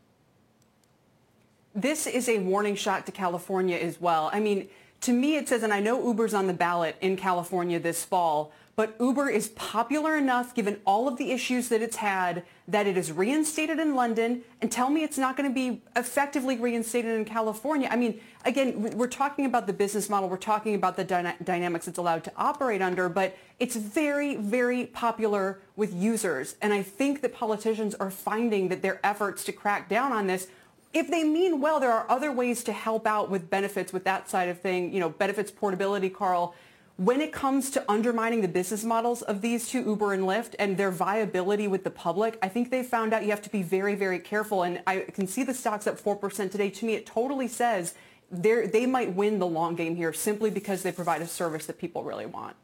This 1.74 2.06
is 2.06 2.28
a 2.28 2.38
warning 2.38 2.76
shot 2.76 3.06
to 3.06 3.12
California 3.12 3.76
as 3.76 4.00
well. 4.00 4.30
I 4.32 4.38
mean, 4.38 4.68
to 5.02 5.12
me 5.12 5.36
it 5.36 5.48
says, 5.48 5.64
and 5.64 5.72
I 5.72 5.80
know 5.80 6.00
Uber's 6.06 6.34
on 6.34 6.46
the 6.46 6.52
ballot 6.52 6.96
in 7.00 7.16
California 7.16 7.80
this 7.80 8.04
fall, 8.04 8.52
but 8.76 8.94
Uber 9.00 9.28
is 9.28 9.48
popular 9.48 10.16
enough, 10.16 10.54
given 10.54 10.80
all 10.84 11.08
of 11.08 11.16
the 11.16 11.32
issues 11.32 11.68
that 11.70 11.82
it's 11.82 11.96
had, 11.96 12.44
that 12.70 12.86
it 12.86 12.96
is 12.96 13.10
reinstated 13.10 13.78
in 13.78 13.94
London. 13.94 14.42
And 14.60 14.70
tell 14.70 14.90
me 14.90 15.02
it's 15.02 15.18
not 15.18 15.36
going 15.36 15.48
to 15.48 15.54
be 15.54 15.82
effectively 15.96 16.56
reinstated 16.56 17.16
in 17.16 17.24
California. 17.24 17.88
I 17.90 17.96
mean, 17.96 18.20
again, 18.44 18.96
we're 18.96 19.08
talking 19.08 19.44
about 19.44 19.66
the 19.66 19.72
business 19.72 20.08
model. 20.08 20.28
We're 20.28 20.36
talking 20.36 20.74
about 20.74 20.96
the 20.96 21.04
dyna- 21.04 21.36
dynamics 21.42 21.88
it's 21.88 21.98
allowed 21.98 22.24
to 22.24 22.32
operate 22.36 22.80
under, 22.80 23.08
but 23.08 23.36
it's 23.58 23.76
very, 23.76 24.36
very 24.36 24.86
popular 24.86 25.60
with 25.76 25.92
users. 25.92 26.56
And 26.62 26.72
I 26.72 26.82
think 26.82 27.22
that 27.22 27.34
politicians 27.34 27.94
are 27.96 28.10
finding 28.10 28.68
that 28.68 28.82
their 28.82 29.04
efforts 29.04 29.44
to 29.44 29.52
crack 29.52 29.88
down 29.88 30.12
on 30.12 30.26
this 30.26 30.46
if 30.92 31.08
they 31.08 31.22
mean 31.22 31.60
well, 31.60 31.78
there 31.78 31.92
are 31.92 32.04
other 32.10 32.32
ways 32.32 32.64
to 32.64 32.72
help 32.72 33.06
out 33.06 33.30
with 33.30 33.48
benefits 33.48 33.92
with 33.92 34.02
that 34.02 34.28
side 34.28 34.48
of 34.48 34.60
thing, 34.60 34.92
you 34.92 34.98
know, 34.98 35.08
benefits 35.08 35.48
portability, 35.48 36.10
Carl 36.10 36.52
when 37.00 37.22
it 37.22 37.32
comes 37.32 37.70
to 37.70 37.82
undermining 37.90 38.42
the 38.42 38.48
business 38.48 38.84
models 38.84 39.22
of 39.22 39.40
these 39.40 39.66
two, 39.66 39.80
Uber 39.80 40.12
and 40.12 40.24
Lyft, 40.24 40.54
and 40.58 40.76
their 40.76 40.90
viability 40.90 41.66
with 41.66 41.82
the 41.82 41.90
public, 41.90 42.38
I 42.42 42.48
think 42.48 42.70
they 42.70 42.82
found 42.82 43.14
out 43.14 43.22
you 43.22 43.30
have 43.30 43.40
to 43.40 43.48
be 43.48 43.62
very, 43.62 43.94
very 43.94 44.18
careful. 44.18 44.64
And 44.64 44.82
I 44.86 45.06
can 45.14 45.26
see 45.26 45.42
the 45.42 45.54
stocks 45.54 45.86
up 45.86 45.98
4% 45.98 46.50
today. 46.50 46.68
To 46.68 46.84
me, 46.84 46.92
it 46.92 47.06
totally 47.06 47.48
says 47.48 47.94
they 48.30 48.84
might 48.84 49.14
win 49.14 49.38
the 49.38 49.46
long 49.46 49.76
game 49.76 49.96
here 49.96 50.12
simply 50.12 50.50
because 50.50 50.82
they 50.82 50.92
provide 50.92 51.22
a 51.22 51.26
service 51.26 51.64
that 51.66 51.78
people 51.78 52.04
really 52.04 52.26
want. 52.26 52.54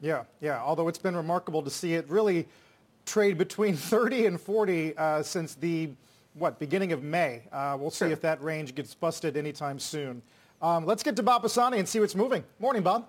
Yeah, 0.00 0.24
yeah. 0.40 0.62
Although 0.62 0.88
it's 0.88 0.96
been 0.96 1.14
remarkable 1.14 1.62
to 1.64 1.70
see 1.70 1.92
it 1.92 2.08
really 2.08 2.48
trade 3.04 3.36
between 3.36 3.76
30 3.76 4.24
and 4.24 4.40
40 4.40 4.96
uh, 4.96 5.22
since 5.22 5.54
the, 5.54 5.90
what, 6.32 6.58
beginning 6.58 6.92
of 6.92 7.02
May. 7.02 7.42
Uh, 7.52 7.76
we'll 7.78 7.90
see 7.90 8.06
if 8.06 8.22
that 8.22 8.42
range 8.42 8.74
gets 8.74 8.94
busted 8.94 9.36
anytime 9.36 9.78
soon. 9.78 10.22
Um, 10.62 10.86
let's 10.86 11.02
get 11.02 11.16
to 11.16 11.24
Bob 11.24 11.42
Pisani 11.42 11.80
and 11.80 11.88
see 11.88 11.98
what's 11.98 12.14
moving. 12.14 12.44
Morning, 12.60 12.82
Bob. 12.82 13.08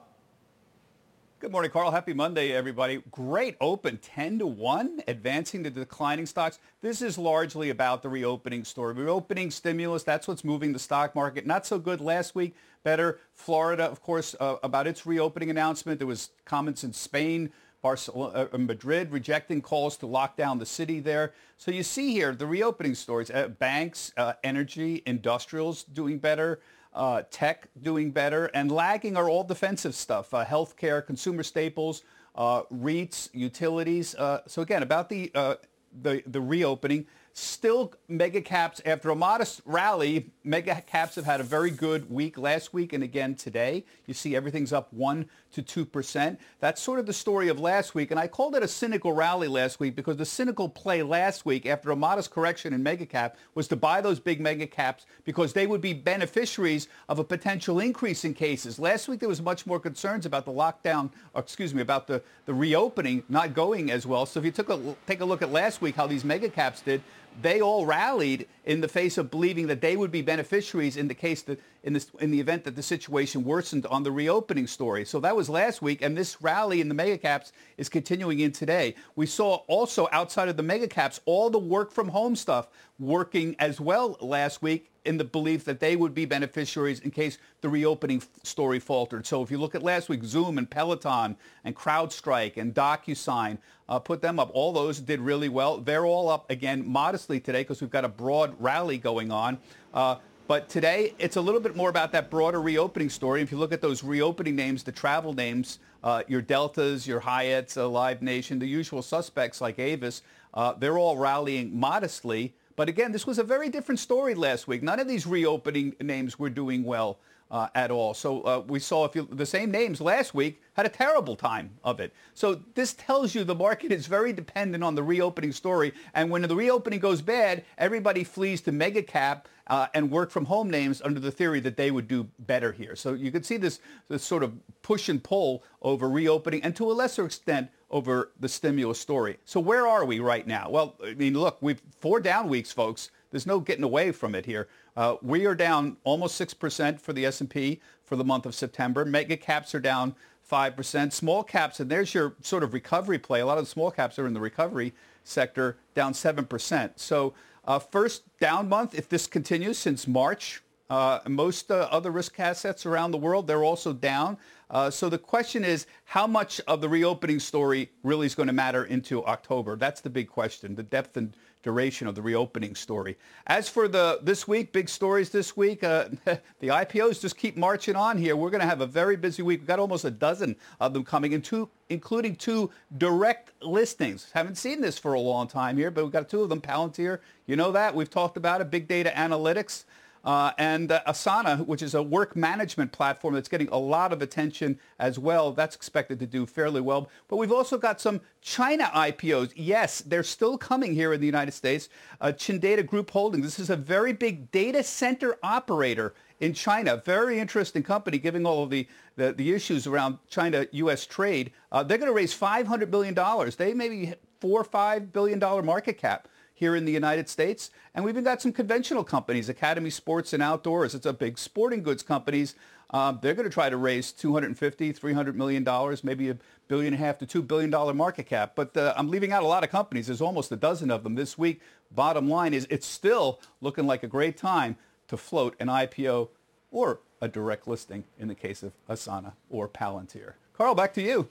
Good 1.39 1.51
morning, 1.51 1.69
Carl. 1.69 1.91
Happy 1.91 2.11
Monday, 2.11 2.51
everybody. 2.51 3.03
Great 3.11 3.57
open, 3.61 3.97
10 3.97 4.39
to 4.39 4.47
1, 4.47 5.03
advancing 5.07 5.61
the 5.61 5.69
declining 5.69 6.25
stocks. 6.25 6.57
This 6.81 7.03
is 7.03 7.15
largely 7.15 7.69
about 7.69 8.01
the 8.01 8.09
reopening 8.09 8.63
story. 8.63 8.95
Reopening 8.95 9.51
stimulus, 9.51 10.01
that's 10.01 10.27
what's 10.27 10.43
moving 10.43 10.73
the 10.73 10.79
stock 10.79 11.13
market. 11.13 11.45
Not 11.45 11.67
so 11.67 11.77
good 11.77 12.01
last 12.01 12.33
week. 12.33 12.55
Better. 12.81 13.19
Florida, 13.33 13.83
of 13.83 14.01
course, 14.01 14.35
uh, 14.39 14.55
about 14.63 14.87
its 14.87 15.05
reopening 15.05 15.51
announcement. 15.51 15.99
There 15.99 16.07
was 16.07 16.31
comments 16.45 16.83
in 16.83 16.91
Spain, 16.91 17.51
Barcelona, 17.83 18.49
uh, 18.51 18.57
Madrid 18.57 19.11
rejecting 19.11 19.61
calls 19.61 19.95
to 19.97 20.07
lock 20.07 20.37
down 20.37 20.57
the 20.57 20.65
city 20.65 21.01
there. 21.01 21.33
So 21.57 21.69
you 21.69 21.83
see 21.83 22.13
here 22.13 22.33
the 22.33 22.47
reopening 22.47 22.95
stories. 22.95 23.29
Uh, 23.29 23.49
banks, 23.49 24.11
uh, 24.17 24.33
energy, 24.43 25.03
industrials 25.05 25.83
doing 25.83 26.17
better 26.17 26.59
uh, 26.93 27.23
tech 27.31 27.67
doing 27.81 28.11
better, 28.11 28.45
and 28.47 28.71
lagging 28.71 29.17
are 29.17 29.29
all 29.29 29.43
defensive 29.43 29.95
stuff, 29.95 30.33
uh, 30.33 30.45
healthcare, 30.45 31.05
consumer 31.05 31.43
staples, 31.43 32.03
uh, 32.35 32.63
REITs, 32.63 33.29
utilities. 33.33 34.15
Uh, 34.15 34.41
so 34.47 34.61
again, 34.61 34.83
about 34.83 35.09
the, 35.09 35.31
uh, 35.35 35.55
the, 36.01 36.23
the 36.27 36.41
reopening, 36.41 37.05
still 37.33 37.93
mega 38.07 38.41
caps 38.41 38.79
after 38.85 39.09
a 39.09 39.15
modest 39.15 39.61
rally 39.65 40.31
mega 40.43 40.83
caps 40.85 41.15
have 41.15 41.25
had 41.25 41.39
a 41.39 41.43
very 41.43 41.71
good 41.71 42.09
week 42.09 42.37
last 42.37 42.73
week 42.73 42.93
and 42.93 43.03
again 43.03 43.33
today 43.33 43.83
you 44.05 44.13
see 44.13 44.35
everything's 44.35 44.71
up 44.71 44.93
1 44.93 45.25
to 45.53 45.85
2%. 45.85 46.37
That's 46.59 46.81
sort 46.81 46.99
of 46.99 47.05
the 47.05 47.13
story 47.13 47.47
of 47.47 47.59
last 47.59 47.95
week. 47.95 48.11
And 48.11 48.19
I 48.19 48.27
called 48.27 48.55
it 48.55 48.63
a 48.63 48.67
cynical 48.67 49.13
rally 49.13 49.47
last 49.47 49.79
week 49.79 49.95
because 49.95 50.17
the 50.17 50.25
cynical 50.25 50.67
play 50.67 51.03
last 51.03 51.45
week 51.45 51.65
after 51.65 51.91
a 51.91 51.95
modest 51.95 52.31
correction 52.31 52.73
in 52.73 52.83
mega 52.83 53.05
cap 53.05 53.37
was 53.55 53.67
to 53.69 53.75
buy 53.75 54.01
those 54.01 54.19
big 54.19 54.41
mega 54.41 54.67
caps 54.67 55.05
because 55.23 55.53
they 55.53 55.67
would 55.67 55.81
be 55.81 55.93
beneficiaries 55.93 56.87
of 57.07 57.19
a 57.19 57.23
potential 57.23 57.79
increase 57.79 58.25
in 58.25 58.33
cases. 58.33 58.79
Last 58.79 59.07
week 59.07 59.19
there 59.19 59.29
was 59.29 59.41
much 59.41 59.65
more 59.65 59.79
concerns 59.79 60.25
about 60.25 60.45
the 60.45 60.51
lockdown, 60.51 61.11
excuse 61.35 61.73
me, 61.73 61.81
about 61.81 62.07
the, 62.07 62.21
the 62.45 62.53
reopening 62.53 63.23
not 63.29 63.53
going 63.53 63.91
as 63.91 64.05
well. 64.05 64.25
So 64.25 64.39
if 64.39 64.45
you 64.45 64.51
took 64.51 64.69
a, 64.69 64.95
take 65.07 65.21
a 65.21 65.25
look 65.25 65.41
at 65.41 65.51
last 65.51 65.81
week 65.81 65.95
how 65.95 66.07
these 66.07 66.25
mega 66.25 66.49
caps 66.49 66.81
did, 66.81 67.01
they 67.41 67.61
all 67.61 67.85
rallied 67.85 68.47
in 68.65 68.81
the 68.81 68.87
face 68.87 69.17
of 69.17 69.31
believing 69.31 69.67
that 69.67 69.81
they 69.81 69.97
would 69.97 70.11
be 70.11 70.21
beneficiaries 70.21 70.97
in 70.97 71.07
the 71.07 71.13
case 71.13 71.41
that 71.43 71.59
in, 71.83 71.93
this, 71.93 72.09
in 72.19 72.31
the 72.31 72.39
event 72.39 72.63
that 72.63 72.75
the 72.75 72.83
situation 72.83 73.43
worsened 73.43 73.85
on 73.87 74.03
the 74.03 74.11
reopening 74.11 74.67
story. 74.67 75.03
So 75.03 75.19
that 75.19 75.35
was 75.35 75.49
last 75.49 75.81
week, 75.81 76.01
and 76.01 76.17
this 76.17 76.41
rally 76.41 76.79
in 76.79 76.87
the 76.87 76.95
mega 76.95 77.17
caps 77.17 77.51
is 77.77 77.89
continuing 77.89 78.39
in 78.39 78.51
today. 78.53 78.95
We 79.15 79.25
saw 79.25 79.55
also 79.67 80.07
outside 80.11 80.47
of 80.47 80.55
the 80.55 80.63
mega 80.63 80.87
caps 80.87 81.19
all 81.25 81.49
the 81.49 81.59
work 81.59 81.91
from 81.91 82.07
home 82.07 82.35
stuff 82.35 82.69
working 82.99 83.55
as 83.59 83.81
well 83.81 84.17
last 84.21 84.61
week 84.61 84.91
in 85.05 85.17
the 85.17 85.23
belief 85.23 85.65
that 85.65 85.79
they 85.79 85.95
would 85.95 86.13
be 86.13 86.25
beneficiaries 86.25 86.99
in 86.99 87.11
case 87.11 87.37
the 87.61 87.69
reopening 87.69 88.21
story 88.43 88.79
faltered. 88.79 89.25
So 89.25 89.41
if 89.41 89.51
you 89.51 89.57
look 89.57 89.75
at 89.75 89.83
last 89.83 90.09
week, 90.09 90.23
Zoom 90.23 90.57
and 90.57 90.69
Peloton 90.69 91.35
and 91.63 91.75
CrowdStrike 91.75 92.57
and 92.57 92.73
DocuSign, 92.73 93.57
uh, 93.89 93.99
put 93.99 94.21
them 94.21 94.39
up. 94.39 94.49
All 94.53 94.71
those 94.71 94.99
did 94.99 95.19
really 95.19 95.49
well. 95.49 95.77
They're 95.77 96.05
all 96.05 96.29
up 96.29 96.49
again 96.49 96.87
modestly 96.87 97.39
today 97.39 97.61
because 97.61 97.81
we've 97.81 97.89
got 97.89 98.05
a 98.05 98.09
broad 98.09 98.55
rally 98.59 98.97
going 98.97 99.31
on. 99.31 99.57
Uh, 99.93 100.15
but 100.47 100.67
today, 100.67 101.13
it's 101.19 101.37
a 101.37 101.41
little 101.41 101.61
bit 101.61 101.75
more 101.75 101.89
about 101.89 102.11
that 102.11 102.29
broader 102.29 102.61
reopening 102.61 103.09
story. 103.09 103.41
If 103.41 103.51
you 103.51 103.57
look 103.57 103.71
at 103.71 103.81
those 103.81 104.03
reopening 104.03 104.55
names, 104.55 104.83
the 104.83 104.91
travel 104.91 105.33
names, 105.33 105.79
uh, 106.03 106.23
your 106.27 106.41
Deltas, 106.41 107.07
your 107.07 107.21
Hyatts, 107.21 107.77
Live 107.91 108.21
Nation, 108.21 108.59
the 108.59 108.67
usual 108.67 109.01
suspects 109.01 109.61
like 109.61 109.79
Avis, 109.79 110.21
uh, 110.53 110.73
they're 110.73 110.97
all 110.97 111.17
rallying 111.17 111.77
modestly. 111.77 112.53
But 112.75 112.89
again, 112.89 113.11
this 113.11 113.27
was 113.27 113.37
a 113.39 113.43
very 113.43 113.69
different 113.69 113.99
story 113.99 114.33
last 114.33 114.67
week. 114.67 114.81
None 114.81 114.99
of 114.99 115.07
these 115.07 115.27
reopening 115.27 115.95
names 116.01 116.39
were 116.39 116.49
doing 116.49 116.83
well 116.83 117.19
uh, 117.53 117.67
at 117.75 117.91
all. 117.91 118.15
So 118.15 118.41
uh, 118.41 118.63
we 118.67 118.79
saw 118.79 119.05
if 119.05 119.15
you, 119.15 119.27
the 119.31 119.45
same 119.45 119.69
names 119.69 120.01
last 120.01 120.33
week 120.33 120.59
had 120.73 120.87
a 120.87 120.89
terrible 120.89 121.35
time 121.35 121.69
of 121.83 121.99
it. 121.99 122.11
So 122.33 122.59
this 122.73 122.93
tells 122.93 123.35
you 123.35 123.43
the 123.43 123.53
market 123.53 123.91
is 123.91 124.07
very 124.07 124.33
dependent 124.33 124.83
on 124.83 124.95
the 124.95 125.03
reopening 125.03 125.51
story. 125.51 125.93
And 126.15 126.31
when 126.31 126.41
the 126.41 126.55
reopening 126.55 126.99
goes 126.99 127.21
bad, 127.21 127.63
everybody 127.77 128.23
flees 128.23 128.61
to 128.61 128.71
mega 128.71 129.03
cap 129.03 129.47
uh, 129.67 129.85
and 129.93 130.09
work 130.09 130.31
from 130.31 130.45
home 130.45 130.71
names 130.71 130.99
under 131.03 131.19
the 131.19 131.31
theory 131.31 131.59
that 131.59 131.77
they 131.77 131.91
would 131.91 132.07
do 132.07 132.27
better 132.39 132.71
here. 132.71 132.95
So 132.95 133.13
you 133.13 133.31
can 133.31 133.43
see 133.43 133.57
this, 133.57 133.79
this 134.09 134.23
sort 134.23 134.41
of 134.41 134.53
push 134.81 135.07
and 135.07 135.23
pull 135.23 135.63
over 135.83 136.09
reopening 136.09 136.63
and 136.63 136.75
to 136.75 136.91
a 136.91 136.93
lesser 136.93 137.23
extent 137.23 137.69
over 137.91 138.31
the 138.39 138.49
stimulus 138.49 138.99
story. 138.99 139.37
So 139.45 139.59
where 139.59 139.87
are 139.87 140.05
we 140.05 140.19
right 140.19 140.47
now? 140.47 140.71
Well, 140.71 140.95
I 141.05 141.13
mean, 141.13 141.35
look, 141.35 141.59
we've 141.61 141.81
four 141.99 142.19
down 142.19 142.49
weeks, 142.49 142.71
folks. 142.71 143.11
There's 143.29 143.45
no 143.45 143.59
getting 143.59 143.83
away 143.83 144.11
from 144.11 144.35
it 144.35 144.45
here. 144.45 144.67
Uh, 144.95 145.15
we 145.21 145.45
are 145.45 145.55
down 145.55 145.97
almost 146.03 146.39
6% 146.39 146.99
for 146.99 147.13
the 147.13 147.25
S&P 147.25 147.81
for 148.03 148.15
the 148.15 148.23
month 148.23 148.45
of 148.45 148.53
September. 148.53 149.05
Mega 149.05 149.37
caps 149.37 149.73
are 149.73 149.79
down 149.79 150.15
5%. 150.49 151.11
Small 151.11 151.43
caps, 151.43 151.79
and 151.79 151.89
there's 151.89 152.13
your 152.13 152.35
sort 152.41 152.63
of 152.63 152.73
recovery 152.73 153.17
play. 153.17 153.39
A 153.39 153.45
lot 153.45 153.57
of 153.57 153.63
the 153.63 153.69
small 153.69 153.91
caps 153.91 154.19
are 154.19 154.27
in 154.27 154.33
the 154.33 154.39
recovery 154.39 154.93
sector, 155.23 155.77
down 155.95 156.13
7%. 156.13 156.91
So 156.97 157.33
uh, 157.65 157.79
first 157.79 158.23
down 158.39 158.69
month, 158.69 158.93
if 158.93 159.09
this 159.09 159.25
continues 159.25 159.77
since 159.77 160.07
March, 160.07 160.61
uh, 160.89 161.19
most 161.27 161.71
uh, 161.71 161.87
other 161.89 162.11
risk 162.11 162.39
assets 162.39 162.85
around 162.85 163.11
the 163.11 163.17
world, 163.17 163.47
they're 163.47 163.63
also 163.63 163.93
down. 163.93 164.37
Uh, 164.69 164.89
so 164.89 165.09
the 165.09 165.17
question 165.17 165.63
is, 165.63 165.87
how 166.05 166.27
much 166.27 166.59
of 166.67 166.81
the 166.81 166.89
reopening 166.89 167.39
story 167.39 167.89
really 168.03 168.27
is 168.27 168.35
going 168.35 168.47
to 168.47 168.53
matter 168.53 168.85
into 168.85 169.25
October? 169.25 169.75
That's 169.75 170.01
the 170.01 170.09
big 170.09 170.27
question, 170.27 170.75
the 170.75 170.83
depth 170.83 171.15
and 171.17 171.35
duration 171.63 172.07
of 172.07 172.13
the 172.13 172.21
reopening 172.21 172.75
story. 172.75 173.17
As 173.47 173.67
for 173.67 173.87
the 173.87 174.19
this 174.21 174.47
week, 174.47 174.71
big 174.71 174.89
stories 174.89 175.29
this 175.29 175.57
week, 175.57 175.83
uh, 175.83 176.09
the 176.25 176.67
IPOs 176.67 177.21
just 177.21 177.37
keep 177.37 177.57
marching 177.57 177.95
on 177.95 178.17
here. 178.17 178.35
We're 178.35 178.49
going 178.49 178.61
to 178.61 178.67
have 178.67 178.81
a 178.81 178.85
very 178.85 179.15
busy 179.15 179.41
week. 179.41 179.61
We've 179.61 179.67
got 179.67 179.79
almost 179.79 180.05
a 180.05 180.11
dozen 180.11 180.55
of 180.79 180.93
them 180.93 181.03
coming 181.03 181.31
in, 181.31 181.41
two, 181.41 181.69
including 181.89 182.35
two 182.35 182.69
direct 182.97 183.51
listings. 183.63 184.29
Haven't 184.33 184.57
seen 184.57 184.81
this 184.81 184.99
for 184.99 185.13
a 185.13 185.19
long 185.19 185.47
time 185.47 185.77
here, 185.77 185.89
but 185.89 186.03
we've 186.03 186.13
got 186.13 186.29
two 186.29 186.41
of 186.41 186.49
them, 186.49 186.61
Palantir. 186.61 187.19
You 187.47 187.55
know 187.55 187.71
that. 187.71 187.95
We've 187.95 188.09
talked 188.09 188.37
about 188.37 188.61
it, 188.61 188.69
big 188.69 188.87
data 188.87 189.11
analytics. 189.15 189.85
Uh, 190.23 190.51
and 190.57 190.91
uh, 190.91 191.01
Asana, 191.05 191.65
which 191.65 191.81
is 191.81 191.93
a 191.93 192.01
work 192.01 192.35
management 192.35 192.91
platform 192.91 193.33
that's 193.33 193.49
getting 193.49 193.67
a 193.69 193.77
lot 193.77 194.13
of 194.13 194.21
attention 194.21 194.79
as 194.97 195.19
well. 195.19 195.51
That's 195.51 195.75
expected 195.75 196.19
to 196.19 196.25
do 196.25 196.45
fairly 196.45 196.79
well. 196.79 197.09
But 197.27 197.37
we've 197.37 197.51
also 197.51 197.77
got 197.77 197.99
some 197.99 198.21
China 198.41 198.89
IPOs. 198.93 199.51
Yes, 199.55 199.99
they're 200.01 200.23
still 200.23 200.57
coming 200.57 200.93
here 200.93 201.13
in 201.13 201.19
the 201.19 201.25
United 201.25 201.51
States. 201.51 201.89
Uh, 202.21 202.27
Chindata 202.27 202.85
Group 202.85 203.11
Holdings. 203.11 203.43
This 203.43 203.59
is 203.59 203.69
a 203.69 203.75
very 203.75 204.13
big 204.13 204.49
data 204.51 204.81
center 204.83 205.37
operator 205.43 206.13
in 206.39 206.53
China. 206.53 207.01
Very 207.03 207.39
interesting 207.39 207.83
company, 207.83 208.17
given 208.17 208.45
all 208.45 208.63
of 208.63 208.69
the, 208.69 208.87
the, 209.17 209.33
the 209.33 209.53
issues 209.53 209.87
around 209.87 210.19
China-U.S. 210.29 211.05
trade. 211.05 211.51
Uh, 211.71 211.83
they're 211.83 211.97
going 211.97 212.09
to 212.09 212.15
raise 212.15 212.37
$500 212.37 212.89
billion. 212.89 213.13
They 213.57 213.73
may 213.73 213.89
be 213.89 214.13
four 214.39 214.61
or 214.61 214.65
$5 214.65 215.11
billion 215.11 215.39
market 215.65 215.97
cap 215.97 216.27
here 216.53 216.75
in 216.75 216.85
the 216.85 216.91
United 216.91 217.27
States. 217.27 217.71
And 217.93 218.05
we've 218.05 218.13
even 218.13 218.23
got 218.23 218.41
some 218.41 218.53
conventional 218.53 219.03
companies, 219.03 219.49
Academy 219.49 219.89
Sports 219.89 220.33
and 220.33 220.43
Outdoors. 220.43 220.93
It's 220.95 221.05
a 221.05 221.13
big 221.13 221.37
sporting 221.37 221.83
goods 221.83 222.03
companies. 222.03 222.55
Um, 222.91 223.19
they're 223.21 223.33
going 223.33 223.49
to 223.49 223.53
try 223.53 223.69
to 223.69 223.77
raise 223.77 224.11
250, 224.11 224.91
300 224.91 225.35
million 225.35 225.63
dollars, 225.63 226.03
maybe 226.03 226.29
a 226.29 226.37
billion 226.67 226.93
and 226.93 227.01
a 227.01 227.05
half 227.05 227.17
to 227.19 227.25
two 227.25 227.41
billion 227.41 227.71
dollar 227.71 227.93
market 227.93 228.27
cap. 228.27 228.53
But 228.55 228.77
uh, 228.77 228.93
I'm 228.95 229.09
leaving 229.09 229.31
out 229.31 229.41
a 229.41 229.47
lot 229.47 229.63
of 229.63 229.71
companies. 229.71 230.07
There's 230.07 230.21
almost 230.21 230.51
a 230.51 230.55
dozen 230.55 230.91
of 230.91 231.03
them 231.03 231.15
this 231.15 231.37
week. 231.37 231.61
Bottom 231.91 232.29
line 232.29 232.53
is, 232.53 232.67
it's 232.69 232.85
still 232.85 233.39
looking 233.61 233.87
like 233.87 234.03
a 234.03 234.07
great 234.07 234.37
time 234.37 234.77
to 235.07 235.17
float 235.17 235.55
an 235.59 235.67
IPO 235.67 236.29
or 236.71 236.99
a 237.19 237.27
direct 237.27 237.67
listing 237.67 238.03
in 238.19 238.27
the 238.27 238.35
case 238.35 238.61
of 238.61 238.73
Asana 238.87 239.33
or 239.49 239.67
Palantir. 239.67 240.33
Carl, 240.53 240.75
back 240.75 240.93
to 240.93 241.01
you. 241.01 241.27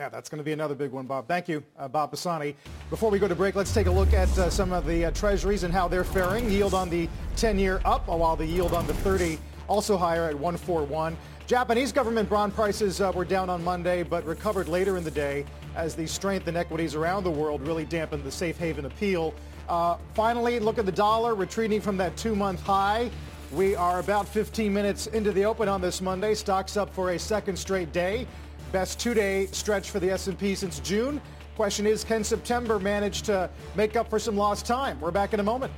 Yeah, 0.00 0.08
that's 0.08 0.30
going 0.30 0.38
to 0.38 0.44
be 0.44 0.52
another 0.52 0.74
big 0.74 0.92
one, 0.92 1.04
Bob. 1.04 1.28
Thank 1.28 1.46
you, 1.46 1.62
uh, 1.78 1.86
Bob 1.86 2.10
Pisani. 2.10 2.56
Before 2.88 3.10
we 3.10 3.18
go 3.18 3.28
to 3.28 3.34
break, 3.34 3.54
let's 3.54 3.74
take 3.74 3.86
a 3.86 3.90
look 3.90 4.14
at 4.14 4.30
uh, 4.38 4.48
some 4.48 4.72
of 4.72 4.86
the 4.86 5.04
uh, 5.04 5.10
treasuries 5.10 5.62
and 5.62 5.74
how 5.74 5.88
they're 5.88 6.04
faring. 6.04 6.50
Yield 6.50 6.72
on 6.72 6.88
the 6.88 7.06
10-year 7.36 7.82
up, 7.84 8.06
while 8.08 8.34
the 8.34 8.46
yield 8.46 8.72
on 8.72 8.86
the 8.86 8.94
30 8.94 9.38
also 9.68 9.98
higher 9.98 10.24
at 10.24 10.32
141. 10.32 11.18
Japanese 11.46 11.92
government 11.92 12.30
bond 12.30 12.54
prices 12.54 13.02
uh, 13.02 13.12
were 13.14 13.26
down 13.26 13.50
on 13.50 13.62
Monday, 13.62 14.02
but 14.02 14.24
recovered 14.24 14.68
later 14.68 14.96
in 14.96 15.04
the 15.04 15.10
day 15.10 15.44
as 15.76 15.94
the 15.94 16.06
strength 16.06 16.48
in 16.48 16.56
equities 16.56 16.94
around 16.94 17.22
the 17.22 17.30
world 17.30 17.60
really 17.60 17.84
dampened 17.84 18.24
the 18.24 18.32
safe 18.32 18.56
haven 18.56 18.86
appeal. 18.86 19.34
Uh, 19.68 19.98
finally, 20.14 20.58
look 20.60 20.78
at 20.78 20.86
the 20.86 20.92
dollar 20.92 21.34
retreating 21.34 21.78
from 21.78 21.98
that 21.98 22.16
two-month 22.16 22.62
high. 22.62 23.10
We 23.52 23.74
are 23.74 23.98
about 23.98 24.28
15 24.28 24.72
minutes 24.72 25.08
into 25.08 25.30
the 25.32 25.44
open 25.44 25.68
on 25.68 25.82
this 25.82 26.00
Monday. 26.00 26.34
Stocks 26.34 26.78
up 26.78 26.94
for 26.94 27.10
a 27.10 27.18
second 27.18 27.58
straight 27.58 27.92
day. 27.92 28.26
Best 28.72 29.00
two-day 29.00 29.46
stretch 29.46 29.90
for 29.90 29.98
the 29.98 30.10
S&P 30.10 30.54
since 30.54 30.78
June. 30.80 31.20
Question 31.56 31.86
is, 31.86 32.04
can 32.04 32.22
September 32.22 32.78
manage 32.78 33.22
to 33.22 33.50
make 33.74 33.96
up 33.96 34.08
for 34.08 34.18
some 34.18 34.36
lost 34.36 34.64
time? 34.64 35.00
We're 35.00 35.10
back 35.10 35.34
in 35.34 35.40
a 35.40 35.42
moment. 35.42 35.72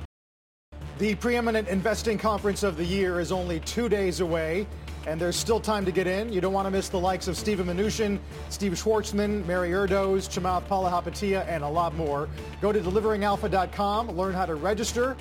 The 0.99 1.15
preeminent 1.15 1.67
investing 1.67 2.19
conference 2.19 2.61
of 2.61 2.77
the 2.77 2.85
year 2.85 3.19
is 3.19 3.31
only 3.31 3.59
two 3.61 3.89
days 3.89 4.19
away, 4.19 4.67
and 5.07 5.19
there's 5.19 5.35
still 5.35 5.59
time 5.59 5.85
to 5.85 5.91
get 5.91 6.05
in. 6.05 6.31
You 6.31 6.39
don't 6.39 6.53
want 6.53 6.67
to 6.67 6.71
miss 6.71 6.87
the 6.87 6.99
likes 6.99 7.27
of 7.27 7.35
Steven 7.35 7.65
Mnuchin, 7.65 8.19
Steve 8.49 8.73
Schwarzman, 8.73 9.43
Mary 9.47 9.71
Erdoes, 9.71 10.29
Chamath 10.29 10.67
Palihapitiya, 10.67 11.47
and 11.47 11.63
a 11.63 11.67
lot 11.67 11.95
more. 11.95 12.29
Go 12.61 12.71
to 12.71 12.79
deliveringalpha.com, 12.79 14.11
learn 14.11 14.33
how 14.33 14.45
to 14.45 14.53
register, 14.53 15.17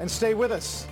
and 0.00 0.10
stay 0.10 0.34
with 0.34 0.50
us. 0.50 0.88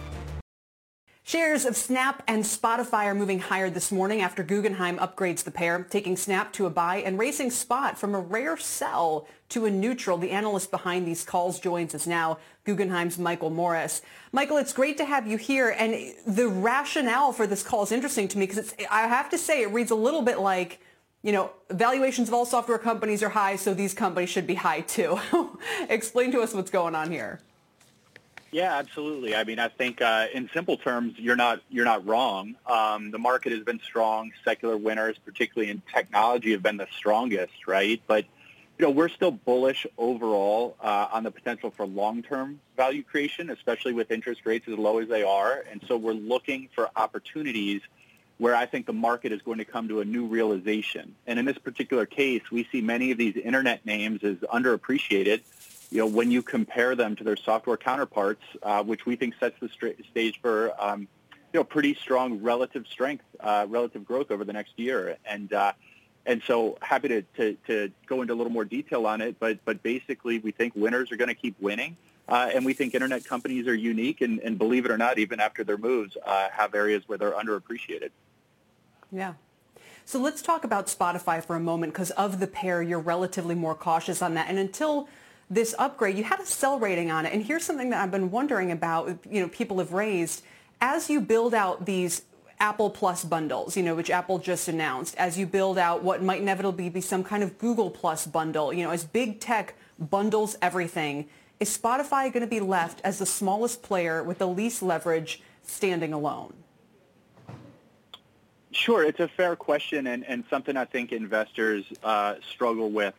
Shares 1.31 1.65
of 1.65 1.77
Snap 1.77 2.25
and 2.27 2.43
Spotify 2.43 3.05
are 3.05 3.15
moving 3.15 3.39
higher 3.39 3.71
this 3.71 3.93
morning 3.93 4.21
after 4.21 4.43
Guggenheim 4.43 4.99
upgrades 4.99 5.45
the 5.45 5.53
pair, 5.53 5.87
taking 5.89 6.17
Snap 6.17 6.53
to 6.55 6.67
a 6.67 6.71
buy 6.71 6.97
and 6.97 7.21
racing 7.21 7.53
Spot 7.53 7.97
from 7.97 8.17
a 8.17 8.19
rare 8.19 8.57
sell 8.57 9.29
to 9.51 9.65
a 9.65 9.71
neutral. 9.71 10.19
The 10.19 10.33
analyst 10.33 10.73
behind 10.73 11.07
these 11.07 11.23
calls 11.23 11.61
joins 11.61 11.95
us 11.95 12.05
now, 12.05 12.39
Guggenheim's 12.65 13.17
Michael 13.17 13.51
Morris. 13.51 14.03
Michael, 14.33 14.57
it's 14.57 14.73
great 14.73 14.97
to 14.97 15.05
have 15.05 15.29
you 15.29 15.37
here. 15.37 15.69
And 15.69 16.13
the 16.27 16.49
rationale 16.49 17.33
for 17.33 17.47
this 17.47 17.63
call 17.63 17.85
is 17.85 17.93
interesting 17.93 18.27
to 18.27 18.37
me 18.37 18.49
because 18.49 18.75
I 18.91 19.03
have 19.03 19.31
to 19.31 19.39
say 19.39 19.63
it 19.63 19.71
reads 19.71 19.93
a 19.93 19.95
little 19.95 20.23
bit 20.23 20.41
like, 20.41 20.81
you 21.23 21.31
know, 21.31 21.53
valuations 21.71 22.27
of 22.27 22.35
all 22.35 22.45
software 22.45 22.77
companies 22.77 23.23
are 23.23 23.29
high, 23.29 23.55
so 23.55 23.73
these 23.73 23.95
companies 23.95 24.31
should 24.31 24.49
be 24.49 24.57
high 24.57 24.81
too. 24.81 25.21
Explain 25.89 26.33
to 26.33 26.41
us 26.41 26.55
what's 26.55 26.73
going 26.73 26.97
on 26.97 27.13
here. 27.13 27.39
Yeah, 28.53 28.77
absolutely. 28.77 29.37
I 29.37 29.45
mean, 29.45 29.61
I 29.61 29.69
think 29.69 30.03
uh, 30.03 30.27
in 30.35 30.51
simple 30.53 30.77
terms, 30.77 31.15
you're 31.19 31.37
not 31.37 31.61
you're 31.71 31.85
not 31.85 32.05
wrong. 32.07 32.57
Um, 32.67 33.13
the 33.13 33.19
market 33.19 33.53
has 33.53 33.63
been 33.63 33.81
strong. 33.81 34.33
Secular 34.45 34.77
winners, 34.77 35.17
particularly 35.25 35.71
in 35.71 35.83
technology, 35.93 36.51
have 36.53 36.63
been 36.63 36.77
the 36.77 36.89
strongest, 36.97 37.69
right? 37.69 38.03
But 38.09 38.25
you 38.79 38.87
know, 38.87 38.91
we're 38.91 39.09
still 39.11 39.31
bullish 39.31 39.87
overall 39.99 40.75
uh, 40.81 41.09
on 41.13 41.23
the 41.23 41.31
potential 41.31 41.71
for 41.71 41.87
long-term 41.87 42.61
value 42.77 43.03
creation, 43.03 43.51
especially 43.51 43.93
with 43.93 44.11
interest 44.11 44.41
rates 44.45 44.67
as 44.67 44.77
low 44.79 44.99
as 44.99 45.09
they 45.09 45.23
are. 45.23 45.63
And 45.71 45.83
so 45.87 45.97
we're 45.97 46.13
looking 46.15 46.69
for 46.75 46.89
opportunities 46.97 47.83
where 48.39 48.57
I 48.57 48.65
think 48.65 48.87
the 48.87 48.95
market 48.95 49.33
is 49.33 49.43
going 49.43 49.59
to 49.59 49.67
come 49.67 49.87
to 49.89 50.01
a 50.01 50.05
new 50.05 50.25
realization. 50.25 51.15
And 51.27 51.39
in 51.39 51.45
this 51.45 51.59
particular 51.59 52.07
case, 52.07 52.41
we 52.51 52.67
see 52.73 52.81
many 52.81 53.11
of 53.11 53.19
these 53.19 53.37
internet 53.37 53.85
names 53.85 54.25
as 54.25 54.37
underappreciated 54.39 55.43
you 55.91 55.99
know, 55.99 56.07
when 56.07 56.31
you 56.31 56.43
compare 56.43 56.95
them 56.95 57.17
to 57.17 57.25
their 57.25 57.37
software 57.37 57.77
counterparts, 57.77 58.43
uh, 58.63 58.83
which 58.83 59.07
we 59.07 59.17
think 59.17 59.35
sets 59.41 59.57
the 59.61 59.69
stage 60.11 60.41
for, 60.41 60.73
um, 60.79 61.09
you 61.53 61.59
know, 61.59 61.65
pretty 61.65 61.95
strong 61.95 62.41
relative 62.43 62.87
strength, 62.87 63.25
uh, 63.41 63.67
relative 63.69 64.05
growth 64.05 64.31
over 64.31 64.45
the 64.45 64.53
next 64.53 64.79
year. 64.79 65.17
And 65.25 65.53
uh, 65.53 65.73
and 66.27 66.43
so 66.47 66.79
happy 66.83 67.09
to, 67.09 67.23
to, 67.23 67.57
to 67.67 67.91
go 68.07 68.23
into 68.23 68.35
a 68.35 68.37
little 68.37 68.53
more 68.53 68.65
detail 68.65 69.07
on 69.07 69.21
it. 69.21 69.37
But 69.41 69.59
but 69.65 69.83
basically, 69.83 70.39
we 70.39 70.53
think 70.53 70.75
winners 70.77 71.11
are 71.11 71.17
going 71.17 71.29
to 71.29 71.35
keep 71.35 71.61
winning. 71.61 71.97
Uh, 72.29 72.49
and 72.55 72.65
we 72.65 72.73
think 72.73 72.95
internet 72.95 73.25
companies 73.25 73.67
are 73.67 73.75
unique, 73.75 74.21
and, 74.21 74.39
and 74.41 74.57
believe 74.57 74.85
it 74.85 74.93
or 74.93 74.97
not, 74.97 75.19
even 75.19 75.41
after 75.41 75.65
their 75.65 75.79
moves, 75.79 76.17
uh, 76.25 76.49
have 76.53 76.77
areas 76.77 77.03
where 77.09 77.19
they're 77.19 77.33
underappreciated. 77.33 78.11
Yeah. 79.11 79.33
So 80.05 80.21
let's 80.21 80.41
talk 80.41 80.63
about 80.63 80.87
Spotify 80.87 81.43
for 81.43 81.57
a 81.57 81.61
moment, 81.61 81.93
because 81.93 82.13
of 82.13 82.39
the 82.39 82.47
pair, 82.47 82.83
you're 82.83 83.01
relatively 83.01 83.57
more 83.57 83.75
cautious 83.75 84.23
on 84.23 84.35
that. 84.35 84.49
And 84.49 84.61
until 84.61 85.09
this 85.51 85.75
upgrade, 85.79 86.17
you 86.17 86.23
had 86.23 86.39
a 86.39 86.47
sell 86.47 86.79
rating 86.79 87.11
on 87.11 87.27
it. 87.27 87.33
And 87.33 87.45
here's 87.45 87.65
something 87.65 87.91
that 87.91 88.01
I've 88.01 88.13
been 88.13 88.31
wondering 88.31 88.71
about, 88.71 89.19
you 89.29 89.41
know, 89.41 89.49
people 89.49 89.79
have 89.79 89.93
raised. 89.93 90.43
As 90.81 91.11
you 91.11 91.21
build 91.21 91.53
out 91.53 91.85
these 91.85 92.23
Apple 92.61 92.89
Plus 92.89 93.25
bundles, 93.25 93.77
you 93.77 93.83
know, 93.83 93.95
which 93.95 94.11
Apple 94.11 94.39
just 94.39 94.69
announced, 94.69 95.17
as 95.17 95.37
you 95.37 95.47
build 95.47 95.77
out 95.77 96.05
what 96.05 96.23
might 96.23 96.41
inevitably 96.41 96.89
be 96.89 97.01
some 97.01 97.25
kind 97.25 97.43
of 97.43 97.59
Google 97.59 97.91
Plus 97.91 98.27
bundle, 98.27 98.73
you 98.73 98.85
know, 98.85 98.91
as 98.91 99.03
big 99.03 99.41
tech 99.41 99.75
bundles 99.99 100.57
everything, 100.63 101.29
is 101.59 101.77
Spotify 101.77 102.33
going 102.33 102.43
to 102.43 102.47
be 102.47 102.61
left 102.61 103.01
as 103.03 103.19
the 103.19 103.27
smallest 103.27 103.83
player 103.83 104.23
with 104.23 104.39
the 104.39 104.49
least 104.49 104.83
leverage 104.83 105.43
standing 105.63 106.13
alone? 106.13 106.55
Sure, 108.73 109.05
it's 109.05 109.21
a 109.21 109.29
fair 109.29 109.57
question 109.57 110.07
and, 110.07 110.25
and 110.25 110.45
something 110.49 110.77
I 110.77 110.85
think 110.85 111.13
investors 111.13 111.85
uh, 112.05 112.37
struggle 112.53 112.91
with 112.91 113.15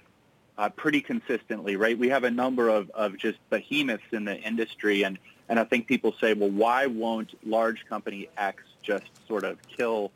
uh, 0.57 0.69
pretty 0.69 1.01
consistently, 1.01 1.75
right? 1.75 1.97
We 1.97 2.09
have 2.09 2.23
a 2.23 2.31
number 2.31 2.69
of, 2.69 2.89
of 2.91 3.17
just 3.17 3.37
behemoths 3.49 4.03
in 4.11 4.25
the 4.25 4.37
industry, 4.37 5.03
and, 5.03 5.17
and 5.49 5.59
I 5.59 5.63
think 5.63 5.87
people 5.87 6.13
say, 6.19 6.33
well, 6.33 6.49
why 6.49 6.85
won't 6.87 7.33
large 7.45 7.85
company 7.87 8.29
X 8.37 8.63
just 8.81 9.05
sort 9.27 9.43
of 9.43 9.57
kill 9.67 10.11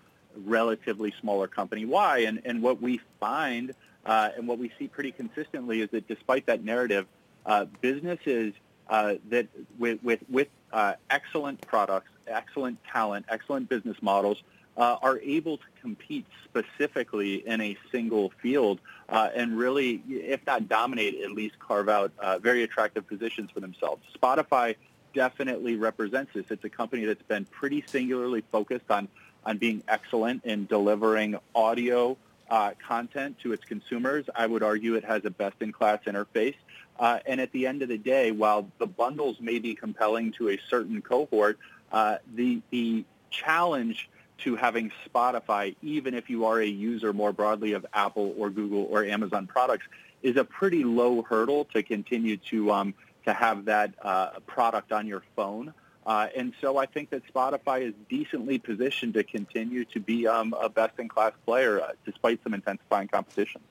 relatively 0.45 1.13
smaller 1.19 1.47
company 1.47 1.86
Y? 1.86 2.19
And, 2.19 2.41
and 2.45 2.61
what 2.61 2.81
we 2.81 2.99
find 3.19 3.73
uh, 4.05 4.29
and 4.38 4.47
what 4.47 4.59
we 4.59 4.71
see 4.77 4.88
pretty 4.88 5.11
consistently 5.11 5.81
is 5.81 5.89
that 5.89 6.07
despite 6.07 6.45
that 6.45 6.63
narrative, 6.63 7.07
uh, 7.45 7.65
businesses 7.81 8.53
uh, 8.88 9.15
that 9.29 9.47
with, 9.79 10.01
with, 10.03 10.19
with 10.29 10.47
uh, 10.71 10.93
excellent 11.09 11.59
products, 11.61 12.09
excellent 12.27 12.77
talent, 12.83 13.25
excellent 13.29 13.67
business 13.67 13.97
models 14.01 14.43
uh, 14.78 14.97
are 15.01 15.19
able 15.19 15.57
to 15.57 15.65
compete 15.82 16.26
specifically 16.43 17.47
in 17.47 17.61
a 17.61 17.78
single 17.91 18.32
field 18.41 18.80
uh, 19.09 19.30
and 19.36 19.57
really, 19.57 20.01
if 20.09 20.45
not 20.45 20.67
dominate, 20.67 21.21
at 21.21 21.32
least 21.32 21.57
carve 21.59 21.89
out 21.89 22.11
uh, 22.19 22.39
very 22.39 22.63
attractive 22.63 23.07
positions 23.07 23.51
for 23.51 23.59
themselves. 23.59 24.01
Spotify 24.19 24.76
definitely 25.13 25.76
represents 25.76 26.34
this. 26.34 26.45
It's 26.49 26.63
a 26.63 26.69
company 26.69 27.05
that's 27.05 27.21
been 27.23 27.45
pretty 27.45 27.84
singularly 27.88 28.43
focused 28.51 28.89
on, 28.89 29.07
on 29.45 29.57
being 29.57 29.84
excellent 29.88 30.43
in 30.43 30.65
delivering 30.65 31.38
audio 31.53 32.17
uh, 32.49 32.71
content 32.86 33.39
to 33.39 33.53
its 33.53 33.63
consumers. 33.63 34.26
I 34.36 34.45
would 34.45 34.63
argue 34.63 34.95
it 34.95 35.05
has 35.05 35.23
a 35.26 35.32
best-in-class 35.32 35.99
interface. 36.05 36.55
Uh, 36.99 37.19
and 37.26 37.41
at 37.41 37.51
the 37.51 37.67
end 37.67 37.82
of 37.82 37.89
the 37.89 37.97
day, 37.97 38.32
while 38.32 38.69
the 38.78 38.88
bundles 38.88 39.39
may 39.39 39.59
be 39.59 39.76
compelling 39.76 40.32
to 40.34 40.49
a 40.49 40.59
certain 40.69 41.01
cohort, 41.01 41.57
uh, 41.91 42.17
the, 42.36 42.61
the 42.71 43.03
challenge 43.30 44.09
to 44.39 44.55
having 44.55 44.91
Spotify, 45.07 45.75
even 45.81 46.13
if 46.13 46.29
you 46.29 46.45
are 46.45 46.59
a 46.59 46.65
user 46.67 47.13
more 47.13 47.31
broadly 47.31 47.73
of 47.73 47.86
Apple 47.93 48.33
or 48.38 48.49
Google 48.49 48.88
or 48.89 49.03
Amazon 49.03 49.47
products, 49.47 49.86
is 50.21 50.38
a 50.38 50.43
pretty 50.43 50.83
low 50.83 51.21
hurdle 51.21 51.65
to 51.73 51.83
continue 51.83 52.38
to 52.38 52.71
um, 52.71 52.93
to 53.25 53.33
have 53.33 53.65
that 53.65 53.93
uh, 54.01 54.39
product 54.45 54.91
on 54.91 55.07
your 55.07 55.23
phone. 55.36 55.73
Uh, 56.05 56.27
and 56.36 56.53
so 56.61 56.77
I 56.77 56.86
think 56.86 57.09
that 57.09 57.23
Spotify 57.33 57.81
is 57.81 57.93
decently 58.09 58.59
positioned 58.59 59.15
to 59.15 59.23
continue 59.23 59.86
to 59.86 59.99
be 59.99 60.27
um, 60.27 60.53
a 60.59 60.69
best-in-class 60.69 61.33
player 61.45 61.81
uh, 61.81 61.93
despite 62.05 62.43
some 62.43 62.53
intensifying 62.53 63.07
competition. 63.07 63.61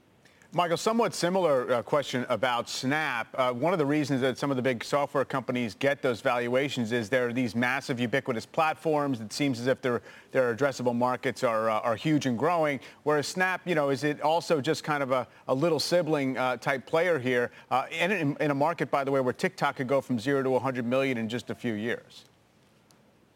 Michael, 0.56 0.76
somewhat 0.76 1.12
similar 1.14 1.72
uh, 1.72 1.82
question 1.82 2.24
about 2.28 2.68
Snap. 2.68 3.26
Uh, 3.34 3.52
one 3.52 3.72
of 3.72 3.80
the 3.80 3.84
reasons 3.86 4.20
that 4.20 4.38
some 4.38 4.52
of 4.52 4.56
the 4.56 4.62
big 4.62 4.84
software 4.84 5.24
companies 5.24 5.74
get 5.74 6.00
those 6.00 6.20
valuations 6.20 6.92
is 6.92 7.08
there 7.08 7.26
are 7.26 7.32
these 7.32 7.56
massive 7.56 7.98
ubiquitous 7.98 8.46
platforms. 8.46 9.20
It 9.20 9.32
seems 9.32 9.58
as 9.58 9.66
if 9.66 9.82
their, 9.82 10.00
their 10.30 10.54
addressable 10.54 10.94
markets 10.94 11.42
are, 11.42 11.68
uh, 11.68 11.80
are 11.80 11.96
huge 11.96 12.26
and 12.26 12.38
growing. 12.38 12.78
Whereas 13.02 13.26
Snap, 13.26 13.62
you 13.64 13.74
know, 13.74 13.90
is 13.90 14.04
it 14.04 14.20
also 14.20 14.60
just 14.60 14.84
kind 14.84 15.02
of 15.02 15.10
a, 15.10 15.26
a 15.48 15.54
little 15.54 15.80
sibling 15.80 16.38
uh, 16.38 16.56
type 16.58 16.86
player 16.86 17.18
here 17.18 17.50
uh, 17.72 17.86
in, 17.90 18.36
in 18.38 18.52
a 18.52 18.54
market, 18.54 18.92
by 18.92 19.02
the 19.02 19.10
way, 19.10 19.20
where 19.20 19.32
TikTok 19.32 19.74
could 19.74 19.88
go 19.88 20.00
from 20.00 20.20
zero 20.20 20.44
to 20.44 20.50
100 20.50 20.86
million 20.86 21.18
in 21.18 21.28
just 21.28 21.50
a 21.50 21.54
few 21.56 21.74
years? 21.74 22.26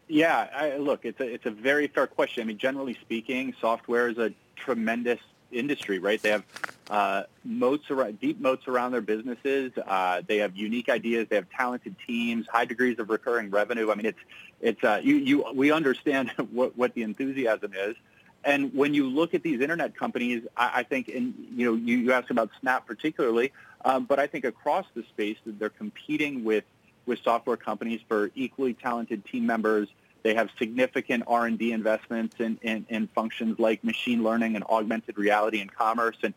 Yeah, 0.07 0.47
I, 0.55 0.77
look, 0.77 1.03
it's 1.03 1.19
a, 1.19 1.25
it's 1.25 1.45
a 1.45 1.51
very 1.51 1.87
fair 1.87 2.07
question. 2.07 2.43
I 2.43 2.45
mean, 2.45 2.57
generally 2.57 2.97
speaking, 3.01 3.53
software 3.59 4.07
is 4.07 4.17
a 4.17 4.31
tremendous 4.55 5.19
industry, 5.51 5.99
right? 5.99 6.21
They 6.21 6.29
have 6.29 6.43
uh, 6.89 7.23
moats 7.43 7.89
around, 7.91 8.19
deep 8.19 8.39
moats 8.39 8.67
around 8.67 8.91
their 8.91 9.01
businesses. 9.01 9.71
Uh, 9.77 10.21
they 10.25 10.37
have 10.37 10.55
unique 10.55 10.89
ideas. 10.89 11.27
They 11.29 11.35
have 11.35 11.49
talented 11.49 11.95
teams, 12.05 12.47
high 12.47 12.65
degrees 12.65 12.99
of 12.99 13.09
recurring 13.09 13.49
revenue. 13.49 13.91
I 13.91 13.95
mean, 13.95 14.07
it's 14.07 14.19
it's 14.61 14.83
uh, 14.83 15.01
you 15.03 15.15
you 15.15 15.45
we 15.53 15.71
understand 15.71 16.31
what 16.51 16.77
what 16.77 16.93
the 16.93 17.03
enthusiasm 17.03 17.73
is. 17.75 17.95
And 18.43 18.73
when 18.73 18.93
you 18.93 19.09
look 19.09 19.33
at 19.33 19.43
these 19.43 19.59
internet 19.59 19.97
companies, 19.97 20.43
I, 20.55 20.79
I 20.79 20.83
think, 20.83 21.09
and 21.09 21.33
you 21.55 21.65
know, 21.65 21.75
you, 21.75 21.97
you 21.97 22.13
asked 22.13 22.31
about 22.31 22.49
Snap 22.61 22.87
particularly, 22.87 23.51
um, 23.83 24.05
but 24.05 24.17
I 24.17 24.27
think 24.27 24.45
across 24.45 24.85
the 24.93 25.03
space 25.03 25.37
that 25.45 25.59
they're 25.59 25.69
competing 25.69 26.43
with 26.43 26.63
with 27.05 27.19
software 27.23 27.57
companies 27.57 28.01
for 28.07 28.31
equally 28.35 28.73
talented 28.73 29.25
team 29.25 29.45
members 29.45 29.89
they 30.23 30.33
have 30.33 30.49
significant 30.57 31.23
R&D 31.27 31.71
investments 31.71 32.35
in, 32.39 32.59
in, 32.61 32.85
in, 32.89 33.07
functions 33.07 33.59
like 33.59 33.83
machine 33.83 34.23
learning 34.23 34.55
and 34.55 34.63
augmented 34.65 35.17
reality 35.17 35.61
and 35.61 35.73
commerce. 35.73 36.17
And 36.23 36.33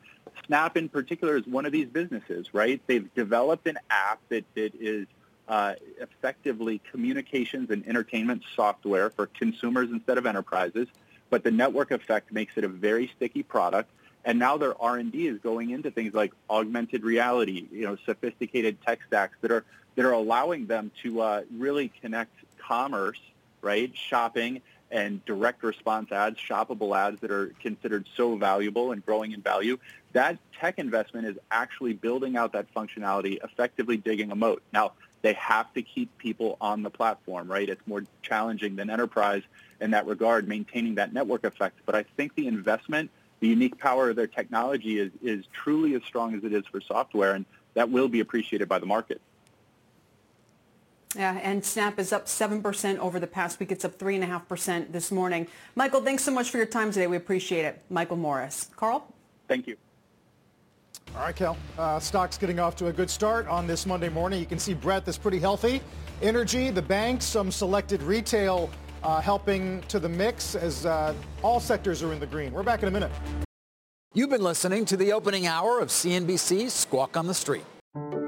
Snap 0.46 0.76
in 0.76 0.88
particular 0.88 1.36
is 1.36 1.46
one 1.46 1.66
of 1.66 1.72
these 1.72 1.88
businesses, 1.88 2.52
right? 2.52 2.80
They've 2.86 3.12
developed 3.14 3.66
an 3.66 3.78
app 3.90 4.20
that, 4.28 4.44
that 4.54 4.74
is 4.74 5.06
uh, 5.48 5.74
effectively 6.00 6.80
communications 6.90 7.70
and 7.70 7.86
entertainment 7.86 8.42
software 8.54 9.10
for 9.10 9.26
consumers 9.26 9.90
instead 9.90 10.18
of 10.18 10.26
enterprises. 10.26 10.88
But 11.30 11.44
the 11.44 11.50
network 11.50 11.90
effect 11.90 12.32
makes 12.32 12.56
it 12.56 12.64
a 12.64 12.68
very 12.68 13.10
sticky 13.16 13.42
product. 13.42 13.90
And 14.24 14.38
now 14.38 14.56
their 14.56 14.80
R&D 14.80 15.26
is 15.26 15.38
going 15.40 15.70
into 15.70 15.90
things 15.90 16.14
like 16.14 16.32
augmented 16.48 17.02
reality, 17.02 17.66
you 17.72 17.84
know, 17.84 17.96
sophisticated 18.06 18.80
tech 18.82 19.00
stacks 19.06 19.36
that 19.40 19.50
are 19.50 19.64
that 19.94 20.04
are 20.06 20.12
allowing 20.12 20.66
them 20.66 20.90
to 21.02 21.20
uh, 21.20 21.42
really 21.54 21.92
connect 22.00 22.34
commerce 22.58 23.20
right? 23.62 23.90
Shopping 23.96 24.60
and 24.90 25.24
direct 25.24 25.62
response 25.64 26.12
ads, 26.12 26.38
shoppable 26.38 26.96
ads 26.96 27.20
that 27.22 27.30
are 27.30 27.54
considered 27.60 28.06
so 28.14 28.36
valuable 28.36 28.92
and 28.92 29.04
growing 29.04 29.32
in 29.32 29.40
value. 29.40 29.78
That 30.12 30.38
tech 30.60 30.78
investment 30.78 31.26
is 31.26 31.36
actually 31.50 31.94
building 31.94 32.36
out 32.36 32.52
that 32.52 32.72
functionality, 32.74 33.42
effectively 33.42 33.96
digging 33.96 34.30
a 34.30 34.36
moat. 34.36 34.62
Now, 34.72 34.92
they 35.22 35.32
have 35.34 35.72
to 35.74 35.82
keep 35.82 36.16
people 36.18 36.58
on 36.60 36.82
the 36.82 36.90
platform, 36.90 37.50
right? 37.50 37.68
It's 37.68 37.86
more 37.86 38.04
challenging 38.22 38.76
than 38.76 38.90
enterprise 38.90 39.42
in 39.80 39.92
that 39.92 40.06
regard, 40.06 40.46
maintaining 40.46 40.96
that 40.96 41.14
network 41.14 41.44
effect. 41.44 41.78
But 41.86 41.94
I 41.94 42.04
think 42.16 42.34
the 42.34 42.46
investment, 42.46 43.10
the 43.40 43.48
unique 43.48 43.78
power 43.78 44.10
of 44.10 44.16
their 44.16 44.26
technology 44.26 44.98
is, 44.98 45.10
is 45.22 45.44
truly 45.52 45.94
as 45.94 46.02
strong 46.02 46.34
as 46.34 46.44
it 46.44 46.52
is 46.52 46.66
for 46.66 46.80
software, 46.80 47.34
and 47.34 47.46
that 47.74 47.88
will 47.88 48.08
be 48.08 48.20
appreciated 48.20 48.68
by 48.68 48.78
the 48.78 48.86
market. 48.86 49.20
Yeah, 51.16 51.38
and 51.42 51.64
Snap 51.64 51.98
is 51.98 52.12
up 52.12 52.26
7% 52.26 52.98
over 52.98 53.20
the 53.20 53.26
past 53.26 53.60
week. 53.60 53.70
It's 53.70 53.84
up 53.84 53.98
3.5% 53.98 54.92
this 54.92 55.10
morning. 55.10 55.46
Michael, 55.74 56.00
thanks 56.00 56.24
so 56.24 56.32
much 56.32 56.50
for 56.50 56.56
your 56.56 56.66
time 56.66 56.90
today. 56.90 57.06
We 57.06 57.16
appreciate 57.16 57.64
it. 57.64 57.82
Michael 57.90 58.16
Morris. 58.16 58.70
Carl? 58.76 59.06
Thank 59.48 59.66
you. 59.66 59.76
All 61.14 61.22
right, 61.22 61.36
Kel. 61.36 61.58
Uh, 61.78 62.00
stocks 62.00 62.38
getting 62.38 62.58
off 62.58 62.76
to 62.76 62.86
a 62.86 62.92
good 62.92 63.10
start 63.10 63.46
on 63.46 63.66
this 63.66 63.84
Monday 63.84 64.08
morning. 64.08 64.40
You 64.40 64.46
can 64.46 64.58
see 64.58 64.72
breadth 64.72 65.06
is 65.08 65.18
pretty 65.18 65.38
healthy. 65.38 65.82
Energy, 66.22 66.70
the 66.70 66.80
banks, 66.80 67.26
some 67.26 67.50
selected 67.50 68.02
retail 68.02 68.70
uh, 69.02 69.20
helping 69.20 69.82
to 69.82 69.98
the 69.98 70.08
mix 70.08 70.54
as 70.54 70.86
uh, 70.86 71.14
all 71.42 71.60
sectors 71.60 72.02
are 72.02 72.12
in 72.12 72.20
the 72.20 72.26
green. 72.26 72.52
We're 72.52 72.62
back 72.62 72.82
in 72.82 72.88
a 72.88 72.92
minute. 72.92 73.10
You've 74.14 74.30
been 74.30 74.42
listening 74.42 74.84
to 74.86 74.96
the 74.96 75.12
opening 75.12 75.46
hour 75.46 75.80
of 75.80 75.88
CNBC's 75.88 76.72
Squawk 76.72 77.16
on 77.16 77.26
the 77.26 77.34
Street. 77.34 77.64